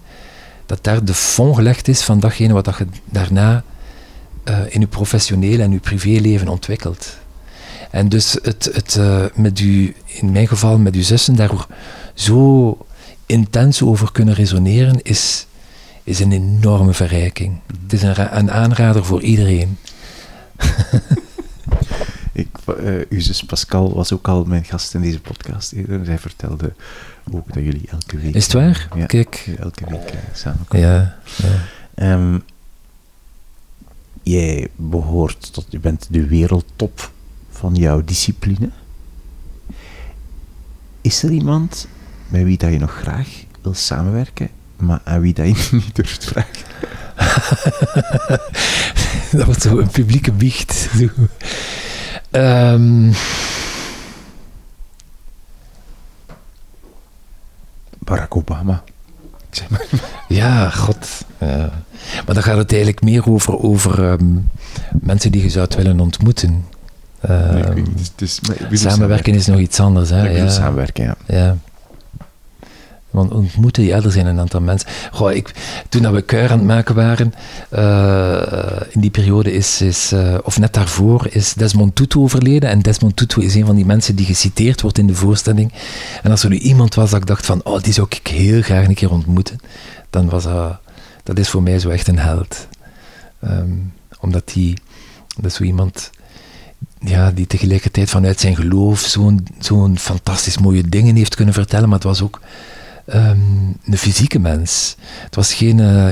[0.66, 3.64] dat daar de fond gelegd is van datgene wat je daarna
[4.48, 7.16] uh, in je professionele en je privéleven ontwikkelt.
[7.90, 11.66] En dus het, het uh, met u, in mijn geval met uw zussen, daar
[12.14, 12.78] zo
[13.32, 15.46] intens over kunnen resoneren, is,
[16.04, 17.60] is een enorme verrijking.
[17.82, 19.78] Het is een, een aanrader voor iedereen.
[22.32, 22.48] Ik,
[22.80, 26.04] uh, uw zus Pascal was ook al mijn gast in deze podcast eerder.
[26.04, 26.72] Zij vertelde
[27.32, 28.34] ook dat jullie elke week...
[28.34, 28.88] Is het waar?
[28.96, 29.50] Ja, Kijk.
[29.58, 30.88] Elke week uh, samenkomen.
[30.88, 31.18] Ja.
[31.94, 32.12] ja.
[32.12, 32.42] Um,
[34.22, 35.66] jij behoort tot...
[35.68, 37.10] Je bent de wereldtop
[37.50, 38.70] van jouw discipline.
[41.00, 41.88] Is er iemand
[42.32, 43.28] met wie dat je nog graag
[43.62, 44.48] wil samenwerken
[44.82, 46.70] maar aan wie dat je niet durft vragen?
[49.38, 50.88] dat wordt zo een publieke biecht.
[52.30, 53.12] Um...
[57.98, 58.82] Barack Obama.
[59.50, 59.86] Zeg maar.
[60.28, 61.24] Ja, god.
[61.42, 61.48] Uh,
[62.26, 64.50] maar dan gaat het eigenlijk meer over, over um,
[65.00, 66.64] mensen die je zou willen ontmoeten.
[67.30, 70.10] Uh, nee, ehm, niet, dus, dus, samenwerken is nog iets anders.
[70.10, 70.28] Hè?
[70.28, 71.16] Ja, samenwerken, ja.
[71.26, 71.56] ja.
[73.12, 74.88] Want ontmoeten, ja, er zijn een aantal mensen.
[75.10, 75.54] Goh, ik,
[75.88, 77.34] toen we Kuier aan het maken waren,
[77.72, 82.68] uh, in die periode is, is uh, of net daarvoor, is Desmond Tutu overleden.
[82.70, 85.72] En Desmond Tutu is een van die mensen die geciteerd wordt in de voorstelling.
[86.22, 88.62] En als er nu iemand was dat ik dacht van, oh, die zou ik heel
[88.62, 89.58] graag een keer ontmoeten,
[90.10, 90.78] dan was dat,
[91.22, 92.66] dat is voor mij zo echt een held.
[93.44, 94.78] Um, omdat die,
[95.36, 96.10] dat is zo iemand
[96.98, 101.98] ja, die tegelijkertijd vanuit zijn geloof zo'n zo'n fantastisch mooie dingen heeft kunnen vertellen, maar
[101.98, 102.40] het was ook
[103.14, 104.96] um, een fysieke mens.
[105.00, 106.08] Het was geen, uh,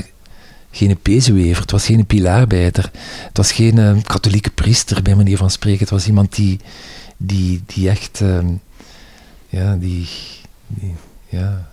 [0.71, 2.91] geen pezewever, het was geen pilaarbijter,
[3.27, 5.81] het was geen uh, katholieke priester, bij manier van spreken.
[5.81, 6.61] Het was iemand die,
[7.17, 8.61] die, die echt, um,
[9.49, 10.09] ja, die,
[11.29, 11.69] ja,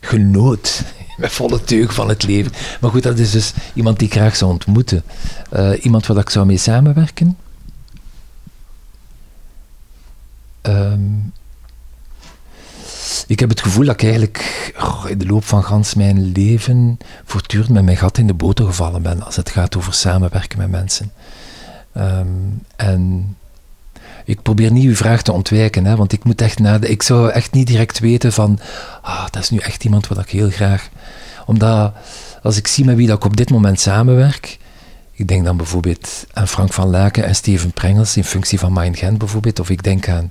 [0.00, 0.82] genoot
[1.18, 2.52] met volle teug van het leven.
[2.80, 5.02] Maar goed, dat is dus iemand die ik graag zou ontmoeten.
[5.52, 7.36] Uh, iemand waar ik zou mee samenwerken.
[10.62, 11.19] Um,
[13.30, 14.72] ik heb het gevoel dat ik eigenlijk
[15.08, 19.02] in de loop van gans mijn leven voortdurend met mijn gat in de boter gevallen
[19.02, 21.12] ben als het gaat over samenwerken met mensen.
[21.96, 23.36] Um, en
[24.24, 26.90] ik probeer niet uw vraag te ontwijken, hè, want ik moet echt nadenken.
[26.90, 28.58] Ik zou echt niet direct weten van,
[29.02, 30.88] ah, dat is nu echt iemand wat ik heel graag.
[31.46, 31.92] Omdat
[32.42, 34.58] als ik zie met wie dat ik op dit moment samenwerk,
[35.20, 38.98] ik denk dan bijvoorbeeld aan Frank van Laken en Steven Prengels in functie van Mind
[38.98, 40.30] Gent bijvoorbeeld, of ik denk aan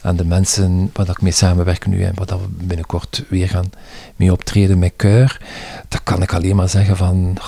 [0.00, 3.70] aan de mensen waar ik mee samenwerk nu en waar we binnenkort weer gaan
[4.16, 5.40] mee optreden met Keur,
[5.88, 7.38] dan kan ik alleen maar zeggen van,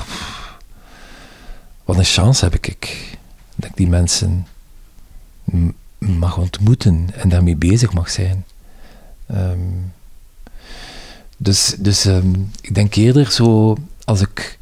[1.84, 3.16] wat een chance heb ik
[3.54, 4.46] dat ik die mensen
[5.98, 8.44] mag ontmoeten en daarmee bezig mag zijn.
[9.30, 9.92] Um,
[11.36, 14.58] Dus, dus ehm, ik denk eerder zo, als ik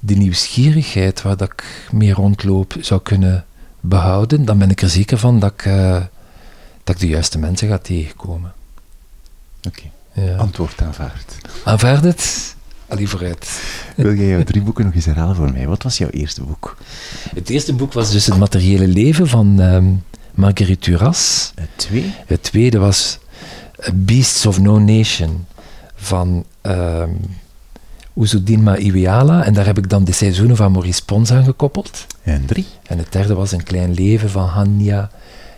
[0.00, 3.44] de nieuwsgierigheid waar dat ik mee rondloop zou kunnen
[3.80, 6.02] behouden, dan ben ik er zeker van dat ik, eh,
[6.84, 8.52] dat ik de juiste mensen ga tegenkomen.
[9.66, 9.82] Oké,
[10.12, 10.36] Ja.
[10.36, 11.34] antwoord aanvaard.
[11.64, 12.54] Aanvaard het?
[12.88, 13.60] Allee, vooruit.
[13.96, 15.66] Wil jij jouw drie boeken nog eens herhalen voor mij?
[15.66, 16.76] Wat was jouw eerste boek?
[17.34, 19.86] Het eerste boek was dus Het materiële leven van ehm,
[20.34, 21.52] Marguerite Duras.
[21.54, 22.12] Het twee?
[22.26, 23.18] Het tweede was
[23.94, 25.46] Beasts of No Nation
[25.94, 27.10] van ehm
[28.16, 29.44] Uzudinma Iweala.
[29.44, 32.06] En daar heb ik dan de seizoenen van Maurice Pons aan gekoppeld.
[32.22, 32.66] En drie?
[32.82, 35.10] En het derde was Een klein leven van Hanya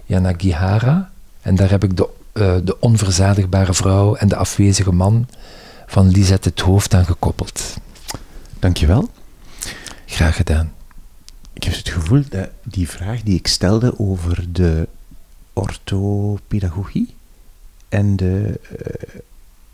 [0.07, 1.11] Yanagihara.
[1.43, 5.29] En daar heb ik de, eh, de onverzadigbare vrouw en de afwezige man
[5.87, 7.77] van Lisette het Hoofd aan gekoppeld.
[8.59, 9.11] Dankjewel.
[10.07, 10.73] Graag gedaan.
[11.53, 14.89] Ik heb het gevoel dat die vraag die ik stelde over de
[15.53, 17.15] orthopedagogie
[17.89, 19.21] en de eh,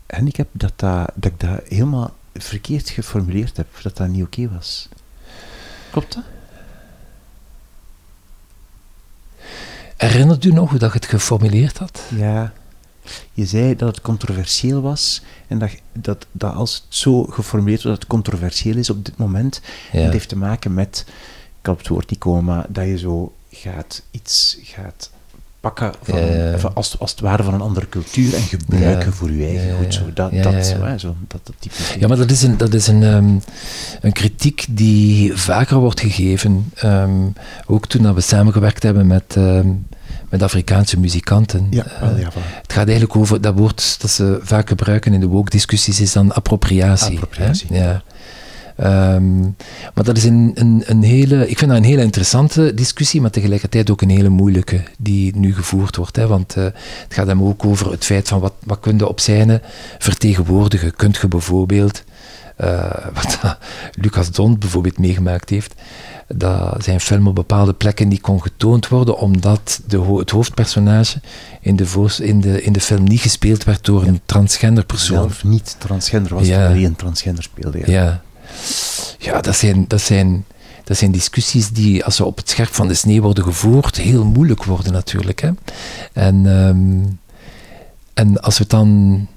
[0.07, 2.13] handicap, dat, dat, dat ik dat helemaal
[2.43, 4.89] verkeerd geformuleerd heb, dat dat niet oké was.
[5.91, 6.23] Klopt dat?
[9.97, 12.01] Herinnert u nog hoe dat je het geformuleerd had?
[12.15, 12.53] Ja.
[13.33, 17.99] Je zei dat het controversieel was en dat, dat, dat als het zo geformuleerd wordt
[17.99, 19.99] dat het controversieel is op dit moment, Ja.
[19.99, 21.13] het heeft te maken met, ik
[21.61, 25.09] kan op het woord niet komen, dat je zo gaat iets gaat
[25.65, 26.59] pakken van, Ja, ja.
[26.59, 29.93] van als, als het ware van een andere cultuur en gebruiken voor je eigen goed.
[29.93, 30.11] Zo, ja.
[30.13, 30.63] dat, dat, ja, ja.
[30.63, 33.29] Zo, hè, zo, dat, dat type Ja, maar dat is een, dat is een, ehm,
[34.01, 36.71] een kritiek die vaker wordt gegeven.
[36.75, 37.11] Ehm,
[37.65, 39.67] ook toen dat we samengewerkt hebben met, ehm,
[40.29, 41.67] met Afrikaanse muzikanten.
[41.69, 42.61] Ja, Eh, wel, ja, voilà.
[42.61, 46.33] het gaat eigenlijk over dat woord dat ze vaak gebruiken in de woke-discussies, is dan
[46.33, 47.13] appropriatie.
[47.13, 47.67] Appropriatie.
[47.73, 48.03] Ja.
[48.75, 49.39] Ehm,
[49.93, 53.29] maar dat is een, een, een hele, ik vind dat een hele interessante discussie, maar
[53.31, 56.15] tegelijkertijd ook een hele moeilijke die nu gevoerd wordt.
[56.15, 56.27] Hè?
[56.27, 59.19] Want eh, het gaat hem ook over het feit van wat, wat kun je op
[59.19, 59.61] zijne
[59.99, 60.95] vertegenwoordigen.
[60.95, 62.03] Kunt je bijvoorbeeld,
[62.55, 63.39] eh, wat
[64.01, 65.73] Lucas Dont bijvoorbeeld meegemaakt heeft,
[66.27, 71.19] dat zijn film op bepaalde plekken niet kon getoond worden, omdat de, ho- het hoofdpersonage
[71.61, 71.85] in de,
[72.21, 75.17] in, de, in de film niet gespeeld werd door een transgender persoon.
[75.17, 76.67] Zelf niet transgender was, Ja.
[76.67, 77.77] alleen een transgender speelde.
[77.77, 77.85] Ja.
[77.91, 78.21] Ja,
[79.17, 80.45] ja dat, zijn, dat, zijn,
[80.83, 84.25] dat zijn discussies die, als ze op het scherp van de snee worden gevoerd, heel
[84.25, 85.41] moeilijk worden natuurlijk.
[85.41, 85.51] Hè?
[86.13, 87.13] En, ehm,
[88.13, 89.27] en als we het dan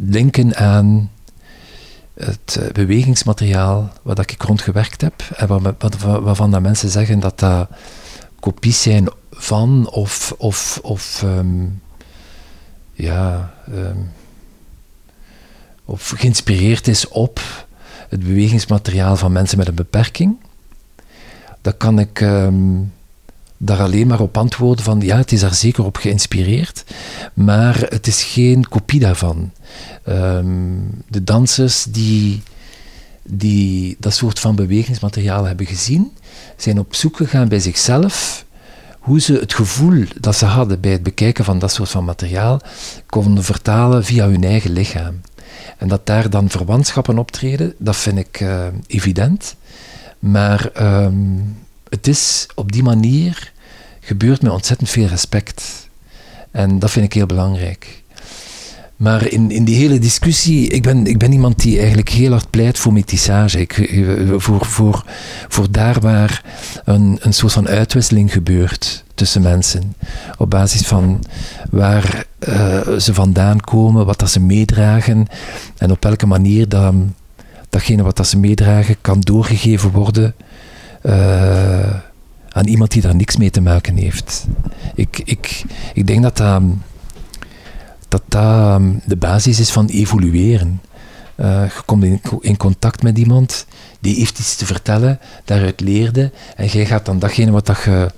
[0.00, 1.10] linken aan
[2.14, 7.20] het eh, bewegingsmateriaal waar ik rond gewerkt heb, en waar, waar- waarvan dat mensen zeggen
[7.20, 7.68] dat dat
[8.40, 11.64] kopies zijn van of, of, of ehm,
[12.92, 13.98] ja, ehm,
[15.84, 17.65] of geïnspireerd is op
[18.08, 20.36] het bewegingsmateriaal van mensen met een beperking,
[21.60, 22.54] dan kan ik ehm,
[23.56, 26.84] daar alleen maar op antwoorden van ja, het is daar zeker op geïnspireerd,
[27.34, 29.50] maar het is geen kopie daarvan.
[30.04, 30.46] Ehm,
[31.08, 32.42] de dansers die,
[33.22, 36.12] die dat soort van bewegingsmateriaal hebben gezien,
[36.56, 38.44] zijn op zoek gegaan bij zichzelf
[39.06, 42.60] hoe ze het gevoel dat ze hadden bij het bekijken van dat soort van materiaal
[43.06, 45.20] konden vertalen via hun eigen lichaam.
[45.76, 49.56] En dat daar dan verwantschappen optreden, dat vind ik eh, evident.
[50.18, 51.14] Maar ehm,
[51.88, 53.52] het is op die manier
[54.00, 55.88] gebeurt met ontzettend veel respect.
[56.50, 58.02] En dat vind ik heel belangrijk.
[58.96, 62.50] Maar in, in die hele discussie, ik ben, ik ben iemand die eigenlijk heel hard
[62.50, 63.60] pleit voor metissage.
[63.60, 65.04] Ik, eh, voor, voor,
[65.48, 66.44] voor daar waar
[66.84, 69.94] een, een soort van uitwisseling gebeurt tussen mensen.
[70.38, 71.24] Op basis van
[71.70, 75.26] waar eh, ze vandaan komen, wat dat ze meedragen
[75.78, 76.94] en op welke manier dat,
[77.68, 80.34] datgene wat dat ze meedragen kan doorgegeven worden
[81.02, 81.94] eh,
[82.48, 84.46] aan iemand die daar niks mee te maken heeft.
[84.94, 85.64] Ik, ik,
[85.94, 86.62] ik denk dat dat
[88.08, 90.80] dat dat um, de basis is van evolueren.
[91.36, 93.66] Uh, je komt in, in, contact met iemand
[94.00, 98.10] die heeft iets te vertellen, daaruit leerde, en jij gaat dan datgene wat dat je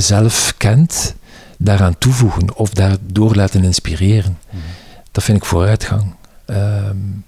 [0.00, 1.14] zelf kent,
[1.58, 4.38] daaraan toevoegen of daardoor laten inspireren.
[4.50, 4.60] Mm.
[5.12, 6.14] Dat vind ik vooruitgang.
[6.46, 7.24] Um,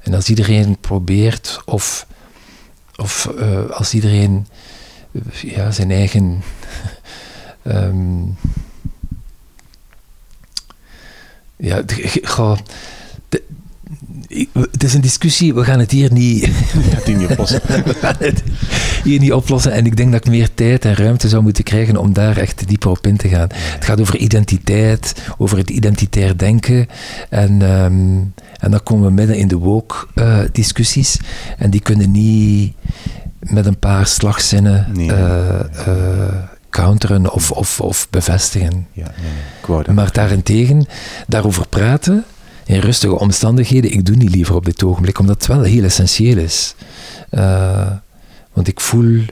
[0.00, 2.06] en als iedereen probeert, of,
[2.96, 4.46] of uh, als iedereen
[5.40, 6.42] ja, zijn eigen
[7.62, 8.36] um,
[11.68, 12.20] ja, de,
[14.70, 16.48] het is een discussie, we gaan het hier niet,
[16.96, 17.60] het niet oplossen.
[17.84, 18.42] we gaan het
[19.04, 19.72] hier niet oplossen.
[19.72, 22.68] En ik denk dat ik meer tijd en ruimte zou moeten krijgen om daar echt
[22.68, 23.48] dieper op in te gaan.
[23.52, 26.86] Het gaat over identiteit, over het identitair denken.
[27.28, 31.18] En, um, en dan komen we midden in de woke-discussies.
[31.20, 31.26] Uh,
[31.58, 32.74] en die kunnen niet
[33.38, 35.94] met een paar slagzinnen nee, uh, uh,
[36.70, 38.86] counteren of, of, of bevestigen.
[38.92, 39.94] Ja, nee, nee.
[39.94, 40.86] Maar daarentegen,
[41.26, 42.24] daarover praten
[42.64, 43.92] in rustige omstandigheden.
[43.92, 46.74] Ik doe niet liever op dit ogenblik, omdat het wel heel essentieel is.
[47.30, 47.90] Uh,
[48.52, 49.22] want ik voel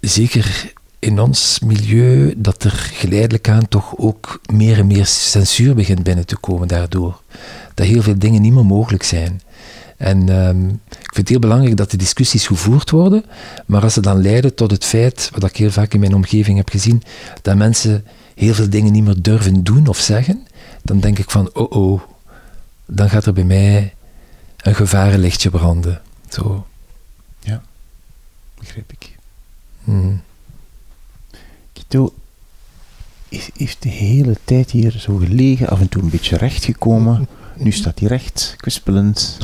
[0.00, 6.02] zeker in ons milieu dat er geleidelijk aan toch ook meer en meer censuur begint
[6.02, 7.20] binnen te komen daardoor.
[7.74, 9.40] Dat heel veel dingen niet meer mogelijk zijn.
[9.96, 13.24] En um, ik vind het heel belangrijk dat de discussies gevoerd worden,
[13.66, 16.56] maar als ze dan leiden tot het feit, wat ik heel vaak in mijn omgeving
[16.56, 17.02] heb gezien,
[17.42, 18.04] dat mensen
[18.34, 20.46] heel veel dingen niet meer durven doen of zeggen,
[20.86, 22.00] dan denk ik van, oh oh,
[22.86, 23.94] dan gaat er bij mij
[24.56, 26.02] een gevarenlichtje branden.
[26.28, 26.66] Zo.
[27.40, 27.62] Ja,
[28.58, 29.16] begrijp ik.
[29.84, 30.22] Hmm.
[31.72, 32.14] Kito
[33.28, 37.28] heeft de hele tijd hier zo gelegen, af en toe een beetje recht gekomen.
[37.56, 39.38] Nu staat hij recht, kwispelend.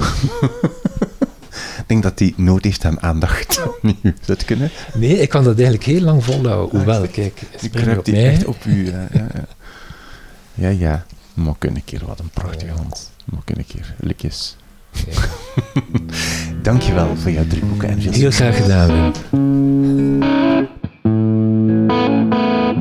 [1.78, 3.60] ik denk dat hij nood heeft aan aandacht.
[3.82, 4.70] nu, zou het kunnen?
[4.94, 6.78] Nee, ik kan dat eigenlijk heel lang volhouden.
[6.78, 8.86] Hoewel, kijk, nu kruipt hij echt op u.
[8.86, 9.26] Ja, ja,
[10.54, 10.68] ja.
[10.68, 13.10] ja, Maar een keer, wat een prachtige hond.
[13.24, 14.56] Maar een keer, likjes.
[14.90, 15.22] Ja.
[16.62, 20.52] Dankjewel voor jouw drie boeken en veel Heel graag gedaan, Wim.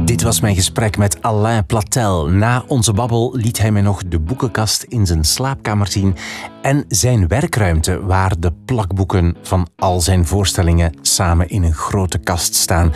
[0.06, 2.30] Dit was mijn gesprek met Alain Platel.
[2.30, 6.16] Na onze babbel liet hij mij nog de boekenkast in zijn slaapkamer zien
[6.62, 12.56] en zijn werkruimte waar de plakboeken van al zijn voorstellingen samen in een grote kast
[12.56, 12.94] staan.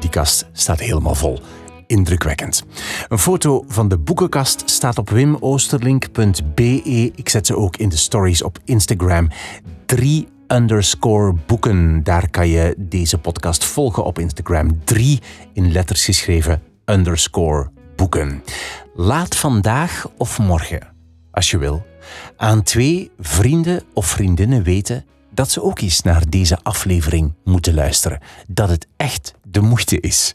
[0.00, 1.40] Die kast staat helemaal vol.
[1.86, 2.64] Indrukwekkend.
[3.08, 7.12] Een foto van de boekenkast staat op wimoosterlink.be.
[7.14, 9.28] Ik zet ze ook in de stories op Instagram.
[9.86, 12.02] Drie underscore boeken.
[12.02, 14.84] Daar kan je deze podcast volgen op Instagram.
[14.84, 15.20] Drie
[15.52, 18.42] in letters geschreven underscore boeken.
[18.94, 20.92] Laat vandaag of morgen,
[21.30, 21.86] als je wil,
[22.36, 28.20] aan twee vrienden of vriendinnen weten dat ze ook eens naar deze aflevering moeten luisteren.
[28.48, 30.34] Dat het echt de moeite is.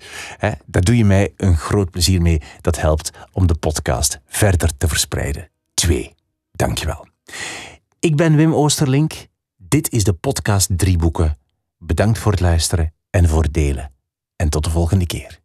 [0.65, 2.41] Daar doe je mij een groot plezier mee.
[2.61, 5.49] Dat helpt om de podcast verder te verspreiden.
[5.73, 6.15] Twee.
[6.52, 7.07] Dankjewel.
[7.99, 9.14] Ik ben Wim Oosterlink.
[9.57, 11.38] Dit is de podcast Drie Boeken.
[11.77, 13.91] Bedankt voor het luisteren en voor het delen.
[14.35, 15.40] En tot de volgende keer.